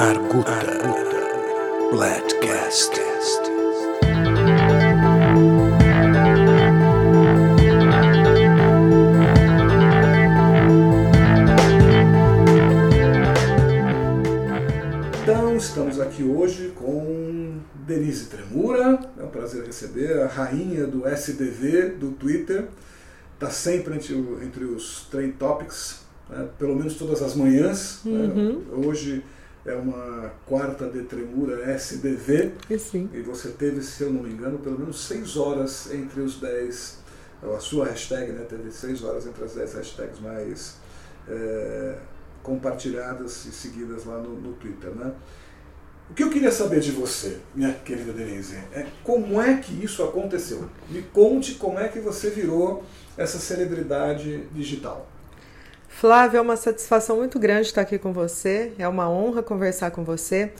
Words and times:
Arguta. 0.00 0.58
Bladcast. 1.90 2.90
Então, 15.22 15.54
estamos 15.58 16.00
aqui 16.00 16.22
hoje 16.22 16.72
com 16.74 17.58
Denise 17.74 18.30
Tremura. 18.30 18.98
É 19.18 19.22
um 19.22 19.28
prazer 19.28 19.66
receber 19.66 20.22
a 20.22 20.28
rainha 20.28 20.86
do 20.86 21.06
SDV 21.06 21.90
do 21.90 22.12
Twitter. 22.12 22.68
Está 23.34 23.50
sempre 23.50 23.96
entre, 23.96 24.14
entre 24.42 24.64
os 24.64 25.06
Trend 25.10 25.32
Topics, 25.32 26.00
né, 26.30 26.48
pelo 26.58 26.74
menos 26.74 26.94
todas 26.94 27.20
as 27.20 27.34
manhãs. 27.34 28.00
né. 28.02 28.12
Uhum. 28.12 28.86
Hoje 28.86 29.22
é 29.64 29.74
uma 29.74 30.32
quarta 30.46 30.88
de 30.88 31.02
Tremura 31.02 31.70
SDV. 31.74 32.52
E 32.68 32.78
sim. 32.78 33.10
E 33.12 33.20
você 33.20 33.50
teve, 33.50 33.82
se 33.82 34.02
eu 34.02 34.10
não 34.10 34.22
me 34.22 34.30
engano, 34.30 34.58
pelo 34.58 34.78
menos 34.78 35.06
seis 35.06 35.36
horas 35.36 35.92
entre 35.92 36.20
os 36.20 36.40
10. 36.40 37.00
A 37.42 37.58
sua 37.58 37.86
hashtag, 37.86 38.32
né? 38.32 38.44
Teve 38.48 38.70
seis 38.70 39.02
horas 39.02 39.26
entre 39.26 39.42
as 39.44 39.54
10 39.54 39.74
hashtags 39.74 40.20
mais 40.20 40.76
é, 41.26 41.96
compartilhadas 42.42 43.46
e 43.46 43.52
seguidas 43.52 44.04
lá 44.04 44.18
no, 44.18 44.38
no 44.38 44.52
Twitter, 44.54 44.90
né? 44.90 45.12
O 46.10 46.14
que 46.14 46.24
eu 46.24 46.30
queria 46.30 46.50
saber 46.50 46.80
de 46.80 46.90
você, 46.90 47.38
minha 47.54 47.72
querida 47.72 48.12
Denise, 48.12 48.56
é 48.72 48.84
como 49.04 49.40
é 49.40 49.58
que 49.58 49.72
isso 49.84 50.02
aconteceu? 50.02 50.68
Me 50.88 51.02
conte 51.02 51.54
como 51.54 51.78
é 51.78 51.86
que 51.88 52.00
você 52.00 52.30
virou 52.30 52.84
essa 53.16 53.38
celebridade 53.38 54.44
digital. 54.52 55.08
Flávia, 55.90 56.38
é 56.38 56.40
uma 56.40 56.56
satisfação 56.56 57.16
muito 57.16 57.38
grande 57.38 57.66
estar 57.66 57.82
aqui 57.82 57.98
com 57.98 58.12
você. 58.12 58.72
É 58.78 58.88
uma 58.88 59.10
honra 59.10 59.42
conversar 59.42 59.90
com 59.90 60.02
você. 60.02 60.50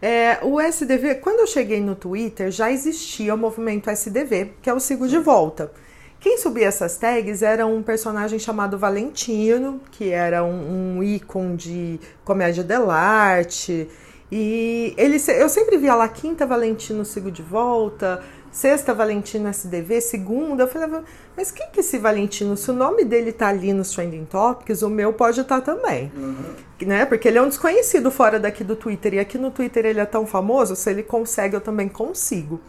É, 0.00 0.38
o 0.42 0.60
SDV, 0.60 1.16
quando 1.16 1.40
eu 1.40 1.46
cheguei 1.46 1.80
no 1.80 1.96
Twitter, 1.96 2.50
já 2.50 2.70
existia 2.70 3.34
o 3.34 3.38
movimento 3.38 3.90
SDV, 3.90 4.52
que 4.62 4.68
é 4.68 4.74
o 4.74 4.78
Sigo 4.78 5.08
de 5.08 5.18
Volta. 5.18 5.72
Quem 6.20 6.38
subia 6.38 6.68
essas 6.68 6.96
tags 6.96 7.42
era 7.42 7.66
um 7.66 7.82
personagem 7.82 8.38
chamado 8.38 8.78
Valentino, 8.78 9.80
que 9.90 10.10
era 10.10 10.44
um, 10.44 10.98
um 10.98 11.02
ícone 11.02 11.56
de 11.56 12.00
comédia 12.24 12.62
dell'arte. 12.62 13.88
E 14.30 14.94
ele, 14.96 15.16
eu 15.38 15.48
sempre 15.48 15.76
via 15.76 15.94
lá 15.94 16.08
quinta 16.08 16.46
Valentino 16.46 17.04
Sigo 17.04 17.30
de 17.30 17.42
Volta, 17.42 18.22
sexta 18.50 18.94
Valentino 18.94 19.48
SDV, 19.48 20.00
segunda. 20.00 20.62
Eu 20.64 20.68
falava, 20.68 21.04
mas 21.36 21.50
quem 21.50 21.68
que 21.70 21.78
é 21.78 21.80
esse 21.80 21.98
Valentino? 21.98 22.56
Se 22.56 22.70
o 22.70 22.74
nome 22.74 23.04
dele 23.04 23.32
tá 23.32 23.48
ali 23.48 23.72
nos 23.72 23.90
Trending 23.90 24.24
Topics, 24.24 24.82
o 24.82 24.88
meu 24.88 25.12
pode 25.12 25.40
estar 25.40 25.60
também. 25.60 26.12
Né? 26.80 27.04
Porque 27.04 27.28
ele 27.28 27.38
é 27.38 27.42
um 27.42 27.48
desconhecido 27.48 28.10
fora 28.10 28.38
daqui 28.38 28.62
do 28.62 28.76
Twitter. 28.76 29.14
E 29.14 29.18
aqui 29.18 29.38
no 29.38 29.50
Twitter 29.50 29.84
ele 29.86 30.00
é 30.00 30.06
tão 30.06 30.26
famoso, 30.26 30.76
se 30.76 30.90
ele 30.90 31.02
consegue, 31.02 31.56
eu 31.56 31.60
também 31.60 31.88
consigo. 31.88 32.60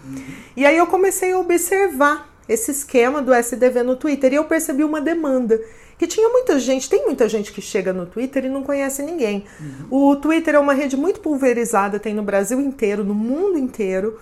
E 0.56 0.66
aí 0.66 0.78
eu 0.78 0.88
comecei 0.88 1.32
a 1.32 1.40
observar 1.40 2.34
esse 2.48 2.72
esquema 2.72 3.22
do 3.22 3.34
SDV 3.34 3.84
no 3.84 3.96
Twitter 3.96 4.34
e 4.34 4.36
eu 4.36 4.46
percebi 4.46 4.84
uma 4.84 5.02
demanda. 5.02 5.60
Que 5.98 6.08
tinha 6.08 6.28
muita 6.28 6.60
gente, 6.60 6.90
tem 6.90 7.06
muita 7.06 7.30
gente 7.30 7.54
que 7.54 7.62
chega 7.62 7.94
no 7.94 8.06
Twitter 8.06 8.46
e 8.46 8.50
não 8.50 8.64
conhece 8.64 9.02
ninguém. 9.02 9.46
O 9.90 10.16
Twitter 10.18 10.56
é 10.56 10.60
uma 10.60 10.74
rede 10.74 10.98
muito 10.98 11.22
pulverizada, 11.22 12.00
tem 12.00 12.14
no 12.14 12.22
Brasil 12.22 12.60
inteiro, 12.60 13.04
no 13.04 13.16
mundo 13.16 13.58
inteiro. 13.58 14.20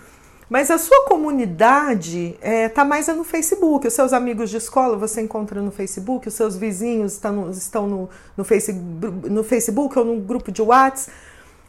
Mas 0.54 0.70
a 0.70 0.78
sua 0.78 1.06
comunidade 1.06 2.38
está 2.40 2.86
mais 2.86 3.10
é 3.10 3.14
no 3.14 3.24
Facebook. 3.24 3.88
Os 3.88 3.94
seus 3.96 4.14
amigos 4.14 4.52
de 4.52 4.58
escola 4.58 4.96
você 4.96 5.20
encontra 5.20 5.60
no 5.60 5.72
Facebook, 5.72 6.28
os 6.28 6.36
seus 6.36 6.56
vizinhos 6.56 7.14
estão 7.14 7.34
no, 7.34 7.50
estão 7.50 7.88
no, 7.88 8.10
no, 8.38 8.44
face, 8.44 8.72
no 8.72 9.44
Facebook 9.44 9.98
ou 9.98 10.06
no 10.06 10.22
grupo 10.22 10.52
de 10.52 10.62
WhatsApp. 10.62 11.12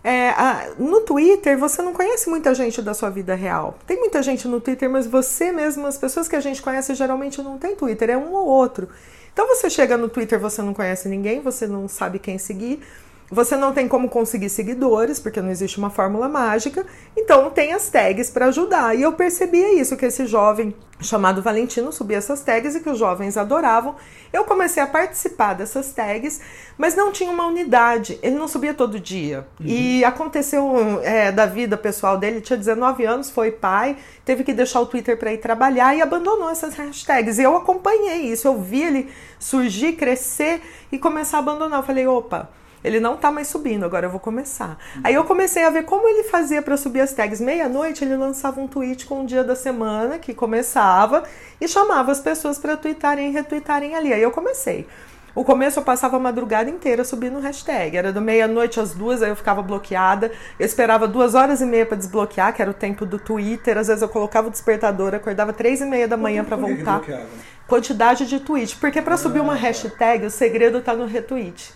É, 0.05 0.29
a- 0.37 0.75
no 0.79 1.01
Twitter 1.01 1.59
você 1.59 1.81
não 1.81 1.95
conhece 1.95 2.29
muita 2.29 2.55
gente 2.55 2.83
da 2.83 2.93
sua 2.93 3.09
vida 3.09 3.35
real. 3.35 3.79
Tem 3.87 3.99
muita 3.99 4.23
gente 4.23 4.47
no 4.47 4.61
Twitter, 4.61 4.91
mas 4.91 5.07
você 5.07 5.51
mesmo, 5.51 5.87
as 5.87 5.97
pessoas 5.97 6.29
que 6.29 6.37
a 6.37 6.41
gente 6.41 6.61
conhece 6.61 6.95
geralmente 6.95 7.43
não 7.43 7.57
tem 7.57 7.75
Twitter, 7.75 8.11
é 8.11 8.19
um 8.19 8.35
ou 8.35 8.47
outro. 8.47 8.91
Então 9.33 9.49
você 9.49 9.71
chega 9.71 9.97
no 9.97 10.11
Twitter, 10.11 10.39
você 10.39 10.61
não 10.61 10.75
conhece 10.75 11.09
ninguém, 11.09 11.41
você 11.41 11.67
não 11.67 11.89
sabe 11.89 12.19
quem 12.19 12.37
seguir. 12.37 12.81
Você 13.31 13.57
não 13.57 13.73
tem 13.73 13.89
como 13.89 14.09
conseguir 14.09 14.49
seguidores, 14.49 15.19
porque 15.19 15.41
não 15.41 15.51
existe 15.51 15.79
uma 15.79 15.91
fórmula 15.91 16.29
mágica. 16.29 16.87
Então 17.17 17.51
tem 17.51 17.73
as 17.73 17.89
tags 17.89 18.31
para 18.31 18.47
ajudar. 18.47 18.97
E 18.97 19.03
eu 19.03 19.13
percebia 19.13 19.75
isso, 19.81 19.97
que 19.97 20.07
esse 20.07 20.27
jovem 20.27 20.75
chamado 21.01 21.43
Valentino 21.43 21.93
subia 21.93 22.19
essas 22.19 22.41
tags 22.43 22.75
e 22.75 22.81
que 22.81 22.89
os 22.89 22.99
jovens 22.99 23.37
adoravam. 23.37 23.97
Eu 24.33 24.45
comecei 24.45 24.83
a 24.83 24.87
participar 24.87 25.55
dessas 25.55 25.93
tags, 25.93 26.41
mas 26.77 26.95
não 26.95 27.11
tinha 27.11 27.31
uma 27.31 27.47
unidade. 27.47 28.19
Ele 28.23 28.37
não 28.37 28.47
subia 28.47 28.75
todo 28.75 29.01
dia. 29.01 29.47
E 29.61 30.05
aconteceu 30.05 31.01
é, 31.03 31.33
da 31.33 31.47
vida 31.47 31.77
pessoal 31.77 32.19
dele, 32.19 32.41
tinha 32.41 32.57
19 32.57 33.05
anos, 33.05 33.31
foi 33.31 33.51
pai, 33.51 33.97
teve 34.25 34.45
que 34.45 34.53
deixar 34.53 34.81
o 34.81 34.87
Twitter 34.87 35.19
para 35.19 35.33
ir 35.33 35.39
trabalhar 35.39 35.95
e 35.97 36.03
abandonou 36.03 36.51
essas 36.51 36.75
hashtags. 36.75 37.39
E 37.39 37.43
eu 37.43 37.57
acompanhei 37.57 38.33
isso, 38.33 38.47
eu 38.47 38.61
vi 38.61 38.83
ele 38.83 39.11
surgir, 39.39 39.93
crescer 39.93 40.61
e 40.93 40.99
começar 40.99 41.39
a 41.39 41.41
abandonar. 41.41 41.81
Eu 41.81 41.87
falei, 41.87 42.07
opa, 42.07 42.51
ele 42.85 43.01
não 43.01 43.17
tá 43.17 43.33
mais 43.33 43.49
subindo, 43.49 43.85
agora 43.85 44.07
eu 44.07 44.11
vou 44.11 44.21
começar. 44.21 44.77
Aí 45.03 45.15
eu 45.15 45.25
comecei 45.25 45.65
a 45.65 45.71
ver 45.71 45.85
como 45.85 46.07
ele 46.07 46.25
fazia 46.25 46.61
para 46.61 46.77
subir 46.77 47.01
as 47.01 47.15
tags. 47.15 47.41
Meia-noite 47.41 48.05
ele 48.05 48.15
lançava 48.15 48.61
um 48.61 48.69
tweet 48.69 49.07
com 49.07 49.23
o 49.23 49.27
dia 49.27 49.43
da 49.43 49.57
semana 49.57 50.19
que 50.19 50.35
começava 50.35 51.25
e 51.59 51.67
chamava 51.67 52.13
as 52.13 52.21
pessoas 52.21 52.59
para 52.59 52.77
tweetarem 52.77 53.31
e 53.31 53.33
retweetarem 53.33 53.95
ali. 53.95 54.13
Aí 54.13 54.23
eu 54.23 54.31
comecei. 54.31 54.87
O 55.35 55.43
começo 55.43 55.81
eu 55.81 55.83
passava 55.83 56.17
a 56.17 56.21
madrugada 56.21 56.71
inteira 56.71 57.03
subindo 57.03 57.41
hashtag. 57.41 57.97
Era 57.97 58.13
do 58.13 58.21
meia-noite 58.21 58.79
às 58.79 58.93
duas, 58.93 59.21
aí 59.21 59.31
eu 59.31 59.37
ficava 59.37 59.63
bloqueada. 59.63 60.31
Eu 60.61 60.65
esperava 60.65 61.09
duas 61.09 61.35
horas 61.35 61.61
e 61.61 61.67
meia 61.67 61.85
para 61.85 61.97
desbloquear, 61.97 62.55
que 62.55 62.63
era 62.63 62.71
o 62.71 62.75
tempo 62.75 63.05
do 63.05 63.19
Twitter. 63.19 63.77
Às 63.77 63.89
vezes 63.89 64.03
eu 64.03 64.09
colocava 64.09 64.47
o 64.47 64.51
despertador, 64.51 65.13
acordava 65.13 65.53
três 65.53 65.81
e 65.81 65.85
meia 65.85 66.07
da 66.07 66.17
manhã 66.17 66.45
para 66.45 66.57
que 66.57 66.63
que 66.63 66.75
voltar 66.75 66.99
bloqueava? 66.99 67.27
Quantidade 67.67 68.27
de 68.27 68.41
tweet. 68.41 68.77
Porque 68.77 69.01
para 69.03 69.17
subir 69.17 69.41
uma 69.41 69.55
hashtag, 69.55 70.27
o 70.27 70.31
segredo 70.31 70.79
está 70.79 70.95
no 70.95 71.07
retweet. 71.07 71.73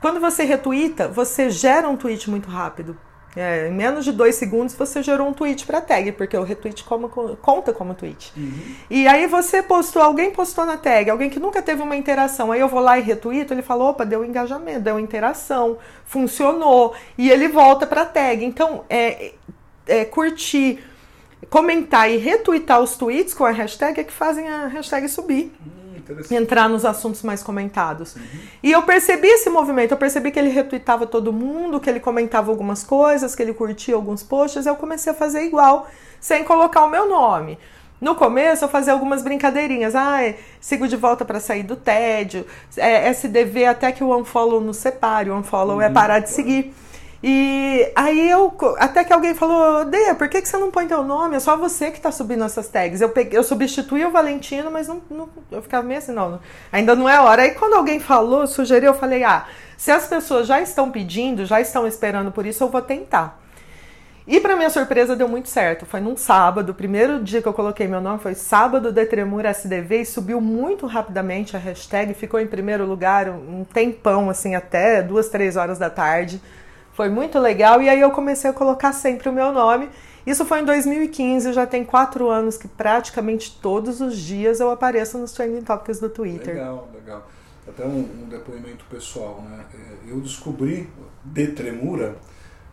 Quando 0.00 0.20
você 0.20 0.44
retweeta, 0.44 1.08
você 1.08 1.50
gera 1.50 1.88
um 1.88 1.96
tweet 1.96 2.28
muito 2.30 2.48
rápido. 2.48 2.96
É, 3.36 3.68
em 3.68 3.72
menos 3.72 4.04
de 4.04 4.10
dois 4.10 4.34
segundos 4.34 4.74
você 4.74 5.00
gerou 5.02 5.28
um 5.28 5.32
tweet 5.32 5.64
para 5.66 5.80
tag, 5.80 6.10
porque 6.12 6.36
o 6.36 6.42
retweet 6.42 6.82
como- 6.82 7.08
conta 7.08 7.72
como 7.72 7.94
tweet. 7.94 8.32
E 8.90 9.06
aí 9.06 9.26
você 9.28 9.62
postou, 9.62 10.02
alguém 10.02 10.30
postou 10.32 10.64
na 10.64 10.76
tag, 10.76 11.08
alguém 11.10 11.28
que 11.30 11.38
nunca 11.38 11.60
teve 11.62 11.80
uma 11.82 11.94
interação. 11.94 12.50
Aí 12.50 12.58
eu 12.58 12.66
vou 12.66 12.80
lá 12.80 12.98
e 12.98 13.02
retuito, 13.02 13.52
ele 13.52 13.62
falou, 13.62 13.90
opa, 13.90 14.04
deu 14.04 14.24
engajamento, 14.24 14.80
deu 14.80 14.98
interação, 14.98 15.76
funcionou. 16.04 16.94
E 17.16 17.30
ele 17.30 17.48
volta 17.48 17.86
para 17.86 18.04
tag. 18.06 18.44
Então, 18.44 18.84
é, 18.88 19.34
é 19.86 20.04
curtir, 20.06 20.82
comentar 21.50 22.10
e 22.10 22.16
retweetar 22.16 22.80
os 22.80 22.96
tweets 22.96 23.34
com 23.34 23.44
a 23.44 23.50
hashtag 23.50 24.00
é 24.00 24.04
que 24.04 24.12
fazem 24.12 24.48
a 24.48 24.66
hashtag 24.66 25.08
subir 25.08 25.52
Hum, 25.64 26.34
entrar 26.34 26.68
nos 26.68 26.84
assuntos 26.84 27.22
mais 27.22 27.42
comentados. 27.42 28.16
E 28.62 28.72
eu 28.72 28.82
percebi 28.82 29.28
esse 29.28 29.50
movimento, 29.50 29.92
eu 29.92 29.96
percebi 29.96 30.30
que 30.30 30.38
ele 30.38 30.48
retweetava 30.48 31.06
todo 31.06 31.32
mundo, 31.32 31.80
que 31.80 31.88
ele 31.88 32.00
comentava 32.00 32.50
algumas 32.50 32.82
coisas, 32.82 33.34
que 33.34 33.42
ele 33.42 33.52
curtia 33.52 33.94
alguns 33.94 34.22
posts, 34.22 34.66
eu 34.66 34.76
comecei 34.76 35.12
a 35.12 35.14
fazer 35.14 35.42
igual, 35.42 35.88
sem 36.20 36.44
colocar 36.44 36.84
o 36.84 36.88
meu 36.88 37.08
nome. 37.08 37.58
No 38.00 38.14
começo 38.14 38.64
eu 38.64 38.68
fazia 38.68 38.92
algumas 38.92 39.22
brincadeirinhas, 39.22 39.94
ah, 39.94 40.22
é, 40.22 40.38
sigo 40.60 40.86
de 40.86 40.96
volta 40.96 41.24
para 41.24 41.40
sair 41.40 41.64
do 41.64 41.74
tédio, 41.74 42.46
é, 42.76 43.08
SDV 43.08 43.64
até 43.64 43.90
que 43.90 44.04
o 44.04 44.16
unfollow 44.16 44.60
nos 44.60 44.76
separe, 44.76 45.30
o 45.30 45.36
unfollow 45.36 45.82
é 45.82 45.90
parar 45.90 46.20
de 46.20 46.30
seguir. 46.30 46.72
E 47.20 47.90
aí 47.96 48.30
eu, 48.30 48.56
até 48.78 49.02
que 49.02 49.12
alguém 49.12 49.34
falou, 49.34 49.84
Dea, 49.84 50.14
por 50.14 50.28
que, 50.28 50.40
que 50.40 50.48
você 50.48 50.56
não 50.56 50.70
põe 50.70 50.86
teu 50.86 51.02
nome? 51.02 51.34
É 51.36 51.40
só 51.40 51.56
você 51.56 51.90
que 51.90 52.00
tá 52.00 52.12
subindo 52.12 52.44
essas 52.44 52.68
tags. 52.68 53.00
Eu, 53.00 53.08
peguei, 53.08 53.36
eu 53.36 53.42
substituí 53.42 54.04
o 54.04 54.10
Valentino, 54.12 54.70
mas 54.70 54.86
não, 54.86 55.02
não- 55.10 55.28
eu 55.50 55.60
ficava 55.60 55.82
meio 55.84 55.98
assim, 55.98 56.12
não, 56.12 56.38
ainda 56.70 56.94
não 56.94 57.08
é 57.08 57.20
hora. 57.20 57.42
Aí 57.42 57.50
quando 57.52 57.74
alguém 57.74 57.98
falou, 57.98 58.46
sugeriu, 58.46 58.90
eu 58.92 58.94
falei, 58.94 59.24
ah, 59.24 59.46
se 59.76 59.90
as 59.90 60.06
pessoas 60.06 60.46
já 60.46 60.60
estão 60.60 60.90
pedindo, 60.92 61.44
já 61.44 61.60
estão 61.60 61.86
esperando 61.88 62.30
por 62.30 62.46
isso, 62.46 62.62
eu 62.62 62.68
vou 62.68 62.82
tentar. 62.82 63.40
E 64.26 64.38
para 64.40 64.54
minha 64.56 64.68
surpresa 64.70 65.16
deu 65.16 65.26
muito 65.26 65.48
certo. 65.48 65.86
Foi 65.86 66.00
num 66.00 66.16
sábado, 66.16 66.70
o 66.70 66.74
primeiro 66.74 67.22
dia 67.24 67.40
que 67.40 67.48
eu 67.48 67.52
coloquei 67.54 67.88
meu 67.88 68.00
nome 68.00 68.18
foi 68.20 68.34
sábado 68.34 68.92
de 68.92 69.06
Tremura 69.06 69.48
SDV 69.50 70.02
e 70.02 70.06
subiu 70.06 70.40
muito 70.40 70.86
rapidamente 70.86 71.56
a 71.56 71.58
hashtag, 71.58 72.12
ficou 72.14 72.38
em 72.38 72.46
primeiro 72.46 72.84
lugar 72.86 73.28
um 73.30 73.64
tempão, 73.64 74.28
assim, 74.28 74.54
até 74.54 75.02
duas, 75.02 75.28
três 75.30 75.56
horas 75.56 75.78
da 75.78 75.88
tarde. 75.88 76.40
Foi 76.98 77.08
muito 77.08 77.38
legal 77.38 77.80
e 77.80 77.88
aí 77.88 78.00
eu 78.00 78.10
comecei 78.10 78.50
a 78.50 78.52
colocar 78.52 78.92
sempre 78.92 79.28
o 79.28 79.32
meu 79.32 79.52
nome. 79.52 79.88
Isso 80.26 80.44
foi 80.44 80.62
em 80.62 80.64
2015, 80.64 81.52
já 81.52 81.64
tem 81.64 81.84
quatro 81.84 82.28
anos 82.28 82.56
que 82.56 82.66
praticamente 82.66 83.56
todos 83.62 84.00
os 84.00 84.18
dias 84.18 84.58
eu 84.58 84.68
apareço 84.68 85.16
nos 85.16 85.30
trending 85.30 85.62
topics 85.62 86.00
do 86.00 86.08
Twitter. 86.08 86.56
Legal, 86.56 86.88
legal. 86.92 87.24
Até 87.68 87.84
um, 87.84 88.00
um 88.00 88.28
depoimento 88.28 88.84
pessoal, 88.90 89.44
né? 89.48 89.64
É, 89.72 90.10
Eu 90.10 90.18
descobri 90.18 90.90
de 91.24 91.46
Tremura 91.46 92.16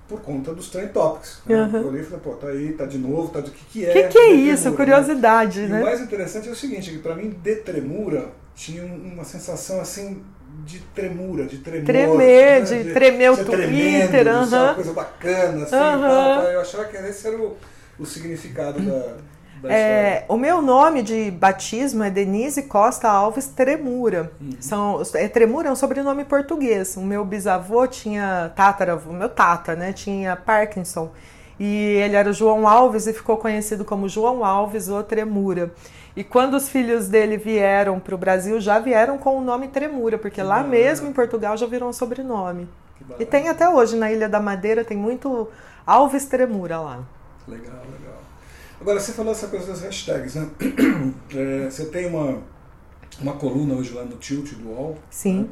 por 0.08 0.20
conta 0.22 0.56
dos 0.56 0.72
Trend 0.72 0.92
Topics. 0.92 1.44
Né? 1.46 1.56
Uhum. 1.62 1.82
Eu 1.82 1.88
olhei 1.90 2.02
e 2.02 2.04
falei, 2.04 2.20
pô, 2.24 2.32
tá 2.32 2.48
aí, 2.48 2.74
tá 2.74 2.88
de 2.88 2.98
novo, 2.98 3.30
tá 3.30 3.42
de... 3.42 3.52
Que, 3.52 3.66
que 3.66 3.86
é? 3.86 3.90
O 3.90 3.94
que, 3.94 4.04
que 4.08 4.18
é 4.18 4.28
de 4.30 4.34
isso? 4.50 4.64
Tremura, 4.64 4.78
Curiosidade, 4.86 5.62
né? 5.62 5.68
E 5.68 5.70
né? 5.70 5.82
o 5.82 5.86
mais 5.86 6.02
interessante 6.02 6.50
é 6.50 6.52
o 6.52 6.56
seguinte, 6.56 6.90
que 6.90 6.98
pra 6.98 7.14
mim, 7.14 7.30
de 7.30 7.58
Tremura 7.58 8.32
tinha 8.56 8.84
um- 8.84 9.14
uma 9.14 9.24
sensação 9.24 9.80
assim 9.80 10.24
de 10.66 10.80
tremura, 10.80 11.46
de 11.46 11.60
tremor. 11.60 11.86
Tremer, 11.86 12.60
né? 12.60 12.62
de, 12.62 12.84
de 12.84 12.94
tremer 12.94 13.32
o 13.32 13.38
Twitter. 13.38 14.10
Tremendo, 14.10 14.18
uh 14.18 14.50
-huh. 14.50 14.64
uma 14.64 14.74
coisa 14.74 14.94
bacana, 14.94 15.64
assim, 15.64 15.76
uh 15.76 15.80
-huh. 15.80 16.42
tal, 16.42 16.44
Eu 16.44 16.62
achava 16.62 16.86
que 16.86 16.98
esse 16.98 17.28
era 17.28 17.38
o, 17.38 17.56
o 18.00 18.06
significado 18.06 18.80
da 18.82 19.16
é, 19.64 20.26
o 20.28 20.38
meu 20.38 20.62
nome 20.62 21.02
de 21.02 21.32
batismo 21.32 22.04
é 22.04 22.10
Denise 22.10 22.64
Costa 22.64 23.10
Alves 23.10 23.48
Tremura. 23.48 24.32
Uhum. 24.40 24.52
São, 24.60 25.02
é, 25.16 25.28
Tremura 25.28 25.70
é 25.70 25.72
um 25.72 25.76
sobrenome 25.76 26.24
português. 26.26 26.96
O 26.98 27.02
meu 27.02 27.24
bisavô 27.26 27.88
tinha 27.88 28.52
tátara, 28.56 28.96
o 28.96 29.14
meu 29.14 29.30
tata, 29.30 29.76
né? 29.76 29.94
Tinha 29.94 30.36
Parkinson. 30.36 31.12
E 31.60 31.66
ele 31.66 32.16
era 32.16 32.34
João 32.34 32.68
Alves 32.68 33.08
e 33.08 33.14
ficou 33.14 33.38
conhecido 33.38 33.86
como 33.86 34.10
João 34.10 34.44
Alves 34.44 34.90
ou 34.90 35.02
Tremura. 35.04 35.74
E 36.16 36.24
quando 36.24 36.56
os 36.56 36.70
filhos 36.70 37.08
dele 37.08 37.38
vieram 37.38 38.00
para 38.00 38.16
o 38.16 38.18
Brasil, 38.18 38.60
já 38.62 38.80
vieram 38.80 39.18
com 39.18 39.38
o 39.38 39.42
nome 39.42 39.68
Tremura, 39.68 40.18
porque 40.18 40.42
que 40.42 40.42
lá 40.42 40.58
bacana. 40.58 40.70
mesmo 40.70 41.08
em 41.10 41.14
Portugal 41.14 41.58
já 41.58 41.66
virou 41.66 41.90
um 41.90 41.94
sobrenome. 41.94 42.68
E 43.20 43.26
tem 43.26 43.50
até 43.50 43.70
hoje 43.70 43.96
na 43.96 44.12
Ilha 44.12 44.28
da 44.30 44.40
Madeira, 44.40 44.84
tem 44.84 44.98
muito 44.98 45.48
Alves 45.86 46.26
Tremura 46.26 46.80
lá. 46.80 47.04
Legal, 47.48 47.82
legal. 48.00 48.16
Agora, 48.80 49.00
você 49.00 49.12
falou 49.12 49.32
essa 49.32 49.48
coisa 49.48 49.68
das 49.68 49.82
hashtags, 49.82 50.36
né? 50.36 50.50
É, 51.36 51.70
você 51.70 51.86
tem 51.86 52.08
uma, 52.08 52.42
uma 53.22 53.34
coluna 53.34 53.76
hoje 53.76 53.94
lá 53.94 54.04
no 54.04 54.16
Tilt 54.18 54.54
do 54.54 54.70
UOL. 54.70 54.98
Sim. 55.10 55.42
Né? 55.42 55.48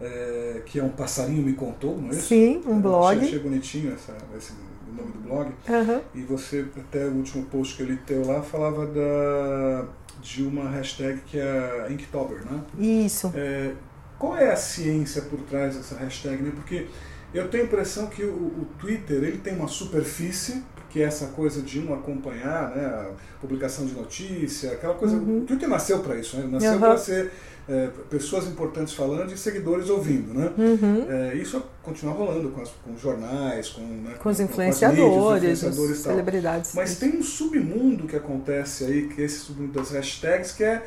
É, 0.00 0.62
que 0.66 0.80
é 0.80 0.82
um 0.82 0.88
passarinho 0.88 1.42
me 1.42 1.52
contou, 1.52 1.96
não 1.96 2.08
é 2.08 2.12
isso? 2.12 2.28
Sim, 2.28 2.60
um 2.66 2.80
blog. 2.80 3.16
Achei, 3.16 3.28
achei 3.28 3.38
bonitinho 3.38 3.94
essa, 3.94 4.12
esse, 4.36 4.52
nome 4.94 5.12
do 5.12 5.18
blog. 5.20 5.50
Uhum. 5.68 6.00
E 6.14 6.22
você, 6.22 6.64
até 6.76 7.04
o 7.06 7.12
último 7.12 7.44
post 7.46 7.76
que 7.76 7.82
ele 7.82 7.96
teu 7.98 8.26
lá, 8.26 8.42
falava 8.42 8.86
da, 8.86 9.86
de 10.22 10.42
uma 10.42 10.68
hashtag 10.70 11.20
que 11.26 11.38
é 11.38 11.88
Inktober, 11.90 12.44
né? 12.44 12.60
Isso. 12.78 13.32
É, 13.34 13.72
qual 14.18 14.36
é 14.36 14.52
a 14.52 14.56
ciência 14.56 15.22
por 15.22 15.40
trás 15.40 15.76
dessa 15.76 15.96
hashtag? 15.96 16.42
Né? 16.42 16.52
Porque 16.54 16.86
eu 17.32 17.48
tenho 17.48 17.64
a 17.64 17.66
impressão 17.66 18.06
que 18.06 18.22
o, 18.22 18.32
o 18.32 18.66
Twitter 18.78 19.22
ele 19.22 19.38
tem 19.38 19.54
uma 19.54 19.68
superfície 19.68 20.62
que 20.94 21.02
é 21.02 21.06
essa 21.06 21.26
coisa 21.26 21.60
de 21.60 21.80
um 21.80 21.92
acompanhar, 21.92 22.70
né, 22.70 22.86
a 22.86 23.10
publicação 23.40 23.84
de 23.84 23.94
notícia, 23.94 24.70
aquela 24.70 24.94
coisa. 24.94 25.16
Uhum. 25.16 25.38
O 25.38 25.44
Twitter 25.44 25.68
nasceu 25.68 25.98
para 25.98 26.14
isso, 26.14 26.36
né? 26.36 26.46
nasceu 26.48 26.74
uhum. 26.74 26.78
para 26.78 26.96
ser 26.96 27.32
é, 27.68 27.88
pessoas 28.10 28.46
importantes 28.46 28.92
falando 28.92 29.32
e 29.32 29.38
seguidores 29.38 29.88
ouvindo, 29.88 30.34
né? 30.34 30.52
Uhum. 30.56 31.06
É, 31.08 31.34
isso 31.34 31.62
continua 31.82 32.12
rolando 32.12 32.50
com, 32.50 32.60
as, 32.60 32.70
com 32.84 32.96
jornais, 32.96 33.70
com, 33.70 33.82
né, 33.82 34.14
com 34.22 34.28
os 34.28 34.40
influenciadores, 34.40 35.60
com 35.60 35.68
influenciadores 35.68 35.98
celebridades. 35.98 36.74
Mas 36.74 36.96
tem 36.96 37.16
um 37.16 37.22
submundo 37.22 38.06
que 38.06 38.16
acontece 38.16 38.84
aí, 38.84 39.08
que 39.08 39.22
é 39.22 39.24
esse 39.24 39.38
submundo 39.40 39.72
das 39.72 39.90
hashtags, 39.90 40.52
que 40.52 40.64
é 40.64 40.82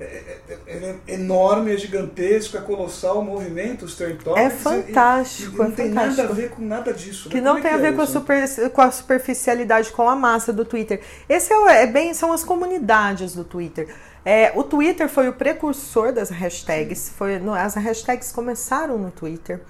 é, 0.00 0.04
é, 0.48 0.58
é, 0.66 0.96
é, 1.06 1.14
enorme, 1.14 1.72
é 1.72 1.76
gigantesco, 1.76 2.56
é 2.56 2.60
colossal 2.60 3.20
o 3.20 3.24
movimento, 3.24 3.84
os 3.84 3.94
trend 3.94 4.18
É 4.36 4.50
fantástico, 4.50 5.52
e, 5.52 5.54
e 5.54 5.58
não 5.58 5.66
é 5.66 5.70
tem 5.70 5.88
fantástico. 5.88 6.16
nada 6.16 6.32
a 6.32 6.34
ver 6.34 6.50
com 6.50 6.62
nada 6.62 6.92
disso. 6.92 7.28
Que 7.28 7.36
né? 7.36 7.42
não 7.42 7.60
tem 7.60 7.70
a 7.70 7.76
ver 7.76 7.94
com, 7.94 8.02
a 8.02 8.06
super, 8.06 8.70
com 8.70 8.80
a 8.80 8.90
superficialidade, 8.90 9.90
com 9.92 10.08
a 10.08 10.16
massa 10.16 10.52
do 10.52 10.64
Twitter. 10.64 11.00
Esse 11.28 11.52
é, 11.52 11.86
bem, 11.86 12.14
são 12.14 12.32
as 12.32 12.42
comunidades 12.42 13.34
do 13.34 13.44
Twitter. 13.44 13.94
É, 14.24 14.52
o 14.54 14.62
Twitter 14.62 15.08
foi 15.08 15.28
o 15.28 15.32
precursor 15.32 16.12
das 16.12 16.30
hashtags. 16.30 17.08
Foi, 17.08 17.40
as 17.58 17.74
hashtags 17.74 18.30
começaram 18.30 18.96
no 18.98 19.10
Twitter. 19.10 19.60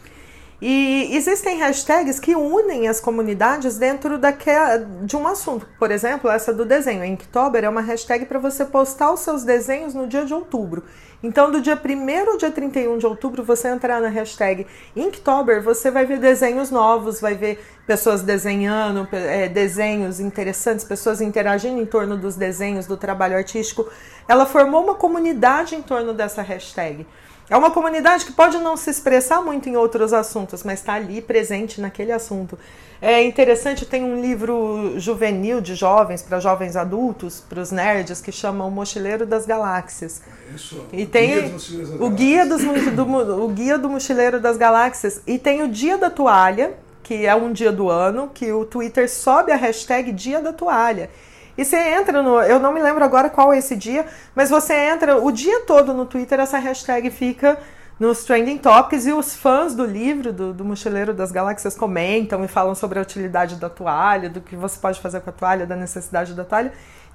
E 0.64 1.17
existem 1.17 1.59
hashtags 1.59 2.20
que 2.20 2.37
unem 2.37 2.87
as 2.87 3.00
comunidades 3.00 3.76
dentro 3.79 4.17
daquela, 4.17 4.79
de 4.79 5.17
um 5.17 5.26
assunto. 5.26 5.67
Por 5.76 5.91
exemplo, 5.91 6.31
essa 6.31 6.55
do 6.55 6.64
desenho. 6.64 7.05
Inktober 7.05 7.64
é 7.64 7.69
uma 7.69 7.81
hashtag 7.81 8.26
para 8.26 8.38
você 8.38 8.64
postar 8.64 9.11
os 9.11 9.19
seus 9.19 9.43
desenhos 9.43 9.93
no 9.93 10.06
dia 10.06 10.25
de 10.25 10.32
outubro. 10.32 10.85
Então, 11.20 11.50
do 11.50 11.61
dia 11.61 11.75
1 11.75 12.31
ao 12.31 12.37
dia 12.37 12.53
31 12.53 12.97
de 12.97 13.05
outubro, 13.05 13.43
você 13.43 13.67
entrar 13.67 14.00
na 14.00 14.06
hashtag 14.06 14.64
Inktober, 14.94 15.61
você 15.61 15.91
vai 15.91 16.06
ver 16.06 16.20
desenhos 16.20 16.70
novos, 16.70 17.20
vai 17.20 17.35
ver 17.35 17.61
pessoas 17.85 18.23
desenhando, 18.23 19.08
é, 19.11 19.49
desenhos 19.49 20.20
interessantes, 20.20 20.85
pessoas 20.85 21.20
interagindo 21.20 21.81
em 21.81 21.87
torno 21.87 22.17
dos 22.17 22.37
desenhos, 22.37 22.87
do 22.87 22.97
trabalho 22.97 23.37
artístico. 23.37 23.88
Ela 24.29 24.47
formou 24.47 24.85
uma 24.85 24.94
comunidade 24.94 25.75
em 25.75 25.82
torno 25.82 26.15
dessa 26.15 26.41
hashtag. 26.41 27.05
É 27.53 27.57
uma 27.59 27.71
comunidade 27.71 28.25
que 28.25 28.33
pode 28.33 28.57
não 28.57 28.79
se 28.79 28.89
expressar 28.89 29.43
muito 29.43 29.69
em 29.69 29.77
outros 29.77 30.15
assuntos, 30.15 30.63
mas 30.63 30.79
está 30.79 30.95
ali 30.95 31.21
presente 31.21 31.83
naquele 31.83 32.11
assunto. 32.11 32.59
É 32.99 33.23
interessante, 33.23 33.85
tem 33.85 34.03
um 34.03 34.23
livro 34.23 34.95
juvenil 34.99 35.61
de 35.61 35.75
jovens, 35.75 36.23
para 36.23 36.41
jovens 36.41 36.77
adultos, 36.77 37.45
para 37.47 37.61
os 37.61 37.71
nerds, 37.71 38.23
que 38.23 38.33
chama 38.33 38.65
O 38.65 38.71
Mochileiro 38.71 39.27
das 39.27 39.45
Galáxias. 39.45 40.23
Isso. 40.55 40.83
E 40.95 41.05
tem 41.05 41.55
o 42.01 42.09
guia, 42.09 42.47
dos, 42.47 42.63
do, 42.65 43.45
o 43.45 43.49
guia 43.49 43.77
do 43.77 43.91
Mochileiro 43.91 44.41
das 44.41 44.57
Galáxias. 44.57 45.21
E 45.27 45.39
tem 45.39 45.63
o 45.63 45.69
Dia 45.69 45.99
da 45.99 46.09
Toalha, 46.09 46.73
que 47.03 47.27
é 47.27 47.35
um 47.35 47.53
dia 47.53 47.71
do 47.71 47.91
ano, 47.91 48.31
que 48.33 48.51
o 48.51 48.65
Twitter 48.65 49.11
sobe 49.11 49.53
a 49.53 49.57
hashtag 49.57 50.11
Dia 50.11 50.41
da 50.41 50.55
Toalha. 50.55 51.11
E 51.57 51.65
você 51.65 51.77
entra 51.77 52.23
no. 52.23 52.41
Eu 52.41 52.59
não 52.59 52.73
me 52.73 52.83
lembro 52.83 53.05
agora 53.05 53.29
qual 53.29 53.53
é 53.53 53.59
esse 53.59 53.77
dia, 53.77 54.07
mas 54.35 54.51
você 54.51 54.75
entra 54.75 55.19
o 55.19 55.31
dia 55.31 55.61
todo 55.61 55.93
no 55.93 56.07
Twitter, 56.07 56.41
essa 56.41 56.59
hashtag 56.59 57.11
fica 57.11 57.59
nos 58.01 58.25
trending 58.25 58.59
topics 58.59 59.07
e 59.07 59.13
os 59.13 59.37
fãs 59.37 59.75
do 59.75 59.85
livro 59.85 60.33
do, 60.33 60.53
do 60.53 60.65
Mochileiro 60.65 61.15
das 61.15 61.31
Galáxias 61.31 61.77
comentam 61.77 62.45
e 62.45 62.49
falam 62.49 62.75
sobre 62.75 62.99
a 62.99 63.03
utilidade 63.03 63.57
da 63.57 63.71
toalha, 63.71 64.29
do 64.29 64.41
que 64.41 64.57
você 64.57 64.79
pode 64.79 65.01
fazer 65.01 65.21
com 65.21 65.31
a 65.31 65.33
toalha, 65.33 65.67
da 65.67 65.77
necessidade 65.77 66.35
da 66.35 66.45
toalha, 66.45 66.73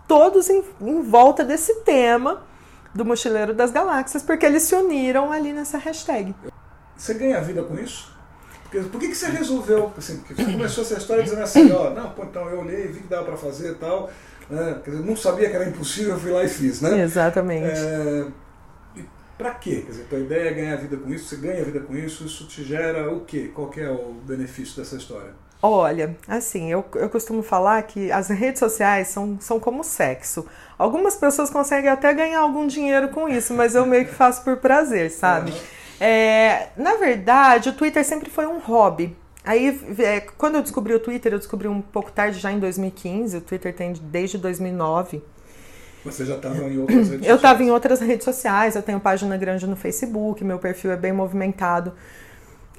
todos 0.07 0.49
em, 0.49 0.63
em 0.81 1.01
volta 1.01 1.43
desse 1.43 1.81
tema 1.81 2.43
do 2.93 3.03
Mochileiro 3.03 3.53
das 3.53 3.71
Galáxias, 3.71 4.23
porque 4.23 4.45
eles 4.45 4.63
se 4.63 4.75
uniram 4.75 5.31
ali 5.31 5.51
nessa 5.51 5.77
hashtag. 5.77 6.33
Você 6.95 7.13
ganha 7.13 7.41
vida 7.41 7.63
com 7.63 7.75
isso? 7.75 8.16
Porque, 8.69 8.89
por 8.89 8.99
que, 8.99 9.07
que 9.07 9.15
você 9.15 9.27
resolveu? 9.27 9.91
Assim, 9.97 10.17
porque 10.17 10.33
você 10.33 10.51
começou 10.51 10.83
essa 10.83 10.95
história 10.95 11.23
dizendo 11.23 11.41
assim, 11.41 11.71
ó, 11.71 11.89
não, 11.91 12.09
pô, 12.11 12.23
então 12.23 12.49
eu 12.49 12.59
olhei, 12.59 12.87
vi 12.87 12.99
que 12.99 13.07
dava 13.07 13.25
para 13.25 13.37
fazer 13.37 13.71
e 13.71 13.75
tal. 13.75 14.09
Né? 14.49 14.81
Quer 14.83 14.91
dizer, 14.91 15.03
não 15.03 15.15
sabia 15.15 15.49
que 15.49 15.55
era 15.55 15.67
impossível, 15.67 16.13
eu 16.13 16.19
fui 16.19 16.31
lá 16.31 16.43
e 16.43 16.49
fiz, 16.49 16.81
né? 16.81 17.01
Exatamente. 17.01 17.79
É, 17.79 18.25
para 19.37 19.51
quê? 19.51 19.83
Quer 19.85 19.91
dizer, 19.91 20.03
tua 20.05 20.19
ideia 20.19 20.49
é 20.49 20.53
ganhar 20.53 20.75
vida 20.77 20.97
com 20.97 21.09
isso, 21.09 21.29
você 21.29 21.35
ganha 21.37 21.63
vida 21.63 21.79
com 21.79 21.95
isso, 21.95 22.25
isso 22.25 22.45
te 22.47 22.63
gera 22.63 23.13
o 23.13 23.21
quê? 23.21 23.51
Qual 23.53 23.69
que 23.69 23.79
é 23.79 23.89
o 23.89 24.13
benefício 24.25 24.75
dessa 24.77 24.95
história? 24.95 25.31
Olha, 25.61 26.15
assim, 26.27 26.71
eu, 26.71 26.85
eu 26.95 27.09
costumo 27.09 27.41
falar 27.41 27.81
que 27.83 28.11
as 28.11 28.29
redes 28.29 28.59
sociais 28.59 29.07
são, 29.07 29.37
são 29.39 29.59
como 29.59 29.83
sexo. 29.83 30.45
Algumas 30.77 31.15
pessoas 31.15 31.49
conseguem 31.49 31.89
até 31.89 32.13
ganhar 32.13 32.41
algum 32.41 32.67
dinheiro 32.67 33.09
com 33.09 33.27
isso, 33.27 33.53
mas 33.53 33.73
eu 33.73 33.85
meio 33.85 34.05
que 34.05 34.13
faço 34.13 34.43
por 34.43 34.57
prazer, 34.57 35.09
sabe? 35.09 35.51
Uhum. 35.51 35.57
É, 35.99 36.69
na 36.77 36.95
verdade, 36.95 37.69
o 37.69 37.73
Twitter 37.73 38.03
sempre 38.05 38.29
foi 38.29 38.45
um 38.45 38.59
hobby. 38.59 39.15
Aí, 39.43 39.79
é, 39.99 40.19
quando 40.19 40.55
eu 40.55 40.61
descobri 40.61 40.93
o 40.93 40.99
Twitter, 40.99 41.31
eu 41.31 41.39
descobri 41.39 41.67
um 41.67 41.81
pouco 41.81 42.11
tarde, 42.11 42.37
já 42.37 42.51
em 42.51 42.59
2015. 42.59 43.37
O 43.37 43.41
Twitter 43.41 43.73
tem 43.73 43.93
desde 43.93 44.37
2009. 44.37 45.23
Você 46.03 46.25
já 46.25 46.35
estava 46.35 46.57
em 46.57 46.77
outras 46.77 46.97
redes 46.97 47.07
sociais? 47.07 47.27
Eu 47.27 47.35
estava 47.35 47.63
em 47.63 47.71
outras 47.71 47.99
redes 48.01 48.25
sociais. 48.25 48.75
Eu 48.75 48.81
tenho 48.81 48.99
página 48.99 49.37
grande 49.37 49.65
no 49.65 49.75
Facebook. 49.75 50.43
Meu 50.43 50.59
perfil 50.59 50.91
é 50.91 50.97
bem 50.97 51.13
movimentado. 51.13 51.93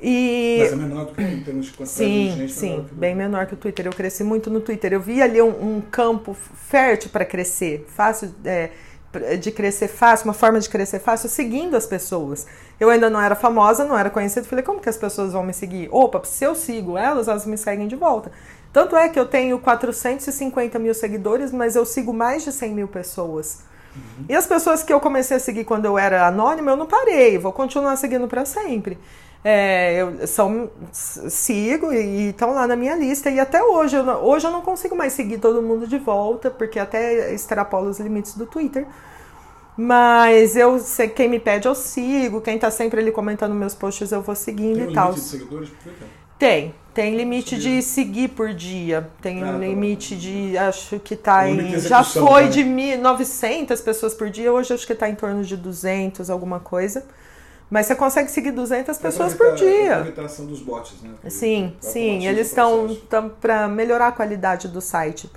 E... 0.00 0.59
Mas 0.61 0.73
é 0.73 0.76
menor 0.76 1.07
do 1.07 1.12
que 1.12 1.23
em 1.23 1.43
termos 1.43 1.66
de 1.66 1.73
quantidade 1.73 2.11
sim, 2.11 2.31
de 2.31 2.37
gente? 2.37 2.52
Sim, 2.52 2.87
bem 2.93 3.14
menor 3.14 3.47
que 3.47 3.54
o 3.54 3.57
Twitter. 3.57 3.87
Eu 3.87 3.93
cresci 3.93 4.23
muito 4.23 4.50
no 4.50 4.61
Twitter. 4.61 4.93
Eu 4.93 5.00
vi 5.00 5.21
ali 5.21 5.43
um, 5.43 5.76
um 5.76 5.81
campo 5.81 6.35
fértil 6.35 7.11
para 7.11 7.25
crescer, 7.25 7.87
fácil... 7.88 8.33
É, 8.45 8.71
de 9.40 9.50
crescer 9.50 9.88
fácil, 9.88 10.26
uma 10.26 10.35
forma 10.35 10.61
de 10.61 10.69
crescer 10.69 10.99
fácil, 10.99 11.31
seguindo 11.31 11.75
as 11.75 11.87
pessoas. 11.87 12.47
Eu 12.80 12.90
ainda 12.90 13.11
não 13.11 13.20
era 13.20 13.35
famosa, 13.35 13.85
não 13.85 13.99
era 13.99 14.08
conhecida, 14.08 14.47
falei, 14.47 14.64
como 14.64 14.80
que 14.80 14.88
as 14.88 14.97
pessoas 14.97 15.32
vão 15.32 15.42
me 15.42 15.52
seguir? 15.52 15.88
Opa, 15.90 16.23
se 16.25 16.44
eu 16.44 16.54
sigo 16.54 16.97
elas, 16.97 17.26
elas 17.26 17.44
me 17.44 17.58
seguem 17.58 17.88
de 17.88 17.97
volta. 17.97 18.30
Tanto 18.73 18.97
é 18.97 19.08
que 19.08 19.18
eu 19.18 19.26
tenho 19.26 19.58
450 19.58 20.78
mil 20.78 20.94
seguidores, 20.94 21.50
mas 21.50 21.75
eu 21.75 21.85
sigo 21.85 22.12
mais 22.12 22.44
de 22.44 22.52
100 22.52 22.75
mil 22.75 22.88
pessoas. 22.88 23.61
Uhum. 23.97 24.26
E 24.28 24.37
as 24.37 24.47
pessoas 24.47 24.82
que 24.82 24.92
eu 24.92 25.00
comecei 25.00 25.37
a 25.37 25.40
seguir 25.40 25.64
quando 25.64 25.87
eu 25.87 25.99
era 25.99 26.26
anônima, 26.26 26.70
eu 26.70 26.76
não 26.76 26.87
parei, 26.87 27.38
vou 27.38 27.52
continuar 27.52 27.97
seguindo 27.97 28.28
para 28.28 28.44
sempre. 28.44 28.99
É, 29.44 30.02
eu 30.02 30.26
são, 30.26 30.68
sigo 30.92 31.92
e 31.92 32.30
estão 32.30 32.52
lá 32.52 32.66
na 32.66 32.76
minha 32.76 32.97
lista. 32.97 33.30
E 33.30 33.38
até 33.38 33.62
hoje 33.62 33.97
eu, 33.97 34.04
não, 34.04 34.23
hoje 34.25 34.47
eu 34.47 34.50
não 34.50 34.62
consigo 34.62 34.97
mais 34.97 35.12
seguir 35.12 35.38
todo 35.38 35.62
mundo 35.62 35.87
de 35.87 35.99
volta, 35.99 36.50
porque 36.50 36.78
até 36.78 37.32
extrapola 37.32 37.88
os 37.88 37.99
limites 38.00 38.35
do 38.35 38.47
Twitter. 38.47 38.87
Mas 39.80 40.56
eu 40.56 40.76
quem 41.14 41.28
me 41.28 41.38
pede 41.38 41.68
eu 41.68 41.75
sigo, 41.75 42.40
quem 42.40 42.58
tá 42.58 42.68
sempre 42.68 43.00
ali 43.00 43.12
comentando 43.12 43.54
meus 43.54 43.76
posts 43.76 44.11
eu 44.11 44.20
vou 44.20 44.35
seguindo 44.35 44.80
tem 44.80 44.90
e 44.90 44.92
tal. 44.92 45.14
Tem 45.14 45.20
limite 45.20 45.20
de 45.20 45.30
seguidores 45.30 45.70
por? 45.70 45.92
Tem, 46.37 46.75
tem 46.92 47.16
limite 47.16 47.56
de 47.56 47.80
seguir 47.80 48.28
por 48.28 48.52
dia. 48.52 49.08
Tem 49.23 49.40
ah, 49.40 49.47
um 49.47 49.52
tá 49.52 49.58
limite 49.58 50.16
tá 50.16 50.20
de, 50.20 50.58
acho 50.58 50.99
que 50.99 51.14
tá 51.14 51.49
em. 51.49 51.78
Já 51.78 52.02
foi 52.02 52.44
né? 52.44 52.49
de 52.49 52.64
900 52.97 53.80
pessoas 53.80 54.14
por 54.14 54.28
dia, 54.28 54.52
hoje 54.52 54.75
acho 54.75 54.85
que 54.85 54.97
tá 54.97 55.08
em 55.08 55.14
torno 55.14 55.44
de 55.44 55.56
200, 55.56 56.28
alguma 56.28 56.58
coisa. 56.58 57.06
Mas 57.70 57.87
você 57.87 57.94
consegue 57.94 58.30
seguir 58.32 58.50
200 58.50 58.99
pessoas 58.99 59.32
por 59.35 59.54
dia. 59.54 59.97
A 59.97 60.42
dos 60.44 60.61
bots, 60.61 61.02
né? 61.02 61.11
Sim, 61.28 61.76
sim. 61.80 62.26
Eles 62.26 62.49
estão 62.49 62.88
para 63.40 63.68
melhorar 63.68 64.08
a 64.08 64.12
qualidade 64.12 64.66
do 64.66 64.80
site. 64.80 65.30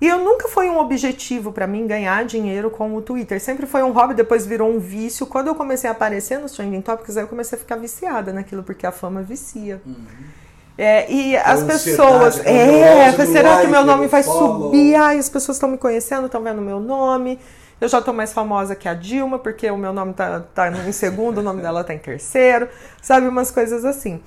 E 0.00 0.08
eu 0.08 0.18
nunca 0.18 0.48
foi 0.48 0.70
um 0.70 0.78
objetivo 0.78 1.52
para 1.52 1.66
mim 1.66 1.86
ganhar 1.86 2.24
dinheiro 2.24 2.70
com 2.70 2.94
o 2.96 3.02
Twitter. 3.02 3.40
Sempre 3.40 3.66
foi 3.66 3.82
um 3.82 3.92
hobby, 3.92 4.14
depois 4.14 4.46
virou 4.46 4.70
um 4.70 4.78
vício. 4.78 5.26
Quando 5.26 5.48
eu 5.48 5.54
comecei 5.54 5.88
a 5.88 5.92
aparecer 5.92 6.38
nos 6.38 6.52
trending 6.52 6.80
topics, 6.80 7.16
aí 7.16 7.24
eu 7.24 7.28
comecei 7.28 7.56
a 7.56 7.60
ficar 7.60 7.76
viciada 7.76 8.32
naquilo, 8.32 8.62
porque 8.62 8.86
a 8.86 8.92
fama 8.92 9.22
vicia. 9.22 9.82
Uhum. 9.84 9.96
É, 10.78 11.12
e 11.12 11.36
a 11.36 11.42
as 11.42 11.62
pessoas. 11.62 12.40
É, 12.46 13.12
será 13.26 13.50
like, 13.50 13.66
que 13.66 13.70
meu 13.70 13.84
nome 13.84 14.06
vai 14.06 14.22
follow. 14.22 14.68
subir? 14.70 14.94
Ai, 14.94 15.18
as 15.18 15.28
pessoas 15.28 15.56
estão 15.56 15.68
me 15.68 15.76
conhecendo, 15.76 16.24
estão 16.24 16.42
vendo 16.42 16.62
meu 16.62 16.80
nome. 16.80 17.38
Eu 17.78 17.88
já 17.88 17.98
estou 17.98 18.14
mais 18.14 18.32
famosa 18.32 18.74
que 18.74 18.88
a 18.88 18.94
Dilma, 18.94 19.38
porque 19.38 19.70
o 19.70 19.76
meu 19.76 19.92
nome 19.92 20.14
tá, 20.14 20.40
tá 20.54 20.70
em 20.70 20.92
segundo, 20.92 21.38
o 21.38 21.42
nome 21.42 21.60
dela 21.60 21.84
tá 21.84 21.92
em 21.92 21.98
terceiro. 21.98 22.68
Sabe, 23.02 23.28
umas 23.28 23.50
coisas 23.50 23.84
assim. 23.84 24.22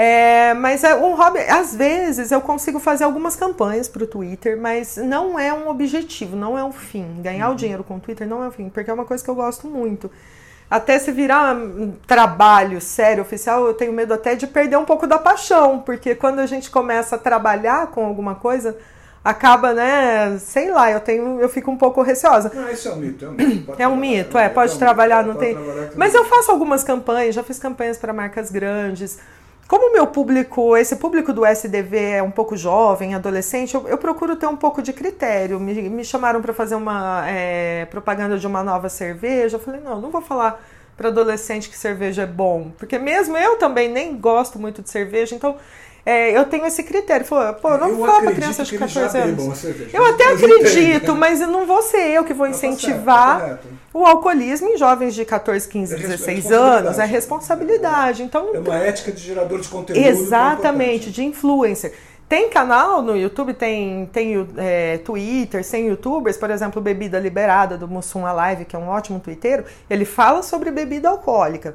É, 0.00 0.54
mas 0.54 0.84
é 0.84 0.94
um 0.94 1.16
hobby. 1.16 1.40
Às 1.40 1.74
vezes 1.74 2.30
eu 2.30 2.40
consigo 2.40 2.78
fazer 2.78 3.02
algumas 3.02 3.34
campanhas 3.34 3.88
para 3.88 4.04
o 4.04 4.06
Twitter, 4.06 4.56
mas 4.56 4.96
não 4.96 5.36
é 5.36 5.52
um 5.52 5.68
objetivo, 5.68 6.36
não 6.36 6.56
é 6.56 6.62
um 6.62 6.70
fim. 6.70 7.20
Ganhar 7.20 7.48
uhum. 7.48 7.54
o 7.54 7.56
dinheiro 7.56 7.82
com 7.82 7.96
o 7.96 8.00
Twitter 8.00 8.24
não 8.24 8.44
é 8.44 8.46
um 8.46 8.50
fim, 8.52 8.68
porque 8.68 8.88
é 8.88 8.94
uma 8.94 9.04
coisa 9.04 9.24
que 9.24 9.28
eu 9.28 9.34
gosto 9.34 9.66
muito. 9.66 10.08
Até 10.70 11.00
se 11.00 11.10
virar 11.10 11.52
um 11.52 11.94
trabalho 12.06 12.80
sério, 12.80 13.22
oficial, 13.22 13.66
eu 13.66 13.74
tenho 13.74 13.92
medo 13.92 14.14
até 14.14 14.36
de 14.36 14.46
perder 14.46 14.76
um 14.76 14.84
pouco 14.84 15.04
da 15.04 15.18
paixão, 15.18 15.80
porque 15.80 16.14
quando 16.14 16.38
a 16.38 16.46
gente 16.46 16.70
começa 16.70 17.16
a 17.16 17.18
trabalhar 17.18 17.88
com 17.88 18.06
alguma 18.06 18.36
coisa, 18.36 18.76
acaba, 19.24 19.74
né? 19.74 20.38
Sei 20.38 20.70
lá, 20.70 20.92
eu 20.92 21.00
tenho, 21.00 21.40
eu 21.40 21.48
fico 21.48 21.72
um 21.72 21.76
pouco 21.76 22.02
receosa. 22.02 22.52
Não, 22.54 22.70
isso 22.70 22.86
é 22.86 22.92
um 22.92 22.96
mito, 22.96 23.24
é 23.24 23.28
um 23.28 23.32
mito. 23.32 23.74
é 23.76 23.88
um 23.88 23.96
mito, 23.96 24.38
é, 24.38 24.48
pode 24.48 24.76
é 24.76 24.78
trabalhar, 24.78 25.24
não 25.24 25.34
tem. 25.34 25.56
Mas 25.96 26.14
eu 26.14 26.24
faço 26.24 26.52
algumas 26.52 26.84
campanhas, 26.84 27.34
já 27.34 27.42
fiz 27.42 27.58
campanhas 27.58 27.98
para 27.98 28.12
marcas 28.12 28.52
grandes. 28.52 29.18
Como 29.68 29.90
o 29.90 29.92
meu 29.92 30.06
público, 30.06 30.74
esse 30.78 30.96
público 30.96 31.30
do 31.30 31.44
SDV 31.44 31.98
é 31.98 32.22
um 32.22 32.30
pouco 32.30 32.56
jovem, 32.56 33.14
adolescente, 33.14 33.74
eu, 33.74 33.86
eu 33.86 33.98
procuro 33.98 34.34
ter 34.34 34.46
um 34.46 34.56
pouco 34.56 34.80
de 34.80 34.94
critério. 34.94 35.60
Me, 35.60 35.74
me 35.90 36.02
chamaram 36.02 36.40
para 36.40 36.54
fazer 36.54 36.74
uma 36.74 37.28
é, 37.28 37.84
propaganda 37.84 38.38
de 38.38 38.46
uma 38.46 38.64
nova 38.64 38.88
cerveja. 38.88 39.56
Eu 39.56 39.60
falei, 39.60 39.82
não, 39.82 40.00
não 40.00 40.10
vou 40.10 40.22
falar 40.22 40.58
para 40.96 41.08
adolescente 41.08 41.68
que 41.68 41.76
cerveja 41.76 42.22
é 42.22 42.26
bom, 42.26 42.72
porque 42.78 42.98
mesmo 42.98 43.36
eu 43.36 43.56
também 43.56 43.88
nem 43.88 44.16
gosto 44.16 44.58
muito 44.58 44.82
de 44.82 44.90
cerveja, 44.90 45.36
então 45.36 45.54
é, 46.04 46.36
eu 46.36 46.46
tenho 46.46 46.64
esse 46.64 46.82
critério. 46.82 47.26
Falou, 47.26 47.52
pô, 47.52 47.76
não 47.76 47.90
eu 47.90 48.06
falo 48.06 48.22
para 48.22 48.32
crianças 48.32 48.66
de 48.66 48.78
14 48.78 49.18
anos. 49.18 49.64
Eu 49.92 50.06
até 50.06 50.32
acredito, 50.32 51.14
mas 51.14 51.40
não 51.40 51.66
vou 51.66 51.82
ser 51.82 52.08
eu 52.08 52.24
que 52.24 52.32
vou 52.32 52.46
incentivar 52.46 53.60
o 53.92 54.04
alcoolismo 54.04 54.68
em 54.68 54.76
jovens 54.76 55.14
de 55.14 55.24
14, 55.24 55.68
15, 55.68 55.94
é 55.94 55.98
16 55.98 56.52
anos. 56.52 56.98
É 56.98 57.04
responsabilidade. 57.04 58.22
Então, 58.22 58.54
é 58.54 58.58
uma 58.58 58.76
ética 58.76 59.10
de 59.10 59.20
gerador 59.20 59.60
de 59.60 59.68
conteúdo. 59.68 59.98
Exatamente, 59.98 61.10
de 61.10 61.24
influencer. 61.24 61.94
Tem 62.28 62.50
canal 62.50 63.00
no 63.00 63.16
YouTube, 63.16 63.54
tem, 63.54 64.04
tem 64.12 64.46
é, 64.58 64.98
Twitter, 64.98 65.66
tem 65.66 65.86
youtubers, 65.86 66.36
por 66.36 66.50
exemplo, 66.50 66.82
Bebida 66.82 67.18
Liberada 67.18 67.78
do 67.78 67.88
Mussum 67.88 68.26
Alive, 68.26 68.66
que 68.66 68.76
é 68.76 68.78
um 68.78 68.88
ótimo 68.88 69.18
twitteiro, 69.18 69.64
ele 69.88 70.04
fala 70.04 70.42
sobre 70.42 70.70
bebida 70.70 71.08
alcoólica. 71.08 71.74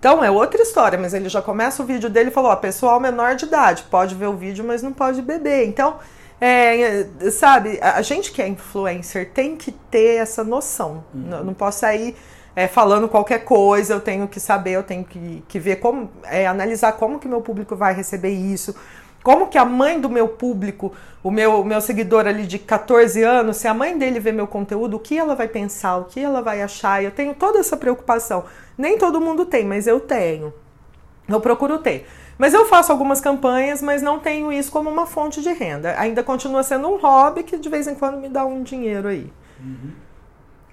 Então 0.00 0.24
é 0.24 0.28
outra 0.28 0.60
história, 0.60 0.98
mas 0.98 1.14
ele 1.14 1.28
já 1.28 1.40
começa 1.40 1.80
o 1.80 1.86
vídeo 1.86 2.10
dele 2.10 2.30
e 2.30 2.32
falou: 2.32 2.50
ó, 2.50 2.56
pessoal 2.56 2.98
menor 2.98 3.36
de 3.36 3.44
idade, 3.44 3.84
pode 3.88 4.16
ver 4.16 4.26
o 4.26 4.32
vídeo, 4.32 4.64
mas 4.64 4.82
não 4.82 4.92
pode 4.92 5.22
beber. 5.22 5.68
Então, 5.68 5.98
é, 6.44 7.30
sabe, 7.30 7.78
a 7.80 8.02
gente 8.02 8.32
que 8.32 8.42
é 8.42 8.48
influencer 8.48 9.30
tem 9.32 9.56
que 9.56 9.70
ter 9.70 10.16
essa 10.16 10.42
noção. 10.42 11.04
Uhum. 11.14 11.20
Não, 11.28 11.44
não, 11.44 11.54
posso 11.54 11.78
sair 11.78 12.16
é, 12.56 12.66
falando 12.66 13.08
qualquer 13.08 13.44
coisa, 13.44 13.94
eu 13.94 14.00
tenho 14.00 14.26
que 14.26 14.40
saber, 14.40 14.72
eu 14.72 14.82
tenho 14.82 15.04
que, 15.04 15.44
que 15.46 15.60
ver 15.60 15.76
como, 15.76 16.10
é, 16.24 16.48
analisar 16.48 16.94
como 16.94 17.20
que 17.20 17.28
meu 17.28 17.40
público 17.40 17.76
vai 17.76 17.94
receber 17.94 18.30
isso, 18.30 18.74
como 19.22 19.46
que 19.46 19.56
a 19.56 19.64
mãe 19.64 20.00
do 20.00 20.10
meu 20.10 20.26
público, 20.26 20.92
o 21.22 21.30
meu, 21.30 21.62
meu 21.62 21.80
seguidor 21.80 22.26
ali 22.26 22.44
de 22.44 22.58
14 22.58 23.22
anos, 23.22 23.58
se 23.58 23.68
a 23.68 23.74
mãe 23.74 23.96
dele 23.96 24.18
vê 24.18 24.32
meu 24.32 24.48
conteúdo, 24.48 24.96
o 24.96 25.00
que 25.00 25.16
ela 25.16 25.36
vai 25.36 25.46
pensar, 25.46 25.98
o 25.98 26.06
que 26.06 26.18
ela 26.18 26.42
vai 26.42 26.60
achar? 26.60 27.04
Eu 27.04 27.12
tenho 27.12 27.34
toda 27.34 27.60
essa 27.60 27.76
preocupação. 27.76 28.46
Nem 28.76 28.98
todo 28.98 29.20
mundo 29.20 29.46
tem, 29.46 29.64
mas 29.64 29.86
eu 29.86 30.00
tenho. 30.00 30.52
Eu 31.28 31.40
procuro 31.40 31.78
ter. 31.78 32.04
Mas 32.42 32.54
eu 32.54 32.66
faço 32.66 32.90
algumas 32.90 33.20
campanhas, 33.20 33.80
mas 33.80 34.02
não 34.02 34.18
tenho 34.18 34.52
isso 34.52 34.72
como 34.72 34.90
uma 34.90 35.06
fonte 35.06 35.40
de 35.40 35.52
renda. 35.52 35.94
Ainda 35.96 36.24
continua 36.24 36.64
sendo 36.64 36.88
um 36.88 36.96
hobby 36.96 37.44
que 37.44 37.56
de 37.56 37.68
vez 37.68 37.86
em 37.86 37.94
quando 37.94 38.18
me 38.18 38.28
dá 38.28 38.44
um 38.44 38.64
dinheiro 38.64 39.06
aí. 39.06 39.32
Uhum. 39.60 39.92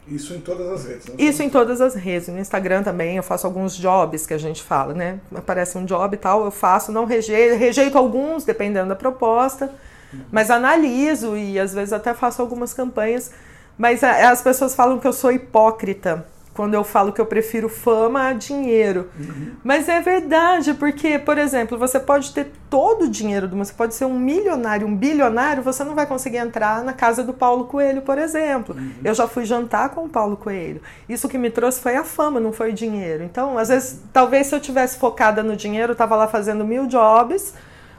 Isso 0.07 0.33
em 0.33 0.41
todas 0.41 0.67
as 0.67 0.83
redes, 0.83 1.05
né? 1.05 1.15
Isso 1.19 1.43
em 1.43 1.49
todas 1.51 1.79
as 1.79 1.93
redes. 1.93 2.27
No 2.29 2.39
Instagram 2.39 2.81
também 2.81 3.17
eu 3.17 3.21
faço 3.21 3.45
alguns 3.45 3.75
jobs 3.75 4.25
que 4.25 4.33
a 4.33 4.37
gente 4.39 4.63
fala, 4.63 4.95
né? 4.95 5.19
Aparece 5.35 5.77
um 5.77 5.85
job 5.85 6.11
e 6.11 6.17
tal, 6.17 6.43
eu 6.43 6.49
faço, 6.49 6.91
não 6.91 7.05
rejeito, 7.05 7.55
rejeito 7.59 7.99
alguns, 7.99 8.43
dependendo 8.43 8.89
da 8.89 8.95
proposta, 8.95 9.71
uhum. 10.11 10.21
mas 10.31 10.49
analiso 10.49 11.37
e 11.37 11.59
às 11.59 11.71
vezes 11.71 11.93
até 11.93 12.15
faço 12.15 12.41
algumas 12.41 12.73
campanhas. 12.73 13.29
Mas 13.77 14.03
as 14.03 14.41
pessoas 14.41 14.73
falam 14.73 14.97
que 14.97 15.05
eu 15.05 15.13
sou 15.13 15.31
hipócrita 15.31 16.25
quando 16.53 16.73
eu 16.73 16.83
falo 16.83 17.13
que 17.13 17.21
eu 17.21 17.25
prefiro 17.25 17.69
fama 17.69 18.27
a 18.27 18.33
dinheiro. 18.33 19.09
Uhum. 19.17 19.51
Mas 19.63 19.87
é 19.87 20.01
verdade, 20.01 20.73
porque, 20.73 21.17
por 21.17 21.37
exemplo, 21.37 21.77
você 21.77 21.99
pode 21.99 22.33
ter 22.33 22.51
todo 22.69 23.03
o 23.03 23.09
dinheiro 23.09 23.47
do 23.47 23.55
mundo, 23.55 23.65
você 23.65 23.73
pode 23.73 23.95
ser 23.95 24.05
um 24.05 24.19
milionário, 24.19 24.85
um 24.85 24.95
bilionário, 24.95 25.63
você 25.63 25.83
não 25.83 25.95
vai 25.95 26.05
conseguir 26.05 26.37
entrar 26.37 26.83
na 26.83 26.91
casa 26.91 27.23
do 27.23 27.33
Paulo 27.33 27.65
Coelho, 27.65 28.01
por 28.01 28.17
exemplo. 28.17 28.75
Uhum. 28.75 28.91
Eu 29.03 29.13
já 29.13 29.27
fui 29.27 29.45
jantar 29.45 29.89
com 29.89 30.05
o 30.05 30.09
Paulo 30.09 30.35
Coelho. 30.35 30.81
Isso 31.07 31.29
que 31.29 31.37
me 31.37 31.49
trouxe 31.49 31.79
foi 31.79 31.95
a 31.95 32.03
fama, 32.03 32.39
não 32.39 32.51
foi 32.51 32.71
o 32.71 32.73
dinheiro. 32.73 33.23
Então, 33.23 33.57
às 33.57 33.69
vezes, 33.69 34.01
talvez 34.11 34.47
se 34.47 34.55
eu 34.55 34.59
tivesse 34.59 34.97
focada 34.97 35.41
no 35.41 35.55
dinheiro, 35.55 35.91
eu 35.91 35.93
estava 35.93 36.15
lá 36.15 36.27
fazendo 36.27 36.65
mil 36.65 36.87
jobs, 36.87 37.53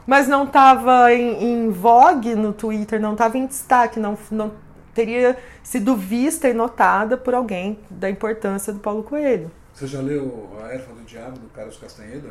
mas 0.05 0.27
não 0.27 0.43
estava 0.43 1.11
em, 1.13 1.43
em 1.43 1.69
vogue 1.69 2.35
no 2.35 2.53
Twitter, 2.53 2.99
não 2.99 3.13
estava 3.13 3.37
em 3.37 3.45
destaque, 3.45 3.99
não, 3.99 4.17
não 4.29 4.51
teria 5.01 5.37
sido 5.63 5.95
vista 5.95 6.47
e 6.47 6.53
notada 6.53 7.17
por 7.17 7.33
alguém 7.33 7.79
da 7.89 8.09
importância 8.09 8.71
do 8.71 8.79
Paulo 8.79 9.03
Coelho. 9.03 9.51
Você 9.73 9.87
já 9.87 9.99
leu 9.99 10.49
A 10.63 10.73
Erva 10.73 10.93
do 10.93 11.03
Diabo, 11.03 11.39
do 11.39 11.47
Carlos 11.49 11.77
Castaneda? 11.77 12.29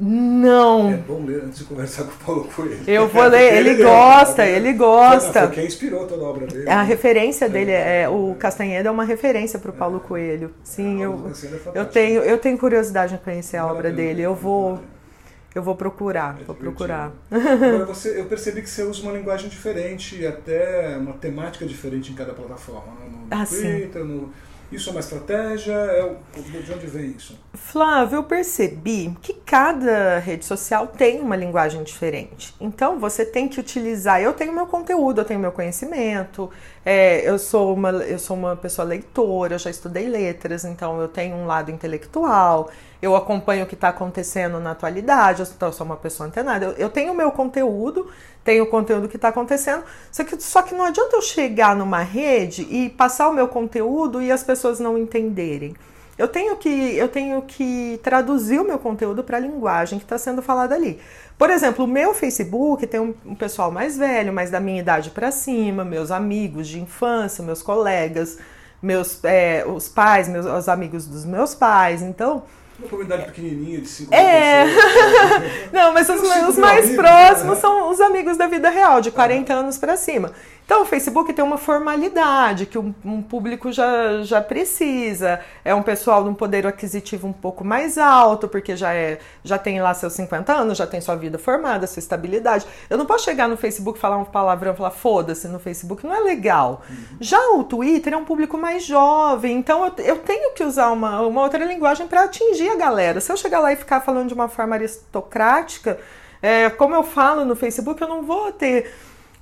Não. 0.00 0.90
É 0.90 0.96
bom 0.96 1.22
ler 1.24 1.42
antes 1.44 1.58
de 1.58 1.64
conversar 1.64 2.04
com 2.04 2.12
o 2.12 2.26
Paulo 2.26 2.48
Coelho. 2.56 2.80
Eu 2.86 3.08
vou 3.08 3.24
ler, 3.24 3.54
ele, 3.54 3.70
ele 3.70 3.84
gosta, 3.84 4.42
é, 4.42 4.56
ele 4.56 4.72
gosta. 4.72 5.40
Foi 5.42 5.50
quem 5.50 5.66
inspirou 5.66 6.06
toda 6.06 6.24
a 6.24 6.28
obra 6.28 6.46
dele. 6.46 6.68
A 6.68 6.76
né? 6.76 6.84
referência 6.84 7.48
dele 7.48 7.70
é, 7.70 8.02
é 8.02 8.08
o 8.08 8.34
Castaneda 8.38 8.88
é 8.88 8.92
uma 8.92 9.04
referência 9.04 9.58
para 9.58 9.70
o 9.70 9.74
Paulo 9.74 10.00
Coelho. 10.00 10.52
Sim, 10.64 11.02
é, 11.02 11.04
eu, 11.04 11.30
é 11.74 11.78
eu 11.78 11.84
tenho 11.84 12.22
eu 12.22 12.38
tenho 12.38 12.56
curiosidade 12.56 13.14
em 13.14 13.18
conhecer 13.18 13.58
a 13.58 13.66
obra 13.66 13.92
dele. 13.92 14.22
Eu 14.22 14.34
vou 14.34 14.80
eu 15.54 15.62
vou 15.62 15.74
procurar, 15.74 16.38
é 16.40 16.44
vou 16.44 16.54
procurar. 16.54 17.12
Agora 17.30 17.84
você, 17.86 18.18
eu 18.18 18.26
percebi 18.26 18.62
que 18.62 18.70
você 18.70 18.82
usa 18.82 19.02
uma 19.02 19.12
linguagem 19.12 19.48
diferente 19.48 20.16
e 20.16 20.26
até 20.26 20.96
uma 20.98 21.12
temática 21.14 21.66
diferente 21.66 22.12
em 22.12 22.14
cada 22.14 22.32
plataforma. 22.32 22.92
Né? 23.00 23.06
No, 23.10 23.26
ah, 23.30 23.46
Twitter, 23.46 24.04
no, 24.04 24.32
isso 24.72 24.88
é 24.88 24.92
uma 24.92 25.00
estratégia? 25.00 25.74
É, 25.74 26.16
de 26.40 26.72
onde 26.72 26.86
vem 26.86 27.10
isso? 27.10 27.38
Flávio, 27.52 28.16
eu 28.16 28.24
percebi 28.24 29.14
que 29.20 29.34
cada 29.34 30.18
rede 30.18 30.46
social 30.46 30.86
tem 30.86 31.20
uma 31.20 31.36
linguagem 31.36 31.82
diferente. 31.82 32.54
Então 32.58 32.98
você 32.98 33.24
tem 33.26 33.46
que 33.48 33.60
utilizar. 33.60 34.22
Eu 34.22 34.32
tenho 34.32 34.52
meu 34.52 34.66
conteúdo, 34.66 35.20
eu 35.20 35.24
tenho 35.26 35.38
meu 35.38 35.52
conhecimento. 35.52 36.50
É, 36.84 37.28
eu, 37.28 37.38
sou 37.38 37.74
uma, 37.74 37.90
eu 37.90 38.18
sou 38.18 38.34
uma 38.34 38.56
pessoa 38.56 38.88
leitora, 38.88 39.54
eu 39.54 39.58
já 39.58 39.68
estudei 39.68 40.08
letras, 40.08 40.64
então 40.64 40.98
eu 41.00 41.06
tenho 41.06 41.36
um 41.36 41.46
lado 41.46 41.70
intelectual 41.70 42.70
eu 43.02 43.16
acompanho 43.16 43.64
o 43.64 43.66
que 43.66 43.74
está 43.74 43.88
acontecendo 43.88 44.60
na 44.60 44.70
atualidade, 44.70 45.42
eu 45.60 45.72
sou 45.72 45.84
uma 45.84 45.96
pessoa 45.96 46.28
antenada. 46.28 46.66
Eu, 46.66 46.72
eu 46.74 46.88
tenho 46.88 47.12
o 47.12 47.16
meu 47.16 47.32
conteúdo, 47.32 48.08
tenho 48.44 48.62
o 48.62 48.66
conteúdo 48.68 49.08
que 49.08 49.16
está 49.16 49.28
acontecendo, 49.28 49.82
só 50.12 50.22
que, 50.22 50.40
só 50.40 50.62
que 50.62 50.72
não 50.72 50.84
adianta 50.84 51.16
eu 51.16 51.20
chegar 51.20 51.74
numa 51.74 52.02
rede 52.02 52.62
e 52.70 52.88
passar 52.90 53.28
o 53.28 53.34
meu 53.34 53.48
conteúdo 53.48 54.22
e 54.22 54.30
as 54.30 54.44
pessoas 54.44 54.78
não 54.78 54.96
entenderem. 54.96 55.74
Eu 56.16 56.28
tenho 56.28 56.56
que, 56.56 56.68
eu 56.68 57.08
tenho 57.08 57.42
que 57.42 57.98
traduzir 58.04 58.60
o 58.60 58.64
meu 58.64 58.78
conteúdo 58.78 59.24
para 59.24 59.38
a 59.38 59.40
linguagem 59.40 59.98
que 59.98 60.04
está 60.04 60.16
sendo 60.16 60.40
falada 60.40 60.72
ali. 60.72 61.00
Por 61.36 61.50
exemplo, 61.50 61.84
o 61.84 61.88
meu 61.88 62.14
Facebook 62.14 62.86
tem 62.86 63.00
um, 63.00 63.14
um 63.26 63.34
pessoal 63.34 63.72
mais 63.72 63.98
velho, 63.98 64.32
mais 64.32 64.48
da 64.48 64.60
minha 64.60 64.78
idade 64.78 65.10
para 65.10 65.32
cima, 65.32 65.84
meus 65.84 66.12
amigos 66.12 66.68
de 66.68 66.80
infância, 66.80 67.42
meus 67.42 67.62
colegas, 67.62 68.38
meus 68.80 69.24
é, 69.24 69.64
os 69.66 69.88
pais, 69.88 70.28
meus 70.28 70.46
os 70.46 70.68
amigos 70.68 71.06
dos 71.06 71.24
meus 71.24 71.54
pais. 71.54 72.02
Então, 72.02 72.44
uma 72.78 72.88
comunidade 72.88 73.24
pequenininha 73.26 73.80
de 73.80 73.88
cinco 73.88 74.14
é. 74.14 74.64
pessoas. 74.64 75.70
Não, 75.72 75.92
mas 75.92 76.08
os, 76.08 76.20
os 76.20 76.58
mais 76.58 76.86
amigos, 76.86 76.96
próximos 76.96 77.54
né? 77.54 77.60
são 77.60 77.90
os 77.90 78.00
amigos 78.00 78.36
da 78.36 78.46
vida 78.46 78.70
real, 78.70 79.00
de 79.00 79.10
40 79.10 79.52
anos 79.52 79.78
para 79.78 79.96
cima. 79.96 80.32
Então, 80.72 80.84
o 80.84 80.86
Facebook 80.86 81.30
tem 81.34 81.44
uma 81.44 81.58
formalidade 81.58 82.64
que 82.64 82.78
um, 82.78 82.94
um, 83.04 83.20
público 83.20 83.70
já, 83.70 84.22
já 84.22 84.40
precisa. 84.40 85.38
É 85.62 85.74
um 85.74 85.82
pessoal 85.82 86.24
de 86.24 86.30
um 86.30 86.34
poder 86.34 86.66
aquisitivo 86.66 87.28
um 87.28 87.32
pouco 87.32 87.62
mais 87.62 87.98
alto, 87.98 88.48
porque 88.48 88.74
já, 88.74 88.94
é, 88.94 89.18
já 89.44 89.58
tem 89.58 89.82
lá 89.82 89.92
seus 89.92 90.14
50 90.14 90.50
anos, 90.50 90.78
já 90.78 90.86
tem 90.86 90.98
sua 90.98 91.14
vida 91.14 91.36
formada, 91.36 91.86
sua 91.86 92.00
estabilidade. 92.00 92.66
Eu 92.88 92.96
não 92.96 93.04
posso 93.04 93.22
chegar 93.26 93.50
no 93.50 93.56
Facebook, 93.58 93.98
falar 93.98 94.16
um 94.16 94.24
palavrão, 94.24 94.74
falar 94.74 94.92
foda-se 94.92 95.46
no 95.46 95.58
Facebook, 95.58 96.06
não 96.06 96.14
é 96.14 96.20
legal. 96.20 96.80
Uhum. 96.88 97.18
Já 97.20 97.50
o 97.50 97.64
Twitter 97.64 98.14
é 98.14 98.16
um 98.16 98.24
público 98.24 98.56
mais 98.56 98.82
jovem, 98.82 99.58
então 99.58 99.84
eu, 99.84 99.92
eu 100.02 100.18
tenho 100.20 100.54
que 100.54 100.64
usar 100.64 100.90
uma, 100.90 101.20
uma 101.20 101.42
outra 101.42 101.62
linguagem 101.66 102.08
para 102.08 102.24
atingir 102.24 102.70
a 102.70 102.76
galera. 102.76 103.20
Se 103.20 103.30
eu 103.30 103.36
chegar 103.36 103.60
lá 103.60 103.74
e 103.74 103.76
ficar 103.76 104.00
falando 104.00 104.28
de 104.28 104.34
uma 104.34 104.48
forma 104.48 104.74
aristocrática, 104.74 105.98
é, 106.40 106.70
como 106.70 106.94
eu 106.94 107.02
falo 107.02 107.44
no 107.44 107.54
Facebook, 107.54 108.00
eu 108.00 108.08
não 108.08 108.22
vou 108.22 108.50
ter 108.50 108.90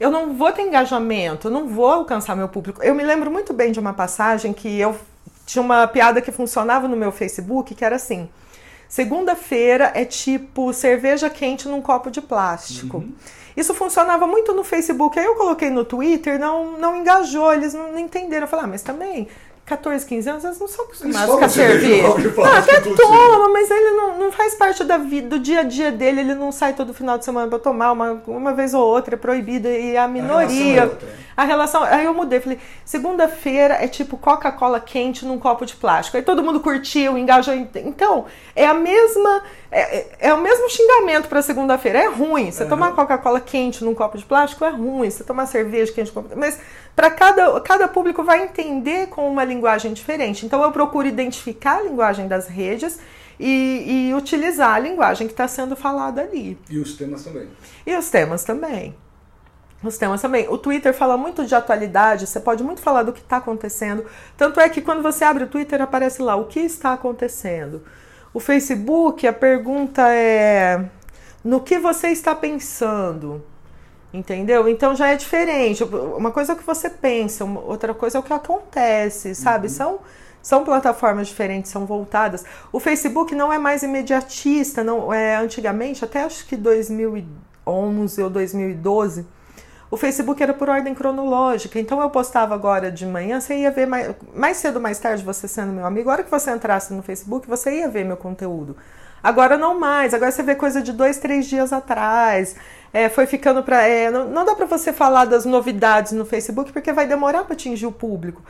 eu 0.00 0.10
não 0.10 0.32
vou 0.32 0.50
ter 0.50 0.62
engajamento, 0.62 1.48
eu 1.48 1.50
não 1.52 1.68
vou 1.68 1.86
alcançar 1.86 2.34
meu 2.34 2.48
público. 2.48 2.82
Eu 2.82 2.94
me 2.94 3.04
lembro 3.04 3.30
muito 3.30 3.52
bem 3.52 3.70
de 3.70 3.78
uma 3.78 3.92
passagem 3.92 4.54
que 4.54 4.80
eu 4.80 4.96
tinha 5.44 5.62
uma 5.62 5.86
piada 5.86 6.22
que 6.22 6.32
funcionava 6.32 6.88
no 6.88 6.96
meu 6.96 7.12
Facebook, 7.12 7.74
que 7.74 7.84
era 7.84 7.96
assim: 7.96 8.26
segunda-feira 8.88 9.92
é 9.94 10.06
tipo 10.06 10.72
cerveja 10.72 11.28
quente 11.28 11.68
num 11.68 11.82
copo 11.82 12.10
de 12.10 12.22
plástico. 12.22 12.96
Uhum. 12.96 13.12
Isso 13.60 13.74
funcionava 13.74 14.26
muito 14.26 14.54
no 14.54 14.64
Facebook. 14.64 15.18
Aí 15.18 15.24
eu 15.24 15.34
coloquei 15.34 15.68
no 15.70 15.84
Twitter, 15.84 16.38
não, 16.38 16.78
não 16.78 16.96
engajou, 16.96 17.52
eles 17.52 17.74
não 17.74 17.98
entenderam. 17.98 18.44
Eu 18.44 18.48
falei, 18.48 18.64
ah, 18.64 18.68
mas 18.68 18.82
também 18.82 19.28
14, 19.70 20.04
15 20.04 20.30
anos, 20.30 20.44
eles 20.44 20.58
não 20.58 20.66
são 20.66 20.84
acostumados 20.84 21.32
com 21.32 21.44
a 21.44 21.48
cerveja. 21.48 22.08
Ah, 22.44 22.58
até 22.58 22.80
toma, 22.80 23.48
mas 23.50 23.70
ele 23.70 23.90
não, 23.92 24.18
não 24.18 24.32
faz 24.32 24.54
parte 24.56 24.82
da 24.82 24.98
vida, 24.98 25.28
do 25.28 25.38
dia 25.38 25.60
a 25.60 25.62
dia 25.62 25.92
dele, 25.92 26.22
ele 26.22 26.34
não 26.34 26.50
sai 26.50 26.72
todo 26.72 26.92
final 26.92 27.16
de 27.16 27.24
semana 27.24 27.46
para 27.46 27.58
tomar, 27.58 27.92
uma, 27.92 28.20
uma 28.26 28.52
vez 28.52 28.74
ou 28.74 28.82
outra 28.84 29.14
é 29.14 29.18
proibido, 29.18 29.68
e 29.68 29.96
a 29.96 30.08
minoria. 30.08 30.90
A 31.36 31.44
relação, 31.44 31.84
é 31.84 31.88
a 31.88 31.94
relação 31.94 32.00
Aí 32.00 32.04
eu 32.04 32.12
mudei, 32.12 32.40
falei, 32.40 32.58
segunda-feira 32.84 33.74
é 33.74 33.86
tipo 33.86 34.16
Coca-Cola 34.16 34.80
quente 34.80 35.24
num 35.24 35.38
copo 35.38 35.64
de 35.64 35.76
plástico. 35.76 36.16
Aí 36.16 36.22
todo 36.24 36.42
mundo 36.42 36.58
curtiu, 36.58 37.16
engajou. 37.16 37.54
Então, 37.54 38.24
é 38.56 38.66
a 38.66 38.74
mesma. 38.74 39.42
É, 39.70 39.98
é, 39.98 40.08
é 40.20 40.34
o 40.34 40.40
mesmo 40.40 40.68
xingamento 40.68 41.28
para 41.28 41.40
segunda-feira. 41.42 42.00
É 42.00 42.08
ruim. 42.08 42.50
Você 42.50 42.64
uhum. 42.64 42.68
tomar 42.68 42.92
Coca-Cola 42.94 43.40
quente 43.40 43.84
num 43.84 43.94
copo 43.94 44.18
de 44.18 44.24
plástico 44.24 44.64
é 44.64 44.70
ruim. 44.70 45.08
Você 45.08 45.22
tomar 45.22 45.46
cerveja 45.46 45.92
quente 45.92 46.08
num 46.14 46.22
copo. 46.22 46.36
Mas 46.36 46.58
para 46.96 47.10
cada, 47.10 47.60
cada 47.60 47.86
público 47.86 48.24
vai 48.24 48.42
entender 48.42 49.08
com 49.08 49.30
uma 49.30 49.44
linguagem 49.44 49.92
diferente. 49.92 50.44
Então 50.44 50.62
eu 50.62 50.72
procuro 50.72 51.06
identificar 51.06 51.78
a 51.78 51.82
linguagem 51.82 52.26
das 52.26 52.48
redes 52.48 52.98
e, 53.38 54.08
e 54.10 54.14
utilizar 54.14 54.74
a 54.74 54.78
linguagem 54.78 55.26
que 55.26 55.32
está 55.32 55.48
sendo 55.48 55.74
falada 55.76 56.20
ali. 56.20 56.58
E 56.68 56.78
os 56.78 56.94
temas 56.96 57.24
também. 57.24 57.48
E 57.86 57.96
os 57.96 58.10
temas 58.10 58.44
também. 58.44 58.94
Os 59.82 59.96
temas 59.96 60.20
também. 60.20 60.46
O 60.48 60.58
Twitter 60.58 60.92
fala 60.92 61.16
muito 61.16 61.46
de 61.46 61.54
atualidade, 61.54 62.26
você 62.26 62.38
pode 62.38 62.62
muito 62.62 62.82
falar 62.82 63.02
do 63.02 63.12
que 63.12 63.20
está 63.20 63.38
acontecendo. 63.38 64.04
Tanto 64.36 64.60
é 64.60 64.68
que 64.68 64.82
quando 64.82 65.02
você 65.02 65.24
abre 65.24 65.44
o 65.44 65.46
Twitter, 65.46 65.80
aparece 65.80 66.20
lá 66.20 66.36
o 66.36 66.44
que 66.44 66.60
está 66.60 66.92
acontecendo. 66.92 67.82
O 68.32 68.38
Facebook, 68.38 69.26
a 69.26 69.32
pergunta 69.32 70.12
é: 70.12 70.84
no 71.44 71.60
que 71.60 71.78
você 71.78 72.08
está 72.08 72.34
pensando? 72.34 73.44
Entendeu? 74.12 74.68
Então 74.68 74.94
já 74.94 75.08
é 75.08 75.16
diferente. 75.16 75.84
Uma 75.84 76.32
coisa 76.32 76.52
é 76.52 76.54
o 76.54 76.58
que 76.58 76.66
você 76.66 76.90
pensa, 76.90 77.44
outra 77.44 77.94
coisa 77.94 78.18
é 78.18 78.20
o 78.20 78.22
que 78.22 78.32
acontece, 78.32 79.34
sabe? 79.34 79.68
Uhum. 79.68 79.72
São, 79.72 79.98
são 80.42 80.64
plataformas 80.64 81.28
diferentes, 81.28 81.70
são 81.70 81.86
voltadas. 81.86 82.44
O 82.72 82.80
Facebook 82.80 83.34
não 83.34 83.52
é 83.52 83.58
mais 83.58 83.82
imediatista, 83.82 84.82
não 84.82 85.12
é 85.12 85.36
antigamente, 85.36 86.04
até 86.04 86.24
acho 86.24 86.44
que 86.46 86.56
2011 86.56 88.22
ou 88.22 88.30
2012, 88.30 89.26
o 89.90 89.96
Facebook 89.96 90.40
era 90.42 90.54
por 90.54 90.68
ordem 90.68 90.94
cronológica. 90.94 91.78
Então 91.78 92.00
eu 92.00 92.08
postava 92.10 92.54
agora 92.54 92.90
de 92.90 93.04
manhã, 93.04 93.40
você 93.40 93.56
ia 93.56 93.70
ver 93.70 93.86
mais, 93.86 94.14
mais 94.34 94.56
cedo 94.56 94.80
mais 94.80 94.98
tarde, 94.98 95.24
você 95.24 95.48
sendo 95.48 95.72
meu 95.72 95.84
amigo, 95.84 96.08
a 96.08 96.12
hora 96.12 96.22
que 96.22 96.30
você 96.30 96.50
entrasse 96.50 96.94
no 96.94 97.02
Facebook, 97.02 97.48
você 97.48 97.78
ia 97.78 97.88
ver 97.88 98.04
meu 98.04 98.16
conteúdo. 98.16 98.76
Agora 99.22 99.58
não 99.58 99.78
mais, 99.78 100.14
agora 100.14 100.30
você 100.30 100.42
vê 100.42 100.54
coisa 100.54 100.80
de 100.80 100.92
dois, 100.92 101.18
três 101.18 101.46
dias 101.46 101.72
atrás. 101.72 102.56
É, 102.92 103.08
foi 103.08 103.26
ficando 103.26 103.62
para. 103.62 103.86
É, 103.86 104.10
não, 104.10 104.28
não, 104.28 104.44
dá 104.44 104.54
para 104.54 104.66
você 104.66 104.92
falar 104.92 105.26
das 105.26 105.44
novidades 105.44 106.12
no 106.12 106.24
Facebook 106.24 106.72
porque 106.72 106.92
vai 106.92 107.06
demorar 107.06 107.44
para 107.44 107.52
atingir 107.52 107.86
o 107.86 107.92
público. 107.92 108.42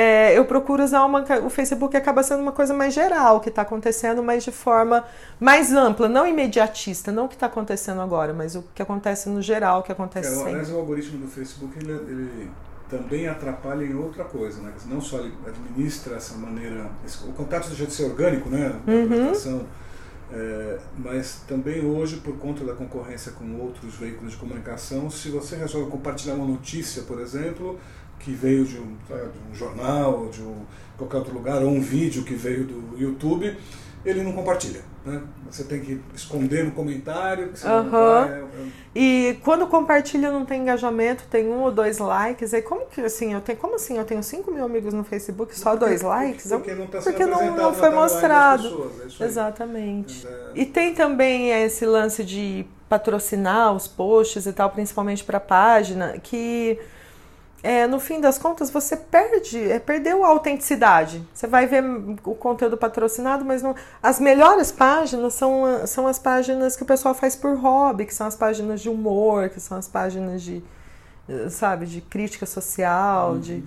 É, 0.00 0.38
eu 0.38 0.44
procuro 0.44 0.84
usar 0.84 1.04
uma. 1.04 1.24
O 1.44 1.50
Facebook 1.50 1.96
acaba 1.96 2.22
sendo 2.22 2.40
uma 2.40 2.52
coisa 2.52 2.72
mais 2.72 2.94
geral, 2.94 3.40
que 3.40 3.48
está 3.48 3.62
acontecendo, 3.62 4.22
mas 4.22 4.44
de 4.44 4.52
forma 4.52 5.04
mais 5.40 5.72
ampla, 5.72 6.08
não 6.08 6.24
imediatista, 6.24 7.10
não 7.10 7.24
o 7.24 7.28
que 7.28 7.34
está 7.34 7.46
acontecendo 7.46 8.00
agora, 8.00 8.32
mas 8.32 8.54
o 8.54 8.62
que 8.72 8.80
acontece 8.80 9.28
no 9.28 9.42
geral, 9.42 9.80
o 9.80 9.82
que 9.82 9.90
acontece 9.90 10.28
é, 10.28 10.36
sempre. 10.36 10.50
Aliás, 10.50 10.70
o 10.70 10.76
algoritmo 10.76 11.18
do 11.18 11.26
Facebook 11.26 11.76
ele, 11.80 11.90
ele 11.90 12.50
também 12.88 13.26
atrapalha 13.26 13.84
em 13.84 13.96
outra 13.96 14.22
coisa, 14.22 14.62
né? 14.62 14.72
Não 14.86 15.00
só 15.00 15.18
ele 15.18 15.34
administra 15.44 16.14
essa 16.14 16.36
maneira. 16.36 16.88
Esse, 17.04 17.24
o 17.24 17.32
contato 17.32 17.66
deixa 17.66 17.84
de 17.84 17.92
ser 17.92 18.04
orgânico, 18.04 18.48
né? 18.48 18.80
Uhum. 18.86 19.02
apresentação 19.02 19.66
é, 20.30 20.78
mas 20.98 21.42
também 21.48 21.84
hoje, 21.84 22.18
por 22.18 22.36
conta 22.36 22.62
da 22.62 22.74
concorrência 22.74 23.32
com 23.32 23.58
outros 23.60 23.96
veículos 23.96 24.32
de 24.32 24.38
comunicação, 24.38 25.10
se 25.10 25.30
você 25.30 25.56
resolve 25.56 25.90
compartilhar 25.90 26.34
uma 26.34 26.46
notícia, 26.46 27.02
por 27.02 27.18
exemplo, 27.18 27.78
que 28.18 28.32
veio 28.32 28.64
de 28.64 28.78
um, 28.78 28.96
de 29.06 29.50
um 29.50 29.54
jornal, 29.54 30.28
de 30.28 30.42
um, 30.42 30.62
qualquer 30.96 31.18
outro 31.18 31.34
lugar, 31.34 31.62
ou 31.62 31.70
um 31.70 31.80
vídeo 31.80 32.24
que 32.24 32.34
veio 32.34 32.64
do 32.64 32.98
YouTube, 32.98 33.56
ele 34.04 34.22
não 34.22 34.32
compartilha. 34.32 34.80
Né? 35.04 35.22
Você 35.50 35.64
tem 35.64 35.80
que 35.80 36.00
esconder 36.14 36.64
no 36.64 36.72
comentário. 36.72 37.48
Que 37.48 37.66
uhum. 37.66 37.90
vai, 37.90 38.30
é, 38.30 38.40
é... 38.40 38.46
E 38.94 39.38
quando 39.42 39.66
compartilha 39.66 40.30
não 40.30 40.44
tem 40.44 40.62
engajamento, 40.62 41.24
tem 41.30 41.48
um 41.48 41.62
ou 41.62 41.70
dois 41.70 41.98
likes. 41.98 42.52
Aí 42.52 42.62
como 42.62 42.86
que 42.86 43.00
assim, 43.00 43.32
eu 43.32 43.40
tenho, 43.40 43.58
como 43.58 43.76
assim? 43.76 43.96
Eu 43.96 44.04
tenho 44.04 44.22
5 44.22 44.50
mil 44.50 44.64
amigos 44.64 44.92
no 44.92 45.04
Facebook, 45.04 45.58
só 45.58 45.70
porque, 45.70 45.86
dois 45.86 46.02
likes? 46.02 46.48
Porque 46.48 46.74
não, 46.74 46.86
tá 46.86 47.00
porque 47.00 47.24
não, 47.24 47.56
não 47.56 47.74
foi 47.74 47.90
mostrado. 47.90 48.92
É 49.18 49.24
Exatamente. 49.24 50.26
É... 50.26 50.50
E 50.54 50.66
tem 50.66 50.94
também 50.94 51.50
esse 51.50 51.86
lance 51.86 52.22
de 52.24 52.66
patrocinar 52.88 53.74
os 53.74 53.86
posts 53.86 54.46
e 54.46 54.52
tal, 54.52 54.70
principalmente 54.70 55.24
para 55.24 55.38
a 55.38 55.40
página, 55.40 56.18
que 56.18 56.78
é, 57.62 57.86
no 57.86 57.98
fim 57.98 58.20
das 58.20 58.38
contas 58.38 58.70
você 58.70 58.96
perde, 58.96 59.58
é, 59.70 59.78
perdeu 59.78 60.24
a 60.24 60.28
autenticidade. 60.28 61.26
Você 61.34 61.46
vai 61.46 61.66
ver 61.66 61.82
o 62.24 62.34
conteúdo 62.34 62.76
patrocinado, 62.76 63.44
mas 63.44 63.62
não. 63.62 63.74
As 64.02 64.20
melhores 64.20 64.70
páginas 64.70 65.34
são, 65.34 65.86
são 65.86 66.06
as 66.06 66.18
páginas 66.18 66.76
que 66.76 66.82
o 66.82 66.86
pessoal 66.86 67.14
faz 67.14 67.34
por 67.34 67.56
hobby, 67.56 68.06
que 68.06 68.14
são 68.14 68.26
as 68.26 68.36
páginas 68.36 68.80
de 68.80 68.88
humor, 68.88 69.48
que 69.48 69.60
são 69.60 69.76
as 69.76 69.88
páginas 69.88 70.42
de, 70.42 70.62
sabe, 71.50 71.86
de 71.86 72.00
crítica 72.00 72.46
social, 72.46 73.32
uhum. 73.32 73.40
de. 73.40 73.64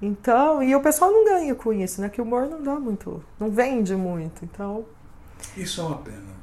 Então, 0.00 0.62
e 0.62 0.74
o 0.76 0.80
pessoal 0.80 1.10
não 1.10 1.24
ganha 1.24 1.54
com 1.54 1.72
isso, 1.72 2.00
né? 2.00 2.08
Que 2.08 2.20
o 2.20 2.24
humor 2.24 2.46
não 2.48 2.62
dá 2.62 2.78
muito, 2.78 3.24
não 3.40 3.50
vende 3.50 3.96
muito. 3.96 4.44
Então. 4.44 4.84
Isso 5.56 5.80
é 5.80 5.84
uma 5.84 5.98
pena. 5.98 6.33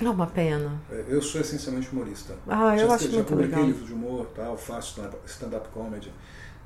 É 0.00 0.08
uma 0.08 0.26
pena. 0.26 0.80
É, 0.90 1.04
eu 1.08 1.22
sou 1.22 1.40
essencialmente 1.40 1.90
humorista. 1.90 2.34
Ah, 2.48 2.76
eu 2.76 2.88
já, 2.88 2.94
acho 2.94 3.04
já 3.04 3.12
muito 3.12 3.28
publiquei 3.28 3.54
legal. 3.54 3.66
livros 3.66 3.86
de 3.86 3.92
humor, 3.92 4.26
tal, 4.34 4.56
faço 4.56 5.00
stand-up 5.26 5.68
comedy. 5.68 6.12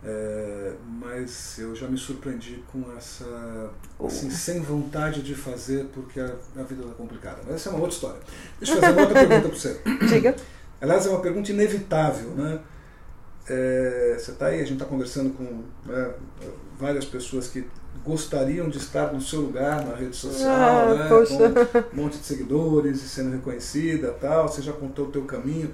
É, 0.04 0.74
mas 0.86 1.58
eu 1.58 1.74
já 1.74 1.88
me 1.88 1.98
surpreendi 1.98 2.62
com 2.70 2.84
essa 2.96 3.70
assim, 4.04 4.30
sem 4.30 4.60
vontade 4.60 5.22
de 5.22 5.34
fazer 5.34 5.86
porque 5.86 6.20
a, 6.20 6.36
a 6.56 6.62
vida 6.62 6.82
está 6.82 6.94
complicada. 6.94 7.38
Mas 7.44 7.56
essa 7.56 7.68
é 7.68 7.72
uma 7.72 7.80
outra 7.80 7.94
história. 7.94 8.20
Deixa 8.60 8.74
eu 8.74 8.80
fazer 8.80 8.92
uma 8.92 9.00
outra 9.02 9.14
pergunta 9.26 9.48
para 9.48 9.58
você. 9.58 9.80
Diga. 10.08 10.36
Aliás, 10.80 11.06
é 11.06 11.10
uma 11.10 11.20
pergunta 11.20 11.50
inevitável, 11.50 12.30
né? 12.30 12.60
É, 13.48 14.16
você 14.18 14.30
está 14.30 14.46
aí, 14.46 14.56
a 14.56 14.64
gente 14.64 14.74
está 14.74 14.84
conversando 14.84 15.30
com 15.30 15.64
né, 15.90 16.14
várias 16.78 17.04
pessoas 17.04 17.48
que 17.48 17.66
gostariam 18.04 18.68
de 18.68 18.78
estar 18.78 19.12
no 19.12 19.20
seu 19.20 19.40
lugar 19.40 19.84
na 19.84 19.94
rede 19.94 20.16
social, 20.16 20.90
ah, 20.90 20.94
né? 20.94 21.08
com 21.08 21.96
um 21.96 22.02
monte 22.02 22.18
de 22.18 22.24
seguidores 22.24 23.02
e 23.02 23.08
sendo 23.08 23.30
reconhecida 23.30 24.12
tal. 24.20 24.48
Você 24.48 24.62
já 24.62 24.72
contou 24.72 25.06
o 25.06 25.10
teu 25.10 25.24
caminho. 25.24 25.68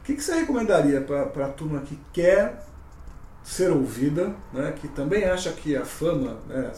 O 0.00 0.04
que, 0.04 0.14
que 0.14 0.22
você 0.22 0.34
recomendaria 0.34 1.00
para 1.00 1.46
a 1.46 1.48
turma 1.48 1.80
que 1.80 1.98
quer 2.12 2.62
ser 3.42 3.70
ouvida, 3.70 4.34
né? 4.52 4.72
que 4.80 4.88
também 4.88 5.24
acha 5.24 5.52
que 5.52 5.76
a 5.76 5.84
fama, 5.84 6.38
né? 6.48 6.70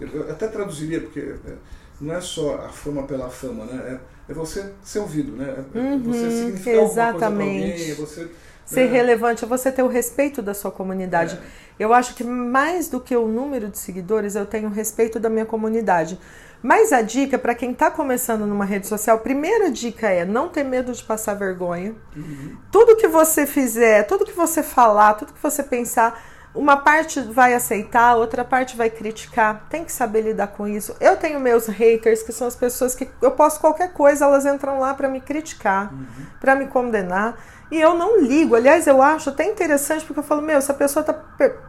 eu 0.00 0.30
até 0.30 0.46
traduziria, 0.46 1.00
porque 1.00 1.20
é, 1.20 1.54
não 2.00 2.14
é 2.14 2.20
só 2.20 2.56
a 2.56 2.68
fama 2.68 3.02
pela 3.04 3.28
fama, 3.28 3.64
né? 3.64 3.98
é, 4.28 4.32
é 4.32 4.34
você 4.34 4.72
ser 4.82 5.00
ouvido, 5.00 5.32
né? 5.32 5.64
é 5.74 5.78
uhum, 5.78 6.02
você 6.04 6.30
significar 6.30 6.74
exatamente. 6.74 7.02
alguma 7.02 7.44
coisa 7.44 7.72
alguém, 7.72 7.90
é 7.90 7.94
você 7.94 8.30
ser 8.64 8.82
é. 8.82 8.86
relevante 8.86 9.44
é 9.44 9.46
você 9.46 9.70
ter 9.70 9.82
o 9.82 9.88
respeito 9.88 10.40
da 10.40 10.54
sua 10.54 10.70
comunidade. 10.70 11.36
É. 11.36 11.63
Eu 11.78 11.92
acho 11.92 12.14
que 12.14 12.24
mais 12.24 12.88
do 12.88 13.00
que 13.00 13.16
o 13.16 13.26
número 13.26 13.68
de 13.68 13.78
seguidores, 13.78 14.36
eu 14.36 14.46
tenho 14.46 14.68
o 14.68 14.72
respeito 14.72 15.18
da 15.18 15.28
minha 15.28 15.46
comunidade. 15.46 16.18
Mas 16.62 16.92
a 16.94 17.02
dica 17.02 17.38
para 17.38 17.54
quem 17.54 17.72
está 17.72 17.90
começando 17.90 18.46
numa 18.46 18.64
rede 18.64 18.86
social, 18.86 19.18
primeira 19.18 19.70
dica 19.70 20.08
é 20.08 20.24
não 20.24 20.48
ter 20.48 20.64
medo 20.64 20.92
de 20.92 21.04
passar 21.04 21.34
vergonha. 21.34 21.94
Uhum. 22.16 22.56
Tudo 22.72 22.96
que 22.96 23.06
você 23.06 23.46
fizer, 23.46 24.04
tudo 24.04 24.24
que 24.24 24.32
você 24.32 24.62
falar, 24.62 25.12
tudo 25.12 25.34
que 25.34 25.42
você 25.42 25.62
pensar, 25.62 26.22
uma 26.54 26.76
parte 26.76 27.20
vai 27.20 27.52
aceitar, 27.52 28.14
outra 28.16 28.44
parte 28.44 28.76
vai 28.76 28.88
criticar. 28.88 29.66
Tem 29.68 29.84
que 29.84 29.92
saber 29.92 30.22
lidar 30.22 30.46
com 30.46 30.66
isso. 30.66 30.96
Eu 31.00 31.16
tenho 31.16 31.40
meus 31.40 31.66
haters, 31.66 32.22
que 32.22 32.32
são 32.32 32.46
as 32.46 32.54
pessoas 32.54 32.94
que 32.94 33.10
eu 33.20 33.32
posto 33.32 33.60
qualquer 33.60 33.92
coisa, 33.92 34.24
elas 34.24 34.46
entram 34.46 34.78
lá 34.78 34.94
para 34.94 35.08
me 35.08 35.20
criticar, 35.20 35.92
uhum. 35.92 36.06
para 36.40 36.54
me 36.54 36.66
condenar. 36.68 37.36
E 37.74 37.80
eu 37.80 37.92
não 37.92 38.20
ligo. 38.20 38.54
Aliás, 38.54 38.86
eu 38.86 39.02
acho 39.02 39.30
até 39.30 39.44
interessante 39.44 40.04
porque 40.04 40.20
eu 40.20 40.24
falo, 40.24 40.40
meu, 40.40 40.62
se 40.62 40.70
a 40.70 40.74
pessoa 40.74 41.00
está 41.00 41.12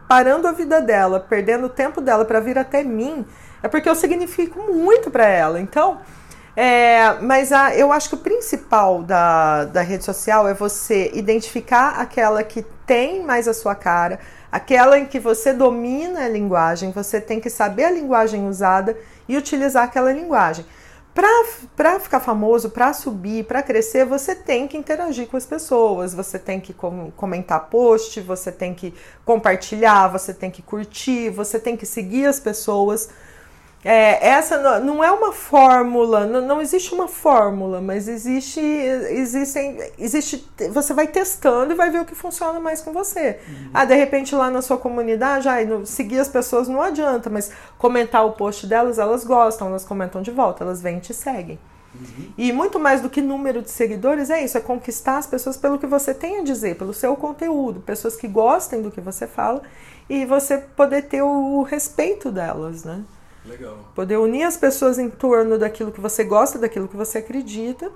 parando 0.06 0.46
a 0.46 0.52
vida 0.52 0.80
dela, 0.80 1.18
perdendo 1.18 1.66
o 1.66 1.68
tempo 1.68 2.00
dela 2.00 2.24
para 2.24 2.38
vir 2.38 2.56
até 2.56 2.84
mim, 2.84 3.26
é 3.60 3.66
porque 3.66 3.88
eu 3.88 3.94
significo 3.96 4.72
muito 4.72 5.10
para 5.10 5.26
ela. 5.26 5.60
Então, 5.60 5.98
é, 6.54 7.14
mas 7.20 7.50
a, 7.50 7.74
eu 7.74 7.90
acho 7.90 8.08
que 8.10 8.14
o 8.14 8.18
principal 8.18 9.02
da, 9.02 9.64
da 9.64 9.82
rede 9.82 10.04
social 10.04 10.46
é 10.46 10.54
você 10.54 11.10
identificar 11.12 11.98
aquela 11.98 12.44
que 12.44 12.64
tem 12.86 13.24
mais 13.24 13.48
a 13.48 13.52
sua 13.52 13.74
cara, 13.74 14.20
aquela 14.52 14.96
em 15.00 15.06
que 15.06 15.18
você 15.18 15.52
domina 15.52 16.20
a 16.20 16.28
linguagem, 16.28 16.92
você 16.92 17.20
tem 17.20 17.40
que 17.40 17.50
saber 17.50 17.82
a 17.82 17.90
linguagem 17.90 18.46
usada 18.46 18.96
e 19.28 19.36
utilizar 19.36 19.82
aquela 19.82 20.12
linguagem. 20.12 20.64
Para 21.74 21.98
ficar 21.98 22.20
famoso, 22.20 22.68
para 22.68 22.92
subir, 22.92 23.44
para 23.44 23.62
crescer, 23.62 24.04
você 24.04 24.34
tem 24.34 24.68
que 24.68 24.76
interagir 24.76 25.26
com 25.26 25.36
as 25.38 25.46
pessoas, 25.46 26.12
você 26.12 26.38
tem 26.38 26.60
que 26.60 26.74
com, 26.74 27.10
comentar 27.12 27.70
post, 27.70 28.20
você 28.20 28.52
tem 28.52 28.74
que 28.74 28.92
compartilhar, 29.24 30.08
você 30.08 30.34
tem 30.34 30.50
que 30.50 30.60
curtir, 30.60 31.30
você 31.30 31.58
tem 31.58 31.74
que 31.74 31.86
seguir 31.86 32.26
as 32.26 32.38
pessoas. 32.38 33.08
É, 33.84 34.30
essa 34.30 34.80
não 34.80 35.04
é 35.04 35.12
uma 35.12 35.32
fórmula, 35.32 36.26
não, 36.26 36.40
não, 36.40 36.60
existe 36.60 36.92
uma 36.92 37.06
fórmula, 37.06 37.80
mas 37.80 38.08
existe, 38.08 38.58
existem, 38.58 39.78
existe, 39.96 40.44
você 40.72 40.92
vai 40.92 41.06
testando 41.06 41.72
e 41.72 41.76
vai 41.76 41.88
ver 41.88 42.00
o 42.00 42.04
que 42.04 42.14
funciona 42.14 42.58
mais 42.58 42.80
com 42.80 42.92
você. 42.92 43.38
Uhum. 43.48 43.70
Ah, 43.72 43.84
de 43.84 43.94
repente 43.94 44.34
lá 44.34 44.50
na 44.50 44.60
sua 44.60 44.76
comunidade, 44.76 45.48
ah, 45.48 45.58
seguir 45.84 46.18
as 46.18 46.26
pessoas 46.26 46.66
não 46.66 46.82
adianta, 46.82 47.30
mas 47.30 47.52
comentar 47.78 48.26
o 48.26 48.32
post 48.32 48.66
delas, 48.66 48.98
elas 48.98 49.24
gostam, 49.24 49.68
elas 49.68 49.84
comentam 49.84 50.20
de 50.20 50.32
volta, 50.32 50.64
elas 50.64 50.82
vêm 50.82 50.98
e 50.98 51.00
te 51.00 51.14
seguem. 51.14 51.58
Uhum. 51.94 52.32
E 52.36 52.52
muito 52.52 52.80
mais 52.80 53.00
do 53.00 53.08
que 53.08 53.22
número 53.22 53.62
de 53.62 53.70
seguidores 53.70 54.30
é 54.30 54.42
isso, 54.42 54.58
é 54.58 54.60
conquistar 54.60 55.18
as 55.18 55.28
pessoas 55.28 55.56
pelo 55.56 55.78
que 55.78 55.86
você 55.86 56.12
tem 56.12 56.40
a 56.40 56.42
dizer, 56.42 56.76
pelo 56.76 56.92
seu 56.92 57.14
conteúdo, 57.14 57.80
pessoas 57.80 58.16
que 58.16 58.26
gostem 58.26 58.82
do 58.82 58.90
que 58.90 59.00
você 59.00 59.28
fala 59.28 59.62
e 60.08 60.24
você 60.24 60.58
poder 60.58 61.02
ter 61.02 61.22
o 61.22 61.62
respeito 61.62 62.32
delas, 62.32 62.82
né? 62.84 63.04
Legal. 63.46 63.78
Poder 63.94 64.16
unir 64.16 64.42
as 64.42 64.56
pessoas 64.56 64.98
em 64.98 65.08
torno 65.08 65.58
daquilo 65.58 65.92
que 65.92 66.00
você 66.00 66.24
gosta, 66.24 66.58
daquilo 66.58 66.88
que 66.88 66.96
você 66.96 67.18
acredita 67.18 67.90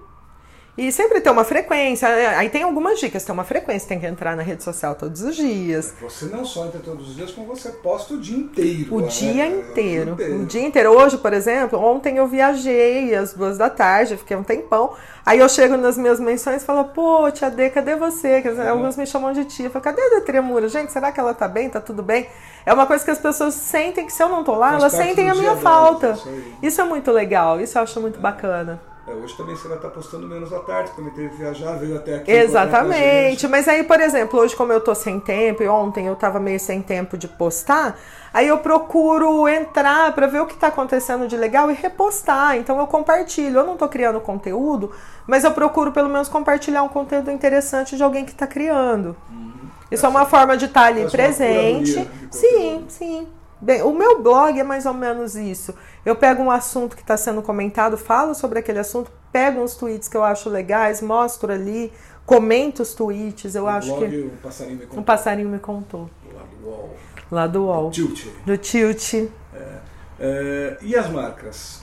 e 0.81 0.90
sempre 0.90 1.21
ter 1.21 1.29
uma 1.29 1.45
frequência. 1.45 2.09
Aí 2.38 2.49
tem 2.49 2.62
algumas 2.62 2.99
dicas. 2.99 3.23
Tem 3.23 3.35
uma 3.35 3.45
frequência, 3.45 3.87
tem 3.87 4.01
que 4.01 4.07
entrar 4.07 4.35
na 4.35 4.43
rede 4.43 4.64
social 4.64 4.95
todos 4.95 5.21
os 5.21 5.37
dias. 5.37 5.93
Você 6.01 6.25
não 6.25 6.43
só 6.43 6.64
entra 6.64 6.81
todos 6.81 7.11
os 7.11 7.16
dias, 7.16 7.31
como 7.33 7.47
você 7.49 7.69
posta 7.69 8.14
o 8.14 8.19
dia 8.19 8.38
inteiro. 8.38 8.95
O, 8.95 9.01
né? 9.03 9.09
dia, 9.09 9.47
inteiro. 9.47 10.12
o 10.12 10.16
dia 10.16 10.25
inteiro. 10.25 10.43
O 10.43 10.47
dia 10.47 10.62
inteiro. 10.62 10.90
Hoje, 10.93 11.19
por 11.19 11.35
exemplo, 11.35 11.79
ontem 11.79 12.16
eu 12.16 12.27
viajei 12.27 13.14
às 13.14 13.35
duas 13.35 13.59
da 13.59 13.69
tarde, 13.69 14.16
fiquei 14.16 14.35
um 14.35 14.43
tempão. 14.43 14.95
Aí 15.27 15.38
eu 15.38 15.49
chego 15.51 15.77
nas 15.77 15.99
minhas 15.99 16.19
menções 16.19 16.62
e 16.62 16.64
falo, 16.64 16.85
pô, 16.85 17.31
tia 17.31 17.51
D, 17.51 17.69
cadê 17.69 17.95
você? 17.95 18.40
Dizer, 18.40 18.62
uhum. 18.62 18.71
Alguns 18.71 18.97
me 18.97 19.07
chamam 19.07 19.35
de 19.35 19.45
tia. 19.45 19.66
Eu 19.66 19.71
falo, 19.71 19.85
cadê 19.85 20.01
a 20.01 20.23
Tremura? 20.23 20.66
Gente, 20.66 20.90
será 20.93 21.12
que 21.12 21.21
ela 21.21 21.35
tá 21.35 21.47
bem? 21.47 21.69
Tá 21.69 21.83
tudo 21.83 22.03
bem? 22.03 22.27
É 22.64 22.73
uma 22.73 22.87
coisa 22.87 23.05
que 23.05 23.11
as 23.11 23.19
pessoas 23.19 23.53
sentem 23.53 24.07
que 24.07 24.12
se 24.14 24.23
eu 24.23 24.31
não 24.31 24.43
tô 24.43 24.55
lá, 24.55 24.77
elas 24.77 24.95
sentem 24.95 25.29
a 25.29 25.35
minha 25.35 25.57
falta. 25.57 26.12
Isso, 26.12 26.29
isso 26.62 26.81
é 26.81 26.85
muito 26.85 27.11
legal, 27.11 27.61
isso 27.61 27.77
eu 27.77 27.83
acho 27.83 28.01
muito 28.01 28.19
é. 28.19 28.23
bacana. 28.23 28.81
É, 29.07 29.13
hoje 29.13 29.35
também 29.35 29.57
você 29.57 29.67
vai 29.67 29.77
estar 29.77 29.89
postando 29.89 30.27
menos 30.27 30.53
à 30.53 30.61
tarde, 30.61 30.91
quando 30.95 31.11
teve 31.11 31.31
que 31.31 31.37
viajar, 31.37 31.77
veio 31.79 31.97
até 31.97 32.17
aqui. 32.17 32.31
Exatamente. 32.31 33.49
Mas 33.49 33.67
aí, 33.67 33.83
por 33.83 34.01
exemplo, 34.01 34.39
hoje 34.39 34.55
como 34.55 34.73
eu 34.73 34.81
tô 34.81 34.95
sem 34.95 35.19
tempo, 35.19 35.63
e 35.63 35.69
ontem 35.69 36.07
eu 36.07 36.15
tava 36.15 36.39
meio 36.39 36.61
sem 36.61 36.83
tempo 36.83 37.17
de 37.17 37.27
postar, 37.27 37.99
aí 38.33 38.47
eu 38.47 38.59
procuro 38.59 39.49
entrar 39.49 40.15
para 40.15 40.27
ver 40.27 40.41
o 40.41 40.47
que 40.47 40.55
está 40.55 40.67
acontecendo 40.69 41.27
de 41.27 41.37
legal 41.37 41.71
e 41.71 41.75
repostar. 41.75 42.57
Então 42.57 42.79
eu 42.79 42.87
compartilho. 42.87 43.61
Eu 43.61 43.67
não 43.67 43.77
tô 43.77 43.89
criando 43.89 44.21
conteúdo, 44.21 44.93
mas 45.27 45.45
eu 45.45 45.53
procuro 45.53 45.93
pelo 45.93 46.09
menos 46.09 46.29
compartilhar 46.29 46.83
um 46.83 46.89
conteúdo 46.89 47.31
interessante 47.31 47.97
de 47.97 48.03
alguém 48.03 48.25
que 48.25 48.33
está 48.33 48.47
criando. 48.47 49.17
Uhum. 49.31 49.51
Isso 49.91 50.05
é, 50.05 50.09
é 50.09 50.11
uma 50.11 50.27
forma 50.27 50.57
de 50.57 50.67
estar 50.67 50.83
tá 50.83 50.87
ali 50.87 51.11
presente. 51.11 52.09
Sim, 52.31 52.85
sim. 52.89 53.29
Bem, 53.61 53.83
o 53.83 53.92
meu 53.92 54.23
blog 54.23 54.59
é 54.59 54.64
mais 54.64 54.87
ou 54.87 54.94
menos 54.94 55.37
isso. 55.37 55.75
Eu 56.05 56.16
pego 56.16 56.42
um 56.42 56.51
assunto 56.51 56.96
que 56.96 57.03
está 57.03 57.16
sendo 57.16 57.42
comentado, 57.42 57.96
falo 57.96 58.35
sobre 58.35 58.59
aquele 58.59 58.79
assunto, 58.79 59.11
pego 59.31 59.61
uns 59.61 59.75
tweets 59.75 60.09
que 60.09 60.16
eu 60.16 60.25
acho 60.25 60.49
legais, 60.49 61.03
mostro 61.03 61.53
ali, 61.53 61.92
comento 62.25 62.83
os 62.83 62.94
tweets. 62.94 63.55
Eu 63.55 63.64
o 63.64 63.68
acho 63.68 63.94
blog, 63.94 64.09
que. 64.09 64.16
Um 64.16 64.37
passarinho 64.42 64.79
me 64.79 64.87
contou. 64.87 64.99
Um 64.99 65.03
passarinho 65.03 65.49
me 65.49 65.59
contou. 65.59 66.11
Lá 66.33 66.42
do 66.42 66.66
UOL. 66.66 66.96
Lá 67.31 67.46
do 67.46 67.62
UOL. 67.64 67.90
Do 67.90 67.90
Tilt. 67.90 68.27
Do 68.46 68.57
Tilt. 68.57 69.14
É. 69.14 69.90
É, 70.20 70.79
e 70.83 70.94
as 70.96 71.09
marcas? 71.11 71.81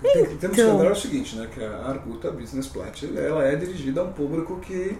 Tem, 0.00 0.36
temos 0.36 0.54
que 0.54 0.62
então. 0.62 0.76
lembrar 0.76 0.92
o 0.92 0.96
seguinte, 0.96 1.36
né? 1.36 1.48
Que 1.52 1.64
a 1.64 1.86
Arguta 1.86 2.30
Business 2.30 2.66
Plat 2.68 3.02
ela 3.02 3.44
é 3.44 3.56
dirigida 3.56 4.00
a 4.00 4.04
um 4.04 4.12
público 4.12 4.60
que 4.60 4.74
é, 4.84 4.94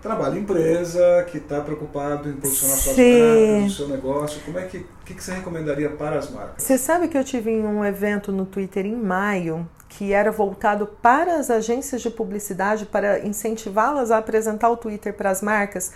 trabalha 0.00 0.38
em 0.38 0.42
empresa, 0.42 1.26
que 1.30 1.38
está 1.38 1.60
preocupado 1.60 2.28
em 2.28 2.34
posicionar 2.34 2.76
suas 2.76 2.96
marcas, 2.96 3.72
o 3.72 3.76
seu 3.76 3.88
negócio. 3.88 4.40
Como 4.44 4.58
é 4.58 4.66
que, 4.66 4.86
que, 5.04 5.14
que 5.14 5.22
você 5.22 5.32
recomendaria 5.32 5.90
para 5.90 6.18
as 6.18 6.30
marcas? 6.30 6.62
Você 6.62 6.78
sabe 6.78 7.08
que 7.08 7.16
eu 7.16 7.24
tive 7.24 7.50
um 7.50 7.84
evento 7.84 8.30
no 8.32 8.46
Twitter 8.46 8.86
em 8.86 8.96
maio 8.96 9.68
que 9.88 10.12
era 10.12 10.32
voltado 10.32 10.86
para 10.86 11.36
as 11.36 11.50
agências 11.50 12.00
de 12.00 12.08
publicidade 12.08 12.86
para 12.86 13.26
incentivá-las 13.26 14.10
a 14.10 14.18
apresentar 14.18 14.70
o 14.70 14.76
Twitter 14.76 15.12
para 15.12 15.30
as 15.30 15.42
marcas. 15.42 15.92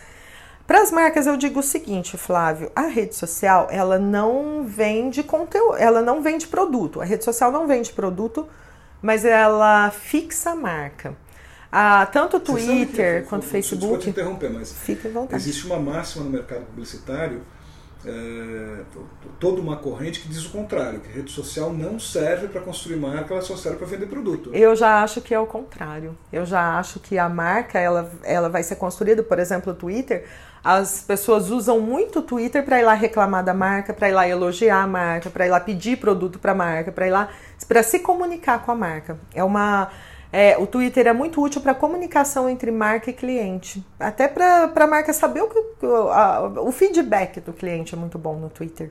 Para 0.66 0.82
as 0.82 0.90
marcas 0.90 1.26
eu 1.26 1.36
digo 1.36 1.60
o 1.60 1.62
seguinte, 1.62 2.18
Flávio, 2.18 2.70
a 2.76 2.82
rede 2.82 3.14
social 3.14 3.68
ela 3.70 3.98
não 3.98 4.64
vende 4.64 5.22
conteúdo, 5.22 5.76
ela 5.78 6.02
não 6.02 6.20
vende 6.20 6.46
produto. 6.46 7.00
A 7.00 7.04
rede 7.04 7.24
social 7.24 7.50
não 7.50 7.66
vende 7.66 7.92
produto, 7.92 8.46
mas 9.00 9.24
ela 9.24 9.90
fixa 9.90 10.50
a 10.50 10.54
marca. 10.54 11.14
Ah, 11.78 12.06
tanto 12.06 12.38
o 12.38 12.40
Twitter 12.40 13.22
que, 13.22 13.28
quanto 13.28 13.42
o 13.42 13.46
Facebook. 13.46 13.96
Pode 13.96 14.08
interromper, 14.08 14.48
mas 14.48 14.72
fica 14.72 15.10
à 15.30 15.36
existe 15.36 15.66
uma 15.66 15.78
máxima 15.78 16.24
no 16.24 16.30
mercado 16.30 16.64
publicitário, 16.64 17.42
é, 18.02 18.80
toda 19.38 19.60
uma 19.60 19.76
corrente 19.76 20.20
que 20.20 20.28
diz 20.28 20.46
o 20.46 20.48
contrário, 20.48 21.00
que 21.00 21.12
rede 21.12 21.30
social 21.30 21.74
não 21.74 22.00
serve 22.00 22.48
para 22.48 22.62
construir 22.62 22.96
marca, 22.96 23.34
ela 23.34 23.42
só 23.42 23.54
serve 23.56 23.76
para 23.76 23.88
vender 23.88 24.06
produto. 24.06 24.48
Eu 24.54 24.74
já 24.74 25.02
acho 25.02 25.20
que 25.20 25.34
é 25.34 25.38
o 25.38 25.44
contrário. 25.44 26.16
Eu 26.32 26.46
já 26.46 26.78
acho 26.78 26.98
que 26.98 27.18
a 27.18 27.28
marca 27.28 27.78
ela, 27.78 28.10
ela 28.24 28.48
vai 28.48 28.62
ser 28.62 28.76
construída, 28.76 29.22
por 29.22 29.38
exemplo, 29.38 29.74
o 29.74 29.76
Twitter. 29.76 30.24
As 30.64 31.02
pessoas 31.02 31.50
usam 31.50 31.78
muito 31.78 32.20
o 32.20 32.22
Twitter 32.22 32.64
para 32.64 32.80
ir 32.80 32.84
lá 32.84 32.94
reclamar 32.94 33.44
da 33.44 33.52
marca, 33.52 33.92
para 33.92 34.08
ir 34.08 34.12
lá 34.12 34.26
elogiar 34.26 34.82
a 34.82 34.86
marca, 34.86 35.28
para 35.28 35.46
ir 35.46 35.50
lá 35.50 35.60
pedir 35.60 35.98
produto 35.98 36.38
para 36.38 36.52
a 36.52 36.54
marca, 36.54 36.90
para 36.90 37.06
ir 37.06 37.10
lá 37.10 37.28
para 37.68 37.82
se 37.82 37.98
comunicar 37.98 38.64
com 38.64 38.72
a 38.72 38.74
marca. 38.74 39.18
É 39.34 39.44
uma 39.44 39.90
é, 40.38 40.54
o 40.58 40.66
Twitter 40.66 41.06
é 41.06 41.14
muito 41.14 41.42
útil 41.42 41.62
para 41.62 41.74
comunicação 41.74 42.46
entre 42.46 42.70
marca 42.70 43.08
e 43.08 43.12
cliente. 43.14 43.82
Até 43.98 44.28
para 44.28 44.70
a 44.76 44.86
marca 44.86 45.10
saber 45.14 45.40
o 45.40 45.48
que 45.48 45.58
a, 46.12 46.42
o 46.60 46.70
feedback 46.70 47.40
do 47.40 47.54
cliente 47.54 47.94
é 47.94 47.96
muito 47.96 48.18
bom 48.18 48.36
no 48.36 48.50
Twitter. 48.50 48.90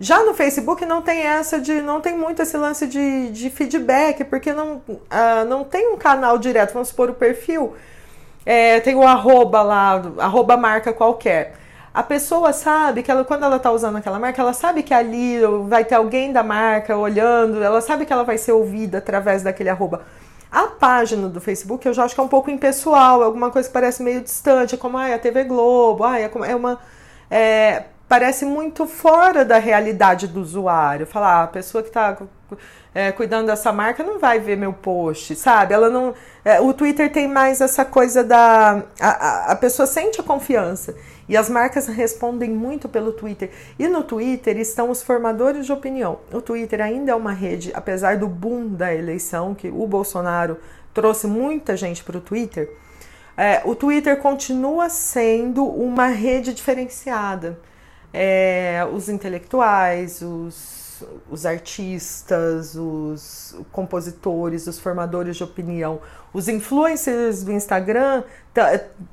Já 0.00 0.24
no 0.24 0.32
Facebook 0.32 0.86
não 0.86 1.02
tem 1.02 1.20
essa 1.20 1.60
de. 1.60 1.82
não 1.82 2.00
tem 2.00 2.16
muito 2.16 2.40
esse 2.40 2.56
lance 2.56 2.86
de, 2.86 3.30
de 3.30 3.50
feedback, 3.50 4.24
porque 4.24 4.54
não, 4.54 4.76
uh, 4.88 5.44
não 5.46 5.64
tem 5.64 5.92
um 5.92 5.98
canal 5.98 6.38
direto, 6.38 6.72
vamos 6.72 6.88
supor 6.88 7.10
o 7.10 7.14
perfil. 7.14 7.74
É, 8.46 8.80
tem 8.80 8.94
o 8.94 9.02
arroba 9.02 9.60
lá, 9.60 10.00
arroba 10.16 10.56
marca 10.56 10.94
qualquer. 10.94 11.56
A 11.92 12.02
pessoa 12.02 12.54
sabe 12.54 13.02
que 13.02 13.10
ela, 13.10 13.22
quando 13.22 13.44
ela 13.44 13.56
está 13.56 13.70
usando 13.70 13.96
aquela 13.96 14.18
marca, 14.18 14.40
ela 14.40 14.54
sabe 14.54 14.82
que 14.82 14.94
ali 14.94 15.40
vai 15.68 15.84
ter 15.84 15.96
alguém 15.96 16.32
da 16.32 16.42
marca 16.42 16.96
olhando, 16.96 17.62
ela 17.62 17.82
sabe 17.82 18.06
que 18.06 18.12
ela 18.14 18.24
vai 18.24 18.38
ser 18.38 18.52
ouvida 18.52 18.96
através 18.96 19.42
daquele 19.42 19.68
arroba. 19.68 20.06
A 20.54 20.68
página 20.68 21.28
do 21.28 21.40
Facebook 21.40 21.84
eu 21.84 21.92
já 21.92 22.04
acho 22.04 22.14
que 22.14 22.20
é 22.20 22.22
um 22.22 22.28
pouco 22.28 22.48
impessoal, 22.48 23.22
é 23.22 23.24
alguma 23.24 23.50
coisa 23.50 23.66
que 23.66 23.72
parece 23.72 24.04
meio 24.04 24.20
distante, 24.20 24.76
como 24.76 24.96
ah, 24.96 25.08
é 25.08 25.14
a 25.14 25.18
TV 25.18 25.42
Globo, 25.42 26.04
ah, 26.04 26.16
é 26.20 26.54
uma. 26.54 26.78
É, 27.28 27.86
parece 28.08 28.44
muito 28.44 28.86
fora 28.86 29.44
da 29.44 29.58
realidade 29.58 30.28
do 30.28 30.40
usuário. 30.40 31.08
Falar, 31.08 31.40
ah, 31.40 31.42
a 31.42 31.46
pessoa 31.48 31.82
que 31.82 31.88
está 31.88 32.16
é, 32.94 33.10
cuidando 33.10 33.46
dessa 33.46 33.72
marca 33.72 34.04
não 34.04 34.20
vai 34.20 34.38
ver 34.38 34.56
meu 34.56 34.72
post, 34.72 35.34
sabe? 35.34 35.74
Ela 35.74 35.90
não. 35.90 36.14
É, 36.44 36.60
o 36.60 36.72
Twitter 36.72 37.10
tem 37.10 37.26
mais 37.26 37.60
essa 37.60 37.84
coisa 37.84 38.22
da. 38.22 38.84
A, 39.00 39.50
a 39.50 39.56
pessoa 39.56 39.88
sente 39.88 40.20
a 40.20 40.24
confiança. 40.24 40.94
E 41.28 41.36
as 41.36 41.48
marcas 41.48 41.86
respondem 41.86 42.50
muito 42.50 42.88
pelo 42.88 43.12
Twitter. 43.12 43.50
E 43.78 43.88
no 43.88 44.02
Twitter 44.02 44.58
estão 44.58 44.90
os 44.90 45.02
formadores 45.02 45.66
de 45.66 45.72
opinião. 45.72 46.18
O 46.32 46.40
Twitter 46.40 46.80
ainda 46.80 47.12
é 47.12 47.14
uma 47.14 47.32
rede, 47.32 47.70
apesar 47.74 48.18
do 48.18 48.28
boom 48.28 48.68
da 48.68 48.94
eleição, 48.94 49.54
que 49.54 49.68
o 49.68 49.86
Bolsonaro 49.86 50.58
trouxe 50.92 51.26
muita 51.26 51.76
gente 51.76 52.04
para 52.04 52.18
o 52.18 52.20
Twitter. 52.20 52.70
É, 53.36 53.62
o 53.64 53.74
Twitter 53.74 54.18
continua 54.18 54.88
sendo 54.88 55.64
uma 55.64 56.06
rede 56.06 56.54
diferenciada. 56.54 57.58
É, 58.12 58.86
os 58.92 59.08
intelectuais, 59.08 60.22
os 60.22 60.83
os, 61.30 61.46
artistas, 61.46 62.74
os 62.74 63.56
compositores, 63.72 64.66
os 64.66 64.78
formadores 64.78 65.36
de 65.36 65.44
opinião, 65.44 66.00
os 66.32 66.48
influencers 66.48 67.42
do 67.42 67.52
Instagram 67.52 68.22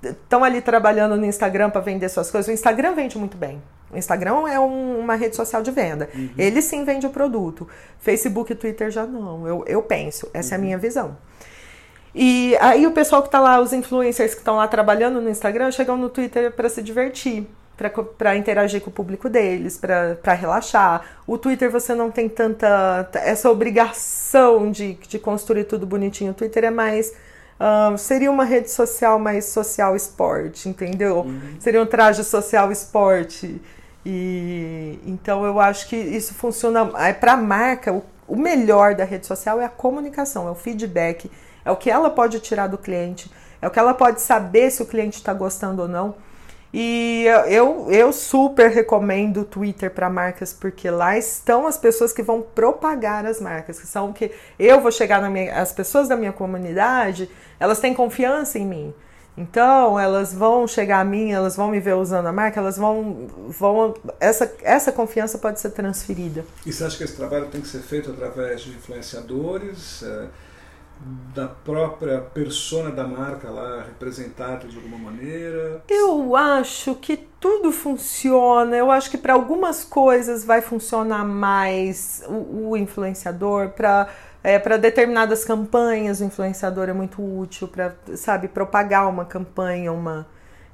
estão 0.04 0.43
ali 0.43 0.62
trabalhando 0.62 1.15
no 1.15 1.25
Instagram 1.25 1.69
para 1.69 1.82
vender 1.82 2.10
suas 2.10 2.32
coisas. 2.32 2.49
O 2.49 2.51
Instagram 2.51 2.93
vende 2.93 3.17
muito 3.17 3.38
bem. 3.38 3.62
O 3.91 3.97
Instagram 3.97 4.47
é 4.47 4.60
um, 4.60 4.99
uma 4.99 5.15
rede 5.15 5.36
social 5.36 5.62
de 5.62 5.71
venda. 5.71 6.10
Uhum. 6.13 6.30
Ele 6.38 6.62
sim 6.62 6.84
vende 6.86 7.06
o 7.06 7.10
produto. 7.10 7.67
Facebook 7.99 8.51
e 8.51 8.56
Twitter 8.56 8.89
já 8.89 9.06
não. 9.06 9.45
Eu, 9.47 9.63
eu 9.67 9.84
penso, 9.84 10.30
essa 10.34 10.49
uhum. 10.49 10.54
é 10.54 10.56
a 10.56 10.58
uhum. 10.58 10.65
minha 10.65 10.77
visão. 10.77 11.17
E 12.13 12.58
aí 12.60 12.86
o 12.86 12.91
pessoal 12.91 13.21
que 13.21 13.27
está 13.27 13.39
lá, 13.39 13.60
os 13.60 13.71
influencers 13.73 14.34
que 14.34 14.39
estão 14.41 14.56
lá 14.58 14.67
trabalhando 14.67 15.21
no 15.21 15.30
Instagram, 15.30 15.71
chegam 15.71 15.95
no 15.95 16.10
Twitter 16.10 16.51
para 16.51 16.67
se 16.69 16.82
divertir 16.82 17.47
para 18.17 18.36
interagir 18.36 18.81
com 18.81 18.89
o 18.89 18.93
público 18.93 19.29
deles, 19.29 19.77
para 19.77 20.34
relaxar. 20.34 21.03
O 21.25 21.38
Twitter 21.38 21.71
você 21.71 21.95
não 21.95 22.12
tem 22.12 22.29
tanta 22.29 23.10
essa 23.15 23.49
obrigação 23.49 24.71
de, 24.71 24.93
de 24.93 25.17
construir 25.17 25.63
tudo 25.63 25.86
bonitinho. 25.86 26.31
O 26.31 26.36
Twitter 26.36 26.65
é 26.65 26.69
mais 26.69 27.13
uh, 27.62 27.97
seria 27.97 28.31
uma 28.31 28.43
rede 28.43 28.69
social 28.69 29.19
mais 29.19 29.45
social 29.45 29.95
esporte, 29.95 30.67
entendeu? 30.67 31.19
Uhum. 31.21 31.55
Seria 31.60 31.81
um 31.81 31.86
traje 31.86 32.23
social 32.23 32.71
esporte. 32.71 33.62
E 34.05 34.99
então 35.05 35.45
eu 35.45 35.60
acho 35.60 35.88
que 35.88 35.95
isso 35.95 36.34
funciona. 36.34 36.91
É 36.97 37.13
para 37.13 37.34
a 37.34 37.38
marca, 37.38 37.93
o, 37.93 38.03
o 38.27 38.36
melhor 38.36 38.95
da 38.95 39.03
rede 39.03 39.27
social 39.27 39.62
é 39.62 39.65
a 39.65 39.69
comunicação, 39.69 40.47
é 40.47 40.51
o 40.51 40.55
feedback, 40.55 41.29
é 41.63 41.71
o 41.71 41.75
que 41.75 41.89
ela 41.89 42.10
pode 42.10 42.39
tirar 42.39 42.67
do 42.67 42.77
cliente, 42.77 43.31
é 43.62 43.67
o 43.67 43.71
que 43.71 43.77
ela 43.77 43.93
pode 43.93 44.21
saber 44.21 44.71
se 44.71 44.81
o 44.81 44.86
cliente 44.86 45.17
está 45.17 45.34
gostando 45.34 45.84
ou 45.84 45.88
não. 45.88 46.15
E 46.73 47.25
eu, 47.47 47.91
eu 47.91 48.13
super 48.13 48.69
recomendo 48.69 49.41
o 49.41 49.45
Twitter 49.45 49.91
para 49.91 50.10
marcas, 50.10 50.53
porque 50.53 50.89
lá 50.89 51.17
estão 51.17 51.67
as 51.67 51.77
pessoas 51.77 52.13
que 52.13 52.23
vão 52.23 52.41
propagar 52.41 53.25
as 53.25 53.41
marcas, 53.41 53.79
que 53.79 53.88
são 53.88 54.13
que 54.13 54.31
eu 54.57 54.79
vou 54.79 54.91
chegar 54.91 55.21
na 55.21 55.29
minha. 55.29 55.53
As 55.62 55.73
pessoas 55.73 56.07
da 56.07 56.15
minha 56.15 56.31
comunidade, 56.31 57.29
elas 57.60 57.79
têm 57.79 57.93
confiança 57.93 58.57
em 58.57 58.65
mim. 58.65 58.93
Então, 59.38 59.99
elas 59.99 60.34
vão 60.34 60.67
chegar 60.67 60.99
a 60.99 61.03
mim, 61.05 61.31
elas 61.31 61.55
vão 61.55 61.69
me 61.69 61.79
ver 61.79 61.95
usando 61.95 62.27
a 62.27 62.31
marca, 62.31 62.60
elas 62.60 62.77
vão. 62.77 63.27
vão 63.47 63.93
essa, 64.19 64.53
essa 64.62 64.91
confiança 64.91 65.38
pode 65.38 65.60
ser 65.60 65.71
transferida. 65.71 66.45
E 66.65 66.71
você 66.71 66.84
acha 66.84 66.97
que 66.97 67.03
esse 67.03 67.15
trabalho 67.15 67.47
tem 67.47 67.62
que 67.62 67.67
ser 67.67 67.79
feito 67.79 68.12
através 68.12 68.62
de 68.62 68.71
influenciadores? 68.71 70.03
É 70.03 70.50
da 71.33 71.47
própria 71.47 72.19
persona 72.19 72.91
da 72.91 73.07
marca 73.07 73.49
lá 73.49 73.83
representada 73.83 74.67
de 74.67 74.75
alguma 74.75 74.97
maneira? 74.97 75.81
Eu 75.89 76.35
acho 76.35 76.95
que 76.95 77.17
tudo 77.17 77.71
funciona. 77.71 78.75
Eu 78.75 78.91
acho 78.91 79.09
que 79.09 79.17
para 79.17 79.33
algumas 79.33 79.83
coisas 79.83 80.45
vai 80.45 80.61
funcionar 80.61 81.25
mais 81.25 82.23
o, 82.27 82.69
o 82.69 82.77
influenciador, 82.77 83.69
para 83.69 84.07
é, 84.43 84.57
para 84.57 84.77
determinadas 84.77 85.45
campanhas 85.45 86.19
o 86.19 86.23
influenciador 86.23 86.89
é 86.89 86.93
muito 86.93 87.21
útil 87.21 87.67
para, 87.67 87.95
sabe, 88.15 88.47
propagar 88.47 89.07
uma 89.07 89.23
campanha, 89.23 89.91
uma 89.91 90.25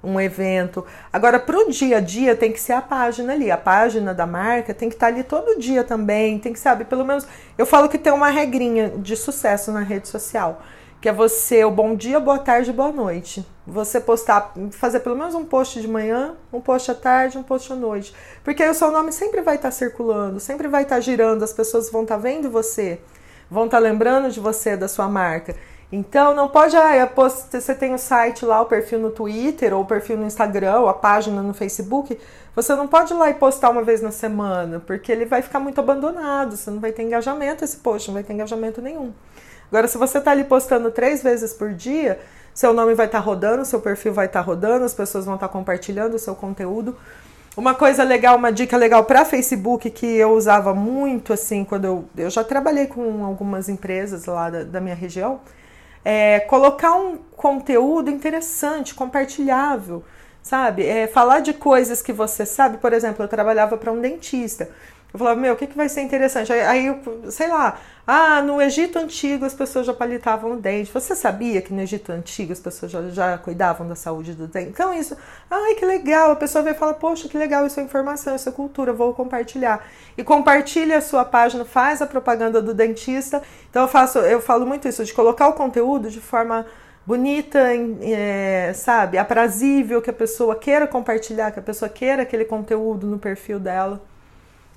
um 0.03 0.19
evento. 0.19 0.85
Agora, 1.11 1.39
para 1.39 1.57
o 1.57 1.69
dia 1.69 1.97
a 1.97 1.99
dia, 1.99 2.35
tem 2.35 2.51
que 2.51 2.59
ser 2.59 2.73
a 2.73 2.81
página 2.81 3.33
ali. 3.33 3.49
A 3.49 3.57
página 3.57 4.13
da 4.13 4.25
marca 4.25 4.73
tem 4.73 4.89
que 4.89 4.95
estar 4.95 5.07
tá 5.07 5.13
ali 5.13 5.23
todo 5.23 5.59
dia 5.59 5.83
também. 5.83 6.39
Tem 6.39 6.53
que, 6.53 6.59
sabe, 6.59 6.85
pelo 6.85 7.05
menos. 7.05 7.27
Eu 7.57 7.65
falo 7.65 7.89
que 7.89 7.97
tem 7.97 8.13
uma 8.13 8.29
regrinha 8.29 8.89
de 8.97 9.15
sucesso 9.15 9.71
na 9.71 9.81
rede 9.81 10.07
social. 10.07 10.61
Que 10.99 11.09
é 11.09 11.13
você, 11.13 11.63
o 11.63 11.69
bom 11.69 11.95
dia, 11.95 12.19
boa 12.19 12.39
tarde, 12.39 12.73
boa 12.73 12.91
noite. 12.91 13.45
Você 13.67 13.99
postar, 13.99 14.53
fazer 14.71 15.01
pelo 15.01 15.15
menos 15.15 15.35
um 15.35 15.45
post 15.45 15.79
de 15.79 15.87
manhã, 15.87 16.35
um 16.51 16.59
post 16.59 16.89
à 16.89 16.95
tarde, 16.95 17.37
um 17.37 17.43
post 17.43 17.71
à 17.71 17.75
noite. 17.75 18.15
Porque 18.43 18.63
aí 18.63 18.69
o 18.69 18.73
seu 18.73 18.89
nome 18.91 19.11
sempre 19.11 19.41
vai 19.41 19.57
estar 19.57 19.67
tá 19.67 19.71
circulando, 19.71 20.39
sempre 20.39 20.67
vai 20.67 20.83
estar 20.83 20.95
tá 20.95 21.01
girando, 21.01 21.43
as 21.43 21.53
pessoas 21.53 21.91
vão 21.91 22.01
estar 22.01 22.17
vendo 22.17 22.49
você, 22.49 22.99
vão 23.49 23.65
estar 23.65 23.77
lembrando 23.77 24.31
de 24.31 24.39
você, 24.39 24.75
da 24.75 24.87
sua 24.87 25.07
marca. 25.07 25.55
Então 25.89 26.33
não 26.33 26.49
pode, 26.49 26.75
ah, 26.75 27.09
você 27.15 27.73
tem 27.73 27.93
o 27.93 27.97
site 27.97 28.45
lá, 28.45 28.61
o 28.61 28.65
perfil 28.65 28.99
no 28.99 29.09
Twitter, 29.09 29.73
ou 29.73 29.83
o 29.83 29.85
perfil 29.85 30.17
no 30.17 30.25
Instagram, 30.25 30.81
ou 30.81 30.89
a 30.89 30.93
página 30.93 31.41
no 31.41 31.53
Facebook. 31.53 32.19
Você 32.55 32.75
não 32.75 32.87
pode 32.87 33.13
ir 33.13 33.15
lá 33.15 33.29
e 33.29 33.33
postar 33.33 33.69
uma 33.69 33.83
vez 33.83 34.01
na 34.01 34.11
semana, 34.11 34.81
porque 34.85 35.11
ele 35.11 35.25
vai 35.25 35.41
ficar 35.41 35.59
muito 35.59 35.79
abandonado, 35.79 36.57
você 36.57 36.69
não 36.69 36.79
vai 36.79 36.91
ter 36.91 37.03
engajamento 37.03 37.63
esse 37.63 37.77
post, 37.77 38.09
não 38.09 38.15
vai 38.15 38.23
ter 38.23 38.33
engajamento 38.33 38.81
nenhum. 38.81 39.13
Agora, 39.71 39.87
se 39.87 39.97
você 39.97 40.17
está 40.17 40.31
ali 40.31 40.43
postando 40.43 40.91
três 40.91 41.23
vezes 41.23 41.53
por 41.53 41.73
dia, 41.73 42.19
seu 42.53 42.73
nome 42.73 42.93
vai 42.93 43.05
estar 43.05 43.19
tá 43.19 43.23
rodando, 43.23 43.63
seu 43.63 43.79
perfil 43.79 44.13
vai 44.13 44.25
estar 44.25 44.41
tá 44.41 44.45
rodando, 44.45 44.83
as 44.83 44.93
pessoas 44.93 45.25
vão 45.25 45.35
estar 45.35 45.47
tá 45.47 45.53
compartilhando 45.53 46.15
o 46.15 46.19
seu 46.19 46.35
conteúdo. 46.35 46.97
Uma 47.55 47.73
coisa 47.73 48.03
legal, 48.03 48.35
uma 48.35 48.51
dica 48.51 48.75
legal 48.75 49.05
para 49.05 49.23
Facebook 49.23 49.89
que 49.89 50.05
eu 50.05 50.31
usava 50.31 50.73
muito 50.73 51.31
assim 51.31 51.63
quando 51.63 51.85
eu, 51.85 52.05
eu 52.17 52.29
já 52.29 52.43
trabalhei 52.43 52.87
com 52.87 53.25
algumas 53.25 53.69
empresas 53.69 54.25
lá 54.25 54.49
da, 54.49 54.63
da 54.63 54.81
minha 54.81 54.95
região 54.95 55.39
é, 56.09 56.39
colocar 56.39 56.95
um 56.95 57.17
conteúdo 57.35 58.09
interessante, 58.09 58.95
compartilhável, 58.95 60.05
sabe? 60.41 60.85
É, 60.85 61.05
falar 61.05 61.41
de 61.41 61.53
coisas 61.53 62.01
que 62.01 62.13
você 62.13 62.45
sabe. 62.45 62.77
Por 62.77 62.93
exemplo, 62.93 63.25
eu 63.25 63.27
trabalhava 63.27 63.75
para 63.75 63.91
um 63.91 63.99
dentista. 63.99 64.69
Eu 65.17 65.19
falava, 65.19 65.41
meu, 65.41 65.55
o 65.55 65.57
que, 65.57 65.65
que 65.65 65.75
vai 65.75 65.89
ser 65.89 66.01
interessante? 66.01 66.53
Aí, 66.53 66.61
aí, 66.61 67.01
sei 67.31 67.47
lá, 67.47 67.79
ah, 68.05 68.39
no 68.43 68.61
Egito 68.61 68.99
Antigo 68.99 69.45
as 69.45 69.53
pessoas 69.55 69.87
já 69.87 69.93
palitavam 69.93 70.51
o 70.51 70.55
dente. 70.55 70.91
Você 70.91 71.15
sabia 71.15 71.59
que 71.59 71.73
no 71.73 71.81
Egito 71.81 72.11
Antigo 72.11 72.53
as 72.53 72.59
pessoas 72.59 72.91
já, 72.91 73.01
já 73.09 73.35
cuidavam 73.39 73.87
da 73.87 73.95
saúde 73.95 74.33
do 74.33 74.45
dente? 74.45 74.69
Então, 74.69 74.93
isso, 74.93 75.17
ai, 75.49 75.73
que 75.73 75.83
legal. 75.83 76.29
A 76.29 76.35
pessoa 76.35 76.63
vem 76.63 76.73
e 76.73 76.75
fala, 76.75 76.93
poxa, 76.93 77.27
que 77.27 77.35
legal, 77.35 77.65
isso 77.65 77.79
é 77.79 77.83
informação, 77.83 78.35
isso 78.35 78.47
é 78.47 78.51
cultura, 78.51 78.93
vou 78.93 79.11
compartilhar. 79.11 79.83
E 80.15 80.23
compartilha 80.23 80.99
a 80.99 81.01
sua 81.01 81.25
página, 81.25 81.65
faz 81.65 81.99
a 81.99 82.05
propaganda 82.05 82.61
do 82.61 82.75
dentista. 82.75 83.41
Então, 83.71 83.81
eu 83.81 83.87
faço, 83.87 84.19
eu 84.19 84.39
falo 84.39 84.67
muito 84.67 84.87
isso, 84.87 85.03
de 85.03 85.13
colocar 85.13 85.47
o 85.47 85.53
conteúdo 85.53 86.11
de 86.11 86.21
forma 86.21 86.63
bonita, 87.07 87.59
é, 88.01 88.71
sabe, 88.75 89.17
aprazível, 89.17 89.99
que 89.99 90.11
a 90.11 90.13
pessoa 90.13 90.55
queira 90.55 90.85
compartilhar, 90.85 91.51
que 91.51 91.57
a 91.57 91.63
pessoa 91.63 91.89
queira 91.89 92.21
aquele 92.21 92.45
conteúdo 92.45 93.07
no 93.07 93.17
perfil 93.17 93.59
dela. 93.59 94.06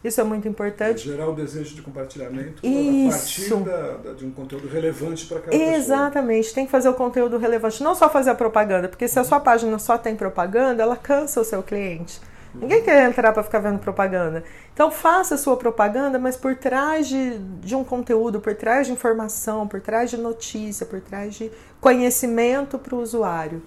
Isso 0.02 0.20
é 0.20 0.24
muito 0.24 0.48
importante. 0.48 1.08
É 1.08 1.12
gerar 1.12 1.28
o 1.28 1.34
desejo 1.34 1.74
de 1.74 1.82
compartilhamento 1.82 2.66
Isso. 2.66 3.08
a 3.08 3.18
partir 3.18 3.54
da, 3.64 3.96
da, 3.96 4.12
de 4.14 4.24
um 4.24 4.30
conteúdo 4.30 4.66
relevante 4.66 5.26
para 5.26 5.38
aquela 5.38 5.54
Exatamente. 5.54 5.78
pessoa. 5.78 5.96
Exatamente, 5.98 6.54
tem 6.54 6.64
que 6.64 6.72
fazer 6.72 6.88
o 6.88 6.94
conteúdo 6.94 7.36
relevante, 7.36 7.82
não 7.82 7.94
só 7.94 8.08
fazer 8.08 8.30
a 8.30 8.34
propaganda, 8.34 8.88
porque 8.88 9.06
se 9.06 9.18
a 9.18 9.24
sua 9.24 9.40
página 9.40 9.78
só 9.78 9.98
tem 9.98 10.16
propaganda, 10.16 10.82
ela 10.82 10.96
cansa 10.96 11.40
o 11.40 11.44
seu 11.44 11.62
cliente. 11.62 12.20
Ninguém 12.54 12.82
quer 12.82 13.08
entrar 13.08 13.32
para 13.32 13.42
ficar 13.42 13.60
vendo 13.60 13.78
propaganda. 13.78 14.42
Então 14.74 14.90
faça 14.90 15.36
a 15.36 15.38
sua 15.38 15.56
propaganda, 15.56 16.18
mas 16.18 16.36
por 16.36 16.56
trás 16.56 17.06
de, 17.06 17.38
de 17.38 17.76
um 17.76 17.84
conteúdo, 17.84 18.40
por 18.40 18.54
trás 18.54 18.86
de 18.86 18.92
informação, 18.92 19.68
por 19.68 19.80
trás 19.80 20.10
de 20.10 20.16
notícia, 20.16 20.84
por 20.84 21.00
trás 21.00 21.34
de 21.34 21.50
conhecimento 21.80 22.78
para 22.78 22.94
o 22.94 23.00
usuário. 23.00 23.62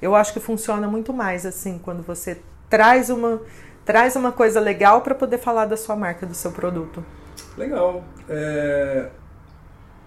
Eu 0.00 0.14
acho 0.14 0.32
que 0.32 0.40
funciona 0.40 0.86
muito 0.86 1.12
mais 1.12 1.46
assim, 1.46 1.80
quando 1.82 2.02
você 2.02 2.38
traz 2.68 3.08
uma 3.08 3.40
traz 3.88 4.14
uma 4.16 4.30
coisa 4.30 4.60
legal 4.60 5.00
para 5.00 5.14
poder 5.14 5.38
falar 5.38 5.64
da 5.64 5.74
sua 5.74 5.96
marca, 5.96 6.26
do 6.26 6.34
seu 6.34 6.52
produto. 6.52 7.02
Legal. 7.56 8.04
É, 8.28 9.08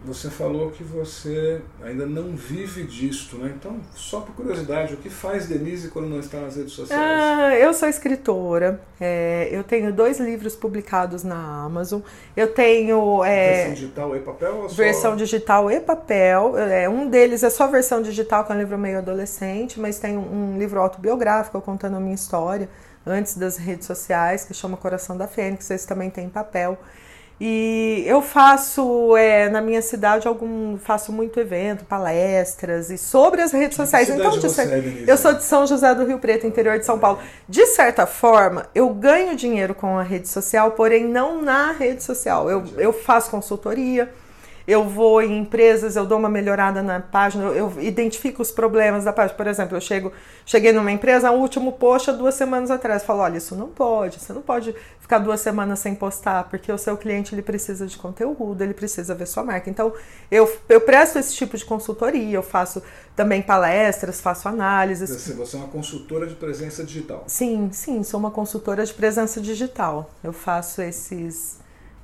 você 0.06 0.30
falou 0.30 0.70
que 0.70 0.84
você 0.84 1.60
ainda 1.84 2.06
não 2.06 2.36
vive 2.36 2.84
disto, 2.84 3.38
né? 3.38 3.52
Então, 3.58 3.80
só 3.96 4.20
por 4.20 4.36
curiosidade, 4.36 4.94
o 4.94 4.98
que 4.98 5.10
faz 5.10 5.48
Denise 5.48 5.88
quando 5.88 6.08
não 6.08 6.20
está 6.20 6.40
nas 6.42 6.58
redes 6.58 6.74
sociais? 6.74 7.02
Ah, 7.04 7.56
eu 7.56 7.74
sou 7.74 7.90
escritora. 7.90 8.80
É, 9.00 9.50
eu 9.52 9.64
tenho 9.64 9.92
dois 9.92 10.20
livros 10.20 10.56
publicados 10.56 11.24
na 11.24 11.64
Amazon. 11.66 12.02
Eu 12.38 12.54
tenho. 12.54 13.24
É, 13.24 13.54
versão 13.54 13.74
digital 13.74 14.16
e 14.16 14.20
papel? 14.20 14.58
Ou 14.58 14.70
só... 14.70 14.76
Versão 14.76 15.16
digital 15.16 15.72
e 15.72 15.80
papel. 15.80 16.56
É, 16.56 16.88
um 16.88 17.10
deles 17.10 17.42
é 17.42 17.50
só 17.50 17.66
versão 17.66 18.04
digital, 18.04 18.46
que 18.46 18.52
é 18.52 18.56
um 18.56 18.60
livro 18.60 18.78
meio 18.78 19.00
adolescente, 19.00 19.80
mas 19.80 19.98
tem 19.98 20.16
um, 20.16 20.54
um 20.54 20.60
livro 20.60 20.80
autobiográfico 20.80 21.60
contando 21.62 21.98
a 21.98 22.00
minha 22.00 22.14
história 22.14 22.70
antes 23.06 23.36
das 23.36 23.58
redes 23.58 23.88
sociais, 23.88 24.46
que 24.46 24.54
chama 24.54 24.78
Coração 24.78 25.18
da 25.18 25.28
Fênix, 25.28 25.70
esse 25.70 25.88
também 25.88 26.10
tem 26.10 26.30
papel. 26.30 26.78
E 27.44 28.04
eu 28.06 28.22
faço 28.22 29.18
é, 29.18 29.50
na 29.50 29.62
minha 29.62 29.82
cidade 29.82 30.28
algum, 30.28 30.78
faço 30.78 31.12
muito 31.12 31.40
evento, 31.40 31.84
palestras 31.86 32.92
e 32.92 33.00
sobre 33.00 33.42
as 33.42 33.52
redes 33.52 33.76
sociais. 33.76 34.08
Que 34.08 34.14
então, 34.14 34.38
de 34.38 34.62
é, 34.62 35.12
eu 35.12 35.18
sou 35.18 35.34
de 35.34 35.44
São 35.44 35.66
José 35.66 35.96
do 35.96 36.06
Rio 36.06 36.20
Preto, 36.20 36.46
interior 36.46 36.78
de 36.78 36.86
São 36.86 37.00
Paulo. 37.00 37.18
De 37.50 37.66
certa 37.66 38.06
forma, 38.06 38.68
eu 38.76 38.88
ganho 38.90 39.36
dinheiro 39.36 39.74
com 39.74 39.98
a 39.98 40.04
rede 40.04 40.30
social, 40.30 40.74
porém 40.74 41.04
não 41.04 41.42
na 41.42 41.72
rede 41.72 42.04
social. 42.04 42.48
Eu, 42.48 42.64
eu 42.78 42.94
faço 42.94 43.32
consultoria, 43.32 44.14
eu 44.68 44.88
vou 44.88 45.22
em 45.22 45.40
empresas, 45.40 45.96
eu 45.96 46.06
dou 46.06 46.18
uma 46.18 46.30
melhorada 46.30 46.82
na 46.82 47.00
página, 47.00 47.46
eu, 47.46 47.74
identifico 47.80 48.42
os 48.42 48.52
problemas 48.52 49.04
da 49.04 49.14
página. 49.14 49.36
Por 49.36 49.48
exemplo, 49.48 49.78
eu 49.78 49.82
chego, 49.82 50.12
cheguei 50.46 50.72
numa 50.72 50.92
empresa, 50.92 51.32
o 51.32 51.40
último 51.40 51.72
post 51.74 52.10
há 52.10 52.14
duas 52.14 52.36
semanas 52.36 52.70
atrás, 52.70 53.04
falo, 53.04 53.22
olha, 53.22 53.38
isso 53.38 53.56
não 53.56 53.68
pode, 53.68 54.20
você 54.20 54.34
não 54.34 54.42
pode 54.42 54.76
ficar 55.00 55.20
duas 55.20 55.42
semanas 55.42 55.80
sem 55.80 55.96
postar, 55.96 56.46
porque 56.46 56.72
o 56.72 56.78
seu 56.78 56.96
cliente 56.98 57.34
ele 57.34 57.42
precisa 57.42 57.88
de 57.88 57.98
conteúdo, 57.98 58.62
ele 58.62 58.74
precisa 58.74 59.16
ver 59.16 59.28
sua 59.28 59.44
marca. 59.44 59.70
Então, 59.70 59.94
eu, 60.30 60.52
eu 60.70 60.82
presto 60.82 61.20
esse 61.20 61.34
tipo 61.36 61.58
de 61.58 61.66
consultoria, 61.66 62.36
eu 62.36 62.44
faço 62.44 62.82
também 63.16 63.42
palestras, 63.42 64.22
faço 64.22 64.48
análises. 64.48 65.10
Você 65.10 65.56
é 65.56 65.60
uma 65.60 65.68
consultora 65.68 66.28
de 66.28 66.36
presença 66.36 66.84
digital? 66.84 67.24
Sim, 67.28 67.70
sim, 67.72 68.04
sou 68.04 68.20
uma 68.20 68.32
consultora 68.32 68.86
de 68.86 68.94
presença 68.94 69.42
digital. 69.42 70.10
Eu 70.24 70.34
faço 70.34 70.82
esses 70.82 71.61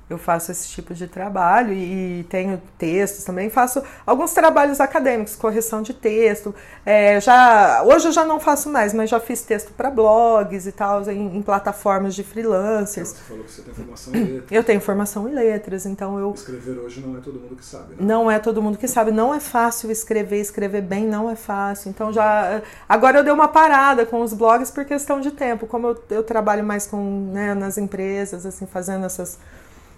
eu 0.08 0.16
faço 0.16 0.50
esse 0.50 0.68
tipo 0.68 0.94
de 0.94 1.06
trabalho 1.06 1.72
e, 1.72 2.24
tenho 2.30 2.60
textos 2.78 3.24
também. 3.24 3.50
Faço 3.50 3.82
alguns 4.06 4.32
trabalhos 4.32 4.80
acadêmicos, 4.80 5.36
correção 5.36 5.82
de 5.82 5.92
texto. 5.92 6.54
É, 6.84 7.20
já 7.20 7.82
Hoje 7.84 8.08
eu 8.08 8.12
já 8.12 8.24
não 8.24 8.40
faço 8.40 8.70
mais, 8.70 8.94
mas 8.94 9.10
já 9.10 9.20
fiz 9.20 9.42
texto 9.42 9.72
para 9.72 9.90
blogs 9.90 10.66
e 10.66 10.72
tal, 10.72 11.02
em, 11.10 11.36
em, 11.36 11.42
plataformas 11.42 12.14
de 12.14 12.24
freelancers. 12.24 13.08
Você 13.10 13.22
falou 13.22 13.44
que 13.44 13.52
você 13.52 13.62
tem 13.62 13.74
formação 13.74 14.14
em 14.14 14.24
letras. 14.24 14.52
Eu 14.52 14.64
tenho 14.64 14.80
formação 14.80 15.28
em 15.28 15.34
letras, 15.34 15.86
então 15.86 16.18
eu. 16.18 16.32
Escrever 16.32 16.78
hoje 16.78 17.00
não 17.00 17.18
é 17.18 17.20
todo 17.20 17.38
mundo 17.38 17.56
que 17.56 17.64
sabe, 17.64 17.90
né? 17.90 17.96
Não 18.00 18.30
é 18.30 18.38
todo 18.38 18.62
mundo 18.62 18.78
que 18.78 18.88
sabe. 18.88 19.10
Não 19.10 19.34
é 19.34 19.40
fácil 19.40 19.90
escrever, 19.90 20.40
escrever 20.40 20.82
bem 20.82 21.06
não 21.06 21.30
é 21.30 21.36
fácil. 21.36 21.90
Então 21.90 22.12
já. 22.12 22.62
Agora 22.88 23.18
eu 23.18 23.24
dei 23.24 23.32
uma 23.32 23.48
parada 23.48 24.06
com 24.06 24.22
os 24.22 24.32
blogs 24.32 24.70
por 24.70 24.84
questão 24.84 25.20
de 25.20 25.30
tempo. 25.30 25.66
Como 25.66 25.88
eu, 25.88 26.02
eu 26.10 26.22
trabalho 26.22 26.64
mais 26.64 26.86
com, 26.86 27.30
né, 27.32 27.54
nas 27.54 27.76
empresas, 27.76 28.46
assim, 28.46 28.66
fazendo 28.66 29.04
essas 29.04 29.38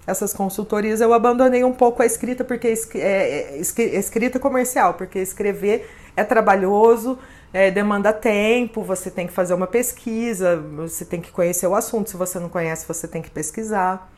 essas 0.06 0.32
consultorias, 0.32 1.00
eu 1.00 1.12
abandonei 1.12 1.62
um 1.62 1.72
pouco 1.72 2.02
a 2.02 2.06
escrita 2.06 2.42
porque 2.42 2.74
é, 2.94 3.58
é 3.58 3.60
escrita 3.60 4.38
comercial, 4.38 4.94
porque 4.94 5.18
escrever 5.18 5.88
é 6.16 6.24
trabalhoso, 6.24 7.18
é, 7.52 7.70
demanda 7.70 8.12
tempo, 8.12 8.82
você 8.82 9.10
tem 9.10 9.26
que 9.26 9.32
fazer 9.32 9.54
uma 9.54 9.66
pesquisa, 9.66 10.56
você 10.56 11.04
tem 11.04 11.20
que 11.20 11.30
conhecer 11.30 11.66
o 11.66 11.74
assunto. 11.74 12.10
Se 12.10 12.16
você 12.16 12.38
não 12.38 12.48
conhece, 12.48 12.86
você 12.86 13.06
tem 13.08 13.22
que 13.22 13.30
pesquisar. 13.30 14.10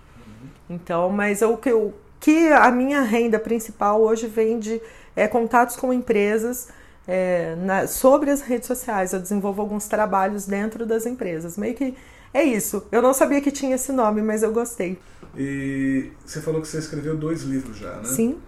Então, 0.68 1.10
mas 1.10 1.42
o 1.42 1.56
que 1.56 1.70
eu 1.70 1.94
que 2.20 2.52
a 2.52 2.70
minha 2.70 3.02
renda 3.02 3.36
principal 3.36 4.00
hoje 4.00 4.28
vem 4.28 4.60
de 4.60 4.80
é, 5.16 5.26
contatos 5.26 5.74
com 5.74 5.92
empresas 5.92 6.68
é, 7.06 7.56
na, 7.56 7.88
sobre 7.88 8.30
as 8.30 8.42
redes 8.42 8.68
sociais. 8.68 9.12
Eu 9.12 9.18
desenvolvo 9.18 9.60
alguns 9.60 9.88
trabalhos 9.88 10.46
dentro 10.46 10.86
das 10.86 11.04
empresas. 11.04 11.58
Meio 11.58 11.74
que 11.74 11.96
é 12.32 12.44
isso. 12.44 12.86
Eu 12.92 13.02
não 13.02 13.12
sabia 13.12 13.40
que 13.40 13.50
tinha 13.50 13.74
esse 13.74 13.90
nome, 13.90 14.22
mas 14.22 14.44
eu 14.44 14.52
gostei. 14.52 14.98
E 15.36 16.12
você 16.24 16.40
falou 16.40 16.60
que 16.60 16.68
você 16.68 16.78
escreveu 16.78 17.16
dois 17.16 17.42
livros 17.42 17.76
já, 17.76 17.96
né? 17.96 18.04
Sim. 18.04 18.38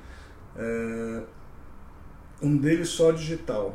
É, 0.57 1.23
um 2.43 2.57
deles 2.57 2.89
só 2.89 3.11
digital. 3.11 3.75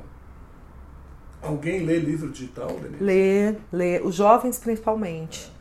Alguém 1.42 1.86
lê 1.86 1.98
livro 1.98 2.30
digital, 2.30 2.68
Denise? 2.68 3.04
Lê, 3.04 3.56
lê. 3.72 4.00
Os 4.02 4.16
jovens 4.16 4.60
principalmente. 4.60 5.52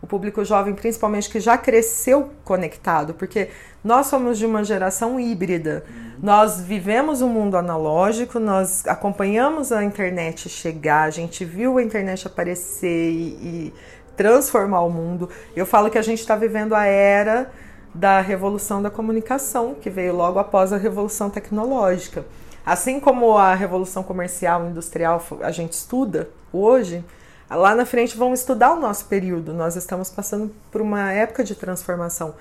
O 0.00 0.06
público 0.06 0.44
jovem, 0.44 0.74
principalmente, 0.74 1.28
que 1.30 1.40
já 1.40 1.56
cresceu 1.56 2.30
conectado, 2.44 3.14
porque 3.14 3.48
nós 3.82 4.06
somos 4.06 4.38
de 4.38 4.44
uma 4.44 4.62
geração 4.62 5.18
híbrida. 5.18 5.84
Uhum. 5.88 6.12
Nós 6.22 6.60
vivemos 6.60 7.22
um 7.22 7.28
mundo 7.28 7.56
analógico, 7.56 8.38
nós 8.38 8.86
acompanhamos 8.86 9.72
a 9.72 9.82
internet 9.82 10.48
chegar, 10.48 11.04
a 11.04 11.10
gente 11.10 11.44
viu 11.44 11.78
a 11.78 11.82
internet 11.82 12.26
aparecer 12.26 13.10
e, 13.10 13.26
e 13.42 13.72
transformar 14.16 14.80
o 14.80 14.90
mundo. 14.90 15.28
Eu 15.54 15.66
falo 15.66 15.90
que 15.90 15.98
a 15.98 16.02
gente 16.02 16.20
está 16.20 16.34
vivendo 16.34 16.74
a 16.74 16.84
era 16.84 17.50
da 17.94 18.20
revolução 18.20 18.82
da 18.82 18.90
comunicação, 18.90 19.74
que 19.74 19.88
veio 19.88 20.14
logo 20.14 20.38
após 20.38 20.72
a 20.72 20.76
revolução 20.76 21.30
tecnológica. 21.30 22.24
Assim 22.64 22.98
como 22.98 23.38
a 23.38 23.54
revolução 23.54 24.02
comercial 24.02 24.66
industrial 24.66 25.24
a 25.40 25.50
gente 25.50 25.72
estuda 25.72 26.28
hoje, 26.52 27.04
lá 27.48 27.74
na 27.74 27.86
frente 27.86 28.16
vão 28.16 28.34
estudar 28.34 28.72
o 28.72 28.80
nosso 28.80 29.06
período. 29.06 29.52
Nós 29.52 29.76
estamos 29.76 30.10
passando 30.10 30.52
por 30.70 30.80
uma 30.80 31.12
época 31.12 31.44
de 31.44 31.54
transformação. 31.54 32.34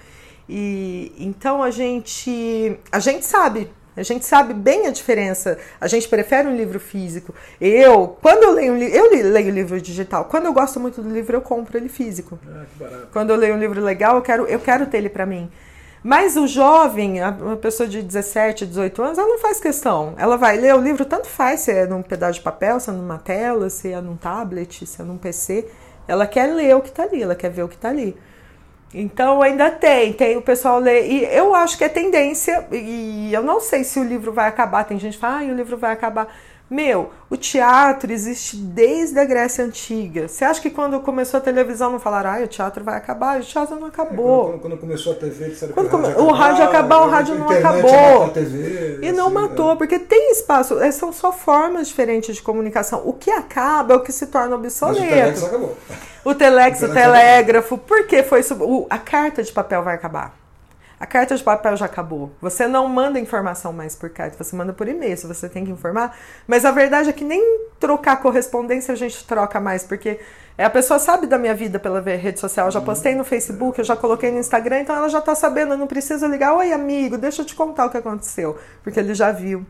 E 0.50 1.14
então 1.18 1.64
a 1.64 1.72
gente 1.72 2.78
a 2.92 3.00
gente 3.00 3.26
sabe 3.26 3.70
a 3.96 4.04
gente 4.04 4.26
sabe 4.26 4.54
bem 4.54 4.88
a 4.88 4.92
diferença. 4.92 5.58
A 5.80 5.88
gente 5.88 6.08
prefere 6.08 6.48
um 6.48 6.56
livro 6.56 6.80
físico. 6.80 7.34
Eu, 7.60 8.18
quando 8.22 8.44
eu 8.44 8.52
leio 8.52 8.74
um 8.74 8.78
livro, 8.78 8.96
eu 8.96 9.32
leio 9.32 9.50
livro 9.50 9.80
digital. 9.80 10.26
Quando 10.26 10.46
eu 10.46 10.54
gosto 10.54 10.80
muito 10.80 11.02
do 11.02 11.10
livro, 11.10 11.36
eu 11.38 11.42
compro 11.42 11.78
ele 11.78 11.90
físico. 11.90 12.38
Ah, 12.48 12.66
que 12.72 12.84
barato. 12.84 13.08
Quando 13.12 13.30
eu 13.30 13.36
leio 13.36 13.56
um 13.56 13.60
livro 13.60 13.82
legal, 13.82 14.16
eu 14.18 14.22
quero, 14.22 14.46
eu 14.46 14.60
quero 14.60 14.86
ter 14.86 14.98
ele 14.98 15.10
para 15.10 15.26
mim. 15.26 15.50
Mas 16.04 16.38
o 16.38 16.46
jovem, 16.46 17.20
uma 17.24 17.58
pessoa 17.58 17.90
de 17.90 18.00
17, 18.00 18.68
18 18.68 19.02
anos, 19.02 19.18
ela 19.18 19.28
não 19.28 19.40
faz 19.40 19.60
questão. 19.60 20.14
Ela 20.18 20.38
vai 20.38 20.56
ler 20.56 20.76
o 20.76 20.80
livro, 20.80 21.04
tanto 21.04 21.28
faz 21.28 21.62
se 21.62 21.72
é 21.72 21.88
num 21.88 22.04
pedaço 22.04 22.34
de 22.34 22.42
papel, 22.42 22.80
se 22.80 22.92
é 22.92 22.94
numa 22.94 23.18
tela, 23.18 23.72
se 23.72 23.92
é 23.92 24.00
num 24.00 24.16
tablet, 24.16 24.86
se 24.86 25.02
é 25.02 25.04
num 25.04 25.18
PC. 25.18 25.68
Ela 26.08 26.28
quer 26.28 26.54
ler 26.54 26.76
o 26.76 26.82
que 26.82 26.90
está 26.90 27.04
ali, 27.04 27.24
ela 27.24 27.34
quer 27.34 27.50
ver 27.50 27.64
o 27.64 27.68
que 27.68 27.74
está 27.74 27.90
ali. 27.90 28.16
Então 28.98 29.42
ainda 29.42 29.70
tem, 29.70 30.14
tem 30.14 30.38
o 30.38 30.42
pessoal 30.42 30.80
ler. 30.80 31.06
E 31.06 31.26
eu 31.26 31.54
acho 31.54 31.78
que 31.78 31.84
é 31.84 31.90
tendência, 31.90 32.66
e 32.72 33.30
eu 33.34 33.44
não 33.44 33.60
sei 33.60 33.84
se 33.84 34.00
o 34.00 34.04
livro 34.04 34.32
vai 34.32 34.48
acabar. 34.48 34.86
Tem 34.86 34.98
gente 34.98 35.16
que 35.16 35.20
fala, 35.20 35.42
ah, 35.42 35.52
o 35.52 35.54
livro 35.54 35.76
vai 35.78 35.92
acabar. 35.92 36.34
Meu, 36.68 37.12
o 37.30 37.38
teatro 37.38 38.12
existe 38.12 38.58
desde 38.58 39.20
a 39.20 39.26
Grécia 39.26 39.64
Antiga. 39.64 40.28
Você 40.28 40.44
acha 40.44 40.60
que 40.60 40.72
quando 40.72 41.00
começou 41.00 41.38
a 41.38 41.42
televisão 41.42 41.92
não 41.92 42.00
falaram, 42.00 42.32
ah, 42.32 42.44
o 42.44 42.48
teatro 42.48 42.84
vai 42.84 42.96
acabar? 42.96 43.40
O 43.40 43.44
teatro 43.44 43.76
não 43.80 43.88
acabou. 43.88 44.48
É, 44.48 44.52
quando, 44.54 44.62
quando, 44.62 44.78
começou 44.78 45.12
a 45.12 45.16
TV, 45.16 45.50
disseram 45.50 45.74
quando 45.74 45.90
que 45.90 45.96
o 45.96 46.32
rádio 46.32 46.62
ia 46.62 46.70
acabar, 46.70 47.02
o 47.02 47.10
rádio 47.10 47.36
não 47.36 47.50
acabou. 47.50 48.30
TV, 48.30 49.00
e 49.04 49.12
não 49.12 49.26
assim, 49.26 49.36
matou, 49.36 49.74
é. 49.74 49.76
porque 49.76 50.00
tem 50.00 50.32
espaço, 50.32 50.80
é, 50.80 50.90
são 50.90 51.14
só 51.14 51.32
formas 51.32 51.90
diferentes 51.90 52.36
de 52.36 52.42
comunicação. 52.42 53.04
O 53.06 53.14
que 53.14 53.30
acaba 53.30 53.94
é 53.94 53.98
o 53.98 54.00
que 54.00 54.12
se 54.12 54.26
torna 54.28 54.56
obsoleto. 54.56 55.42
Mas 55.42 55.44
o 55.44 55.46
acabou. 55.46 55.78
O 56.26 56.34
telex, 56.34 56.82
o, 56.82 56.92
telégrafo, 56.92 57.78
porque 57.78 58.24
foi 58.24 58.42
sub... 58.42 58.64
o, 58.64 58.88
a 58.90 58.98
carta 58.98 59.44
de 59.44 59.52
papel 59.52 59.84
vai 59.84 59.94
acabar. 59.94 60.36
A 61.00 61.06
carta 61.06 61.36
de 61.36 61.44
papel 61.44 61.78
já 61.78 61.86
acabou. 61.86 62.32
Você 62.42 62.68
não 62.68 62.88
manda 62.88 63.20
informação 63.20 63.72
mais 63.72 63.96
por 63.96 64.10
carta, 64.10 64.44
você 64.44 64.56
manda 64.56 64.74
por 64.74 64.88
e-mail, 64.88 65.16
se 65.16 65.28
você 65.28 65.48
tem 65.48 65.64
que 65.64 65.70
informar. 65.70 66.18
Mas 66.48 66.66
a 66.66 66.72
verdade 66.72 67.10
é 67.10 67.14
que 67.14 67.24
nem 67.24 67.68
trocar 67.80 68.16
correspondência 68.22 68.94
a 68.94 68.96
gente 68.96 69.24
troca 69.28 69.60
mais, 69.60 69.84
porque 69.84 70.20
a 70.58 70.70
pessoa 70.70 70.98
sabe 70.98 71.28
da 71.28 71.38
minha 71.38 71.54
vida 71.54 71.78
pela 71.78 72.02
rede 72.02 72.40
social. 72.40 72.68
Eu 72.68 72.72
já 72.72 72.82
postei 72.82 73.14
no 73.14 73.24
Facebook, 73.24 73.78
eu 73.78 73.86
já 73.86 73.96
coloquei 73.96 74.32
no 74.32 74.40
Instagram, 74.40 74.80
então 74.80 74.96
ela 74.96 75.10
já 75.10 75.22
tá 75.22 75.36
sabendo. 75.36 75.74
Eu 75.74 75.78
não 75.78 75.86
preciso 75.86 76.26
ligar, 76.26 76.56
oi 76.56 76.74
amigo, 76.74 77.20
deixa 77.20 77.44
eu 77.44 77.46
te 77.46 77.54
contar 77.54 77.86
o 77.86 77.90
que 77.92 77.98
aconteceu, 77.98 78.58
porque 78.84 79.00
ele 79.00 79.14
já 79.14 79.32
viu. 79.32 79.64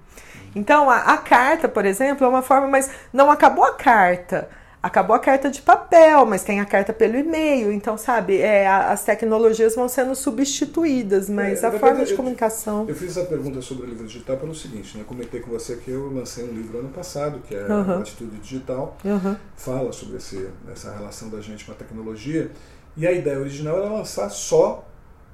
Então 0.56 0.90
a, 0.90 1.00
a 1.00 1.18
carta, 1.18 1.68
por 1.68 1.84
exemplo, 1.84 2.26
é 2.26 2.30
uma 2.30 2.42
forma, 2.42 2.68
mas 2.68 2.90
não 3.12 3.30
acabou 3.30 3.66
a 3.66 3.74
carta 3.74 4.48
acabou 4.86 5.16
a 5.16 5.20
carta 5.20 5.50
de 5.50 5.64
papel, 5.64 6.28
mas 6.28 6.44
tem 6.44 6.60
a 6.60 6.66
carta 6.66 6.94
pelo 6.94 7.18
e-mail. 7.18 7.72
Então, 7.72 7.98
sabe, 7.98 8.38
é, 8.38 8.68
as 8.68 9.04
tecnologias 9.04 9.74
vão 9.74 9.90
sendo 9.90 10.14
substituídas, 10.14 11.28
mas 11.28 11.64
é, 11.64 11.68
a 11.68 11.72
forma 11.72 12.06
de 12.06 12.12
eu, 12.12 12.18
comunicação. 12.18 12.86
Eu 12.88 12.94
fiz 12.94 13.18
essa 13.18 13.26
pergunta 13.26 13.64
sobre 13.64 13.88
o 13.88 13.90
livro 13.90 14.06
digital 14.06 14.38
pelo 14.38 14.54
seguinte, 14.54 14.96
né? 14.96 15.04
Comentei 15.08 15.40
com 15.40 15.50
você 15.50 15.78
que 15.78 15.90
eu 15.90 16.14
lancei 16.14 16.44
um 16.44 16.54
livro 16.54 16.78
ano 16.78 16.90
passado, 16.90 17.40
que 17.48 17.56
é 17.56 17.66
uhum. 17.66 17.98
Atitude 17.98 18.38
Digital, 18.38 18.96
uhum. 19.04 19.36
fala 19.56 19.92
sobre 19.92 20.18
esse, 20.18 20.48
essa 20.72 20.94
relação 20.94 21.30
da 21.30 21.42
gente 21.42 21.66
com 21.66 21.72
a 21.72 21.76
tecnologia. 21.76 22.52
E 22.96 23.08
a 23.08 23.12
ideia 23.12 23.40
original 23.40 23.80
era 23.80 23.90
lançar 23.90 24.30
só 24.30 24.86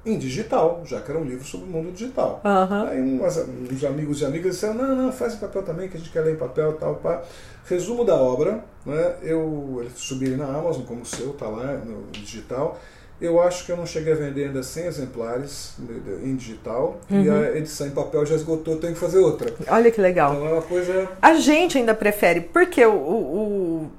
em 0.04 0.18
digital, 0.18 0.82
já 0.86 1.00
que 1.00 1.10
era 1.10 1.20
um 1.20 1.24
livro 1.24 1.44
sobre 1.44 1.68
o 1.68 1.70
mundo 1.70 1.92
digital. 1.92 2.40
Uhum. 2.42 2.88
Aí 2.88 3.00
uns, 3.00 3.36
uns, 3.70 3.84
amigos 3.84 4.20
e 4.22 4.24
amigas 4.24 4.54
disseram, 4.54 4.74
não, 4.74 4.96
não, 4.96 5.12
faz 5.12 5.34
em 5.34 5.36
papel 5.36 5.62
também, 5.62 5.88
que 5.88 5.96
a 5.96 6.00
gente 6.00 6.10
quer 6.10 6.22
ler 6.22 6.34
em 6.34 6.38
papel 6.38 6.72
tal, 6.74 6.96
pá. 6.96 7.22
Resumo 7.64 8.04
da 8.04 8.16
obra, 8.16 8.64
né, 8.84 9.16
eu 9.22 9.84
subi 9.94 10.26
ele 10.26 10.36
na 10.36 10.46
Amazon, 10.46 10.82
como 10.82 11.02
o 11.02 11.06
seu, 11.06 11.32
tá 11.32 11.46
lá 11.46 11.74
no 11.76 12.10
digital. 12.10 12.78
Eu 13.20 13.40
acho 13.40 13.64
que 13.64 13.70
eu 13.70 13.76
não 13.76 13.86
cheguei 13.86 14.12
a 14.12 14.16
vender 14.16 14.46
ainda 14.46 14.64
100 14.64 14.86
exemplares 14.86 15.76
em 16.24 16.34
digital 16.34 16.98
uhum. 17.08 17.22
e 17.22 17.30
a 17.30 17.56
edição 17.56 17.86
em 17.86 17.90
papel 17.90 18.26
já 18.26 18.34
esgotou, 18.34 18.78
tenho 18.78 18.94
que 18.94 18.98
fazer 18.98 19.18
outra. 19.18 19.54
Olha 19.68 19.92
que 19.92 20.00
legal. 20.00 20.34
Então 20.34 20.48
é 20.48 20.52
uma 20.54 20.62
coisa. 20.62 21.08
A 21.22 21.34
gente 21.34 21.78
ainda 21.78 21.94
prefere, 21.94 22.40
porque 22.40 22.84
o, 22.84 22.92
o 22.92 23.90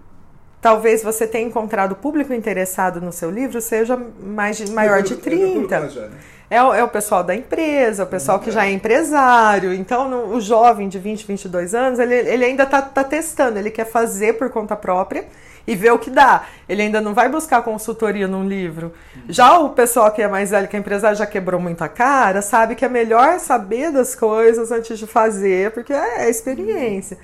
talvez 0.64 1.04
você 1.04 1.26
tenha 1.26 1.48
encontrado 1.48 1.94
o 1.94 1.96
público 1.96 2.34
interessado 2.34 3.00
no 3.00 3.14
seu 3.14 3.30
livro 3.32 3.62
seja 3.62 3.98
mais 3.98 4.58
de, 4.58 4.72
maior 4.72 5.02
de 5.02 5.16
30. 5.16 5.76
É, 5.76 5.80
o, 5.86 6.12
é 6.50 6.84
o 6.84 6.88
pessoal 6.88 7.24
da 7.24 7.36
empresa, 7.36 8.04
o 8.04 8.08
pessoal 8.08 8.40
que 8.40 8.52
já 8.52 8.66
é 8.66 8.72
empresário. 8.72 9.74
Então, 9.74 10.08
no, 10.08 10.36
o 10.36 10.42
jovem 10.42 10.88
de 10.88 11.00
20, 11.00 11.26
22 11.26 11.74
anos, 11.74 12.00
ele, 12.00 12.14
ele 12.14 12.46
ainda 12.46 12.64
está 12.64 12.82
tá 12.82 13.04
testando, 13.04 13.58
ele 13.58 13.72
quer 13.72 13.86
fazer 13.86 14.34
por 14.34 14.50
conta 14.50 14.76
própria 14.76 15.26
e 15.66 15.76
ver 15.76 15.92
o 15.92 16.00
que 16.00 16.10
dá. 16.10 16.46
Ele 16.68 16.82
ainda 16.82 17.02
não 17.02 17.14
vai 17.14 17.30
buscar 17.30 17.62
consultoria 17.62 18.28
num 18.28 18.48
livro. 18.48 18.94
Já 19.28 19.58
o 19.58 19.70
pessoal 19.70 20.12
que 20.12 20.22
é 20.22 20.28
mais 20.28 20.52
velho, 20.52 20.68
que 20.68 20.76
é 20.76 20.80
empresário, 20.80 21.18
já 21.18 21.26
quebrou 21.26 21.60
muita 21.60 21.88
cara, 21.88 22.42
sabe 22.42 22.76
que 22.76 22.86
é 22.86 22.90
melhor 22.90 23.40
saber 23.40 23.92
das 23.92 24.14
coisas 24.14 24.72
antes 24.72 25.00
de 25.00 25.08
fazer, 25.08 25.72
porque 25.72 25.94
é, 25.94 26.26
é 26.26 26.30
experiência. 26.30 27.18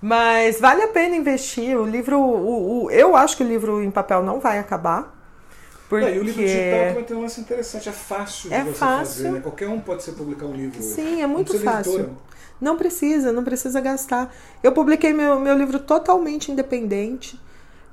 Mas 0.00 0.60
vale 0.60 0.82
a 0.82 0.88
pena 0.88 1.16
investir. 1.16 1.76
O 1.76 1.84
livro, 1.84 2.18
o, 2.20 2.84
o, 2.84 2.90
eu 2.90 3.16
acho 3.16 3.36
que 3.36 3.42
o 3.42 3.46
livro 3.46 3.82
em 3.82 3.90
papel 3.90 4.22
não 4.22 4.38
vai 4.38 4.58
acabar. 4.58 5.17
Porque... 5.88 6.04
É, 6.04 6.16
e 6.16 6.18
o 6.18 6.22
livro 6.22 6.42
digital 6.42 6.88
também 6.88 7.04
tem 7.04 7.16
um 7.16 7.22
lance 7.22 7.40
interessante, 7.40 7.88
é 7.88 7.92
fácil 7.92 8.52
é 8.52 8.58
de 8.58 8.68
você 8.70 8.74
fácil. 8.74 9.14
fazer, 9.14 9.30
né? 9.32 9.40
Qualquer 9.40 9.68
um 9.68 9.80
pode 9.80 10.02
ser 10.02 10.12
publicar 10.12 10.46
um 10.46 10.54
livro 10.54 10.82
Sim, 10.82 11.22
é 11.22 11.26
muito 11.26 11.58
fácil. 11.58 11.94
Editora. 11.94 12.10
Não 12.60 12.76
precisa, 12.76 13.32
não 13.32 13.44
precisa 13.44 13.80
gastar. 13.80 14.34
Eu 14.62 14.72
publiquei 14.72 15.12
meu, 15.12 15.38
meu 15.38 15.56
livro 15.56 15.78
totalmente 15.78 16.50
independente. 16.50 17.40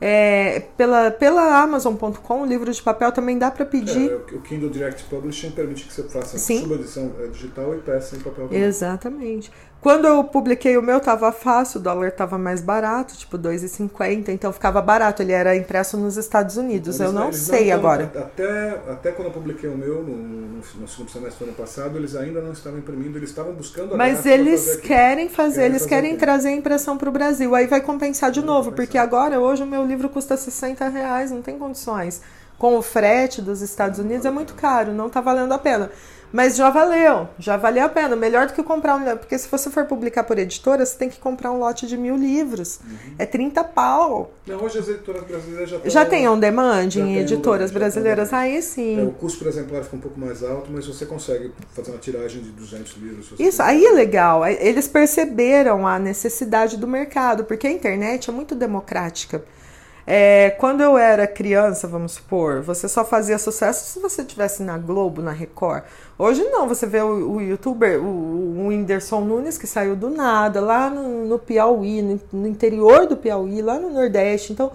É, 0.02 0.60
pela, 0.76 1.10
pela 1.10 1.62
Amazon.com, 1.62 2.42
o 2.42 2.46
livro 2.46 2.70
de 2.70 2.82
papel 2.82 3.12
também 3.14 3.38
dá 3.38 3.50
para 3.50 3.66
pedir. 3.66 4.12
É, 4.12 4.16
o 4.16 4.42
Kindle 4.42 4.70
Direct 4.70 5.04
Publishing 5.06 5.52
permite 5.52 5.86
que 5.86 5.94
você 5.94 6.04
faça 6.04 6.38
Sim. 6.38 6.62
subedição 6.64 7.14
é, 7.20 7.28
digital 7.28 7.74
e 7.76 7.80
peça 7.80 8.18
em 8.18 8.20
papel. 8.20 8.48
Também. 8.48 8.62
Exatamente. 8.62 9.52
Quando 9.86 10.08
eu 10.08 10.24
publiquei 10.24 10.76
o 10.78 10.82
meu, 10.82 11.00
tava 11.00 11.32
fácil, 11.32 11.80
o 11.80 11.84
dólar 11.84 12.12
tava 12.12 12.40
mais 12.40 12.60
barato, 12.60 13.16
tipo 13.16 13.38
2,50, 13.38 14.30
então 14.30 14.52
ficava 14.52 14.82
barato. 14.82 15.22
Ele 15.22 15.32
era 15.32 15.56
impresso 15.56 15.96
nos 15.96 16.18
Estados 16.18 16.58
Unidos. 16.58 17.00
Eles, 17.00 17.02
eu 17.02 17.14
não 17.14 17.32
sei 17.32 17.68
não, 17.68 17.76
agora. 17.76 18.12
Até, 18.16 18.82
até 18.92 19.12
quando 19.12 19.28
eu 19.28 19.32
publiquei 19.32 19.70
o 19.70 19.78
meu, 19.78 20.02
no, 20.02 20.18
no, 20.18 20.58
no, 20.58 20.88
segundo 20.88 21.12
semestre 21.12 21.46
do 21.46 21.50
ano 21.50 21.56
passado, 21.56 22.00
eles 22.00 22.16
ainda 22.16 22.42
não 22.42 22.52
estavam 22.52 22.80
imprimindo, 22.80 23.20
eles 23.20 23.30
estavam 23.30 23.54
buscando 23.54 23.94
a 23.94 23.98
Mas 23.98 24.26
eles 24.26 24.66
fazer 24.66 24.82
querem 24.82 25.30
fazer, 25.30 25.54
querem 25.54 25.70
eles 25.70 25.84
fazer 25.84 25.90
querem 25.96 26.12
aqui. 26.14 26.20
trazer 26.20 26.48
a 26.48 26.54
impressão 26.54 26.98
para 26.98 27.08
o 27.10 27.12
Brasil. 27.12 27.54
Aí 27.54 27.68
vai 27.68 27.80
compensar 27.80 28.32
de 28.32 28.40
vai 28.40 28.48
novo, 28.48 28.72
compensar. 28.72 28.88
porque 28.88 28.98
agora, 28.98 29.40
hoje, 29.40 29.62
o 29.62 29.68
meu 29.68 29.86
livro 29.86 30.10
custa 30.10 30.36
60 30.36 30.90
reais, 30.90 31.30
não 31.30 31.44
tem 31.44 31.60
condições. 31.60 32.24
Com 32.58 32.76
o 32.76 32.82
frete 32.82 33.40
dos 33.40 33.62
Estados 33.62 34.00
Unidos 34.00 34.26
é 34.26 34.32
muito 34.32 34.56
caro, 34.56 34.94
não 34.94 35.06
está 35.06 35.22
valendo 35.22 35.52
a 35.52 35.60
pena. 35.60 35.92
Mas 36.36 36.58
já 36.58 36.70
valeu, 36.70 37.30
já 37.40 37.56
valeu 37.56 37.86
a 37.86 37.88
pena. 37.88 38.14
Melhor 38.14 38.48
do 38.48 38.54
que 38.54 38.62
comprar 38.62 38.98
um. 38.98 39.18
Porque 39.18 39.38
se 39.38 39.48
você 39.48 39.70
for 39.70 39.86
publicar 39.86 40.26
por 40.26 40.38
editora, 40.38 40.86
você 40.86 40.98
tem 40.98 41.10
que 41.10 41.18
comprar 41.18 41.50
um 41.50 41.60
lote 41.60 41.88
de 41.88 41.96
mil 41.96 42.18
livros. 42.18 42.82
Uhum. 42.84 43.16
É 43.18 43.26
30 43.26 43.64
pau. 43.64 44.34
Não, 44.46 44.62
hoje 44.62 44.80
as 44.80 44.90
editoras 44.90 45.24
brasileiras 45.24 45.70
já 45.70 45.80
Já 45.86 46.06
tem 46.06 46.28
on 46.28 46.38
demand 46.38 46.90
em 46.98 47.20
editoras 47.20 47.72
brasileiras? 47.72 48.34
Aí 48.34 48.62
sim. 48.62 49.00
É, 49.00 49.04
o 49.04 49.12
custo 49.12 49.40
por 49.40 49.48
exemplar 49.48 49.82
fica 49.86 49.96
um 49.96 50.02
pouco 50.02 50.20
mais 50.20 50.44
alto, 50.44 50.70
mas 50.74 50.86
você 50.86 51.06
consegue 51.06 51.54
fazer 51.72 51.92
uma 51.92 52.00
tiragem 52.00 52.42
de 52.42 52.50
200 52.50 52.98
livros. 52.98 53.32
Isso, 53.40 53.64
aí 53.64 53.86
é 53.86 53.92
legal. 53.94 54.46
Eles 54.46 54.90
perceberam 54.90 55.88
a 55.88 55.98
necessidade 55.98 56.76
do 56.76 56.86
mercado, 56.86 57.46
porque 57.46 57.66
a 57.66 57.72
internet 57.72 58.30
é 58.30 58.34
muito 58.34 58.54
democrática. 58.56 59.42
É, 60.08 60.52
quando 60.60 60.82
eu 60.82 60.98
era 60.98 61.26
criança, 61.26 61.88
vamos 61.88 62.14
supor, 62.14 62.62
você 62.62 62.88
só 62.88 63.04
fazia 63.04 63.40
sucesso 63.40 63.86
se 63.92 64.00
você 64.00 64.24
tivesse 64.24 64.62
na 64.62 64.78
Globo, 64.78 65.22
na 65.22 65.32
Record. 65.32 65.84
Hoje 66.18 66.44
não, 66.44 66.68
você 66.68 66.86
vê 66.86 67.02
o, 67.02 67.32
o 67.32 67.42
youtuber, 67.42 68.00
o, 68.00 68.06
o 68.06 68.68
Whindersson 68.68 69.22
Nunes, 69.22 69.58
que 69.58 69.66
saiu 69.66 69.96
do 69.96 70.12
nada, 70.12 70.62
lá 70.62 70.92
no, 70.92 71.26
no 71.26 71.40
Piauí, 71.40 72.04
no, 72.04 72.22
no 72.32 72.48
interior 72.48 73.08
do 73.08 73.18
Piauí, 73.18 73.64
lá 73.64 73.80
no 73.80 73.90
Nordeste. 73.90 74.54
Então, 74.54 74.72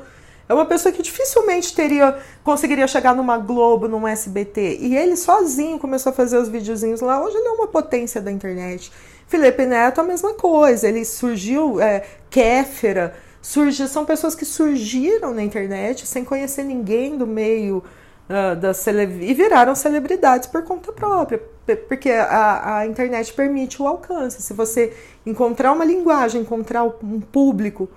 é 0.48 0.52
uma 0.52 0.66
pessoa 0.66 0.92
que 0.92 1.00
dificilmente 1.00 1.72
teria 1.76 2.18
conseguiria 2.42 2.88
chegar 2.88 3.14
numa 3.14 3.38
Globo, 3.38 3.86
num 3.86 4.08
SBT. 4.08 4.78
E 4.80 4.96
ele 4.96 5.16
sozinho 5.16 5.78
começou 5.78 6.10
a 6.10 6.12
fazer 6.12 6.38
os 6.38 6.48
videozinhos 6.48 7.00
lá. 7.00 7.24
Hoje 7.24 7.36
ele 7.36 7.46
é 7.46 7.52
uma 7.52 7.68
potência 7.68 8.20
da 8.20 8.32
internet. 8.32 8.90
Felipe 9.28 9.64
Neto, 9.64 10.00
a 10.00 10.02
mesma 10.02 10.34
coisa. 10.34 10.88
Ele 10.88 11.04
surgiu, 11.04 11.80
é, 11.80 12.02
Kéfera, 12.28 13.14
surgiu, 13.41 13.88
são 13.88 14.05
pessoas 14.05 14.34
que 14.34 14.45
surgiram 14.45 15.34
na 15.34 15.43
internet 15.43 16.07
sem 16.07 16.24
conhecer 16.24 16.64
ninguém 16.64 17.16
do 17.16 17.26
meio 17.26 17.82
uh, 18.28 18.57
da 18.57 18.74
cele... 18.74 19.03
e 19.24 19.34
viraram 19.34 19.74
celebridades 19.74 20.49
por 20.49 20.62
conta 20.62 20.93
própria. 20.93 21.41
Porque 21.88 22.11
a, 22.11 22.78
a 22.78 22.86
internet 22.86 23.32
permite 23.32 23.80
o 23.80 23.86
alcance. 23.86 24.43
Se 24.43 24.53
você 24.53 24.93
encontrar 25.24 25.72
uma 25.72 25.84
linguagem, 25.84 26.41
encontrar 26.41 26.84
um 26.84 27.20
público 27.20 27.88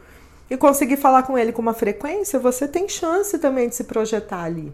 e 0.50 0.58
conseguir 0.58 0.98
falar 0.98 1.24
com 1.24 1.38
ele 1.38 1.52
com 1.52 1.62
uma 1.62 1.74
frequência, 1.74 2.38
você 2.38 2.68
tem 2.68 2.88
chance 2.88 3.38
também 3.40 3.68
de 3.68 3.76
se 3.76 3.86
projetar 3.86 4.44
ali. 4.44 4.72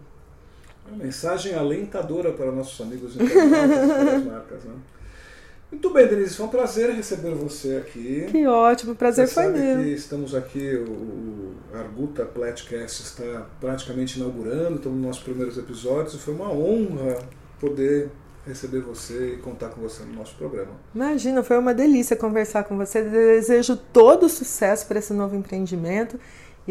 Uma 0.87 1.05
mensagem 1.05 1.53
alentadora 1.53 2.33
para 2.33 2.51
nossos 2.51 2.79
amigos 2.81 3.15
internautas 3.15 3.87
das 3.87 4.23
marcas, 4.25 4.63
né? 4.63 4.73
Muito 5.71 5.89
bem, 5.91 6.07
Denise, 6.07 6.35
foi 6.35 6.45
um 6.47 6.49
prazer 6.49 6.89
receber 6.91 7.33
você 7.35 7.77
aqui. 7.77 8.25
Que 8.29 8.47
ótimo, 8.47 8.95
prazer 8.95 9.27
você 9.27 9.33
foi 9.33 9.47
meu. 9.49 9.81
estamos 9.87 10.33
aqui, 10.33 10.75
o 10.75 11.53
Arguta 11.73 12.25
Platcast 12.25 13.03
está 13.03 13.47
praticamente 13.61 14.19
inaugurando, 14.19 14.77
estamos 14.77 14.97
nos 14.97 15.07
nossos 15.07 15.23
primeiros 15.23 15.57
episódios 15.57 16.15
e 16.15 16.17
foi 16.17 16.33
uma 16.33 16.51
honra 16.51 17.19
poder 17.59 18.09
receber 18.47 18.81
você 18.81 19.33
e 19.33 19.37
contar 19.37 19.69
com 19.69 19.81
você 19.81 20.03
no 20.03 20.13
nosso 20.13 20.35
programa. 20.35 20.71
Imagina, 20.95 21.43
foi 21.43 21.57
uma 21.57 21.73
delícia 21.73 22.15
conversar 22.15 22.63
com 22.63 22.75
você. 22.75 23.03
Desejo 23.03 23.77
todo 23.77 24.25
o 24.25 24.29
sucesso 24.29 24.87
para 24.87 24.97
esse 24.97 25.13
novo 25.13 25.35
empreendimento 25.35 26.19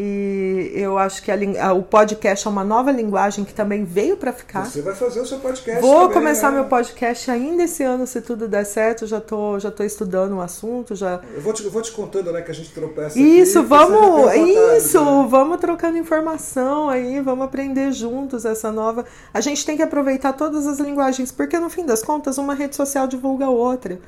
e 0.01 0.71
eu 0.75 0.97
acho 0.97 1.21
que 1.21 1.29
a, 1.29 1.73
o 1.73 1.83
podcast 1.83 2.47
é 2.47 2.49
uma 2.49 2.63
nova 2.63 2.89
linguagem 2.89 3.43
que 3.43 3.53
também 3.53 3.83
veio 3.83 4.15
para 4.15 4.31
ficar. 4.31 4.65
Você 4.65 4.81
vai 4.81 4.95
fazer 4.95 5.19
o 5.19 5.25
seu 5.25 5.39
podcast 5.39 5.81
Vou 5.81 6.03
também, 6.03 6.13
começar 6.13 6.51
né? 6.51 6.59
meu 6.59 6.69
podcast 6.69 7.29
ainda 7.29 7.63
esse 7.63 7.83
ano, 7.83 8.07
se 8.07 8.21
tudo 8.21 8.47
der 8.47 8.65
certo. 8.65 9.05
Já 9.05 9.19
tô, 9.19 9.59
já 9.59 9.69
tô 9.69 9.83
estudando 9.83 10.37
o 10.37 10.41
assunto. 10.41 10.95
Já... 10.95 11.19
Eu 11.35 11.41
vou 11.41 11.51
te, 11.51 11.65
eu 11.65 11.69
vou 11.69 11.81
te 11.81 11.91
contando, 11.91 12.31
né, 12.31 12.41
que 12.41 12.49
a 12.49 12.53
gente 12.53 12.71
tropeça 12.71 13.19
Isso, 13.19 13.59
aqui, 13.59 13.67
vamos. 13.67 14.33
Isso, 14.77 15.03
né? 15.03 15.27
vamos 15.29 15.57
trocando 15.59 15.97
informação 15.97 16.87
aí, 16.87 17.19
vamos 17.19 17.43
aprender 17.43 17.91
juntos 17.91 18.45
essa 18.45 18.71
nova. 18.71 19.03
A 19.33 19.41
gente 19.41 19.65
tem 19.65 19.75
que 19.75 19.83
aproveitar 19.83 20.31
todas 20.31 20.65
as 20.65 20.79
linguagens, 20.79 21.29
porque 21.29 21.59
no 21.59 21.69
fim 21.69 21.85
das 21.85 22.01
contas, 22.01 22.37
uma 22.37 22.53
rede 22.53 22.73
social 22.73 23.05
divulga 23.05 23.47
a 23.47 23.49
outra. 23.49 23.99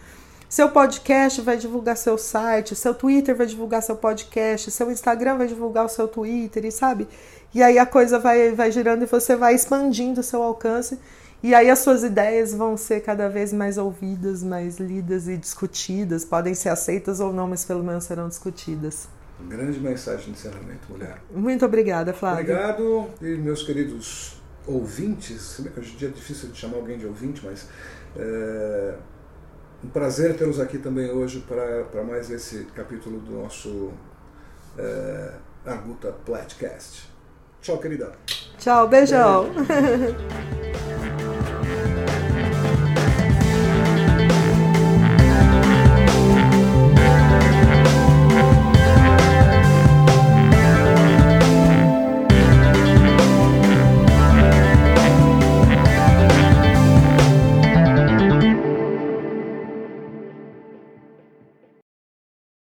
Seu 0.51 0.67
podcast 0.67 1.39
vai 1.39 1.55
divulgar 1.55 1.95
seu 1.95 2.17
site, 2.17 2.75
seu 2.75 2.93
Twitter 2.93 3.33
vai 3.33 3.47
divulgar 3.47 3.81
seu 3.81 3.95
podcast, 3.95 4.69
seu 4.69 4.91
Instagram 4.91 5.37
vai 5.37 5.47
divulgar 5.47 5.85
o 5.85 5.87
seu 5.87 6.09
Twitter, 6.09 6.65
e 6.65 6.71
sabe? 6.73 7.07
E 7.55 7.63
aí 7.63 7.79
a 7.79 7.85
coisa 7.85 8.19
vai, 8.19 8.51
vai 8.51 8.69
girando 8.69 9.03
e 9.03 9.05
você 9.05 9.33
vai 9.33 9.55
expandindo 9.55 10.19
o 10.19 10.23
seu 10.23 10.43
alcance. 10.43 10.99
E 11.41 11.55
aí 11.55 11.69
as 11.69 11.79
suas 11.79 12.03
ideias 12.03 12.53
vão 12.53 12.75
ser 12.75 12.99
cada 12.99 13.29
vez 13.29 13.53
mais 13.53 13.77
ouvidas, 13.77 14.43
mais 14.43 14.77
lidas 14.77 15.29
e 15.29 15.37
discutidas. 15.37 16.25
Podem 16.25 16.53
ser 16.53 16.67
aceitas 16.67 17.21
ou 17.21 17.31
não, 17.31 17.47
mas 17.47 17.63
pelo 17.63 17.81
menos 17.81 18.03
serão 18.03 18.27
discutidas. 18.27 19.07
Grande 19.47 19.79
mensagem 19.79 20.25
de 20.25 20.31
encerramento, 20.31 20.85
mulher. 20.89 21.21
Muito 21.33 21.65
obrigada, 21.65 22.13
Flávio. 22.13 22.41
Obrigado. 22.41 23.07
E 23.21 23.37
meus 23.37 23.63
queridos 23.63 24.41
ouvintes, 24.67 25.61
hoje 25.77 25.93
em 25.93 25.95
dia 25.95 26.09
é 26.09 26.11
difícil 26.11 26.49
de 26.49 26.57
chamar 26.57 26.75
alguém 26.75 26.97
de 26.97 27.05
ouvinte, 27.05 27.41
mas 27.43 27.69
é, 28.17 28.95
um 29.83 29.89
prazer 29.89 30.37
tê-los 30.37 30.59
aqui 30.59 30.77
também 30.77 31.09
hoje 31.11 31.43
para 31.47 32.03
mais 32.03 32.29
esse 32.29 32.65
capítulo 32.75 33.19
do 33.19 33.31
nosso 33.31 33.91
é, 34.77 35.33
Arguta 35.65 36.11
Platcast. 36.25 37.09
Tchau, 37.61 37.77
querida. 37.77 38.11
Tchau, 38.57 38.87
beijão. 38.87 39.51
Beijo. 39.53 41.21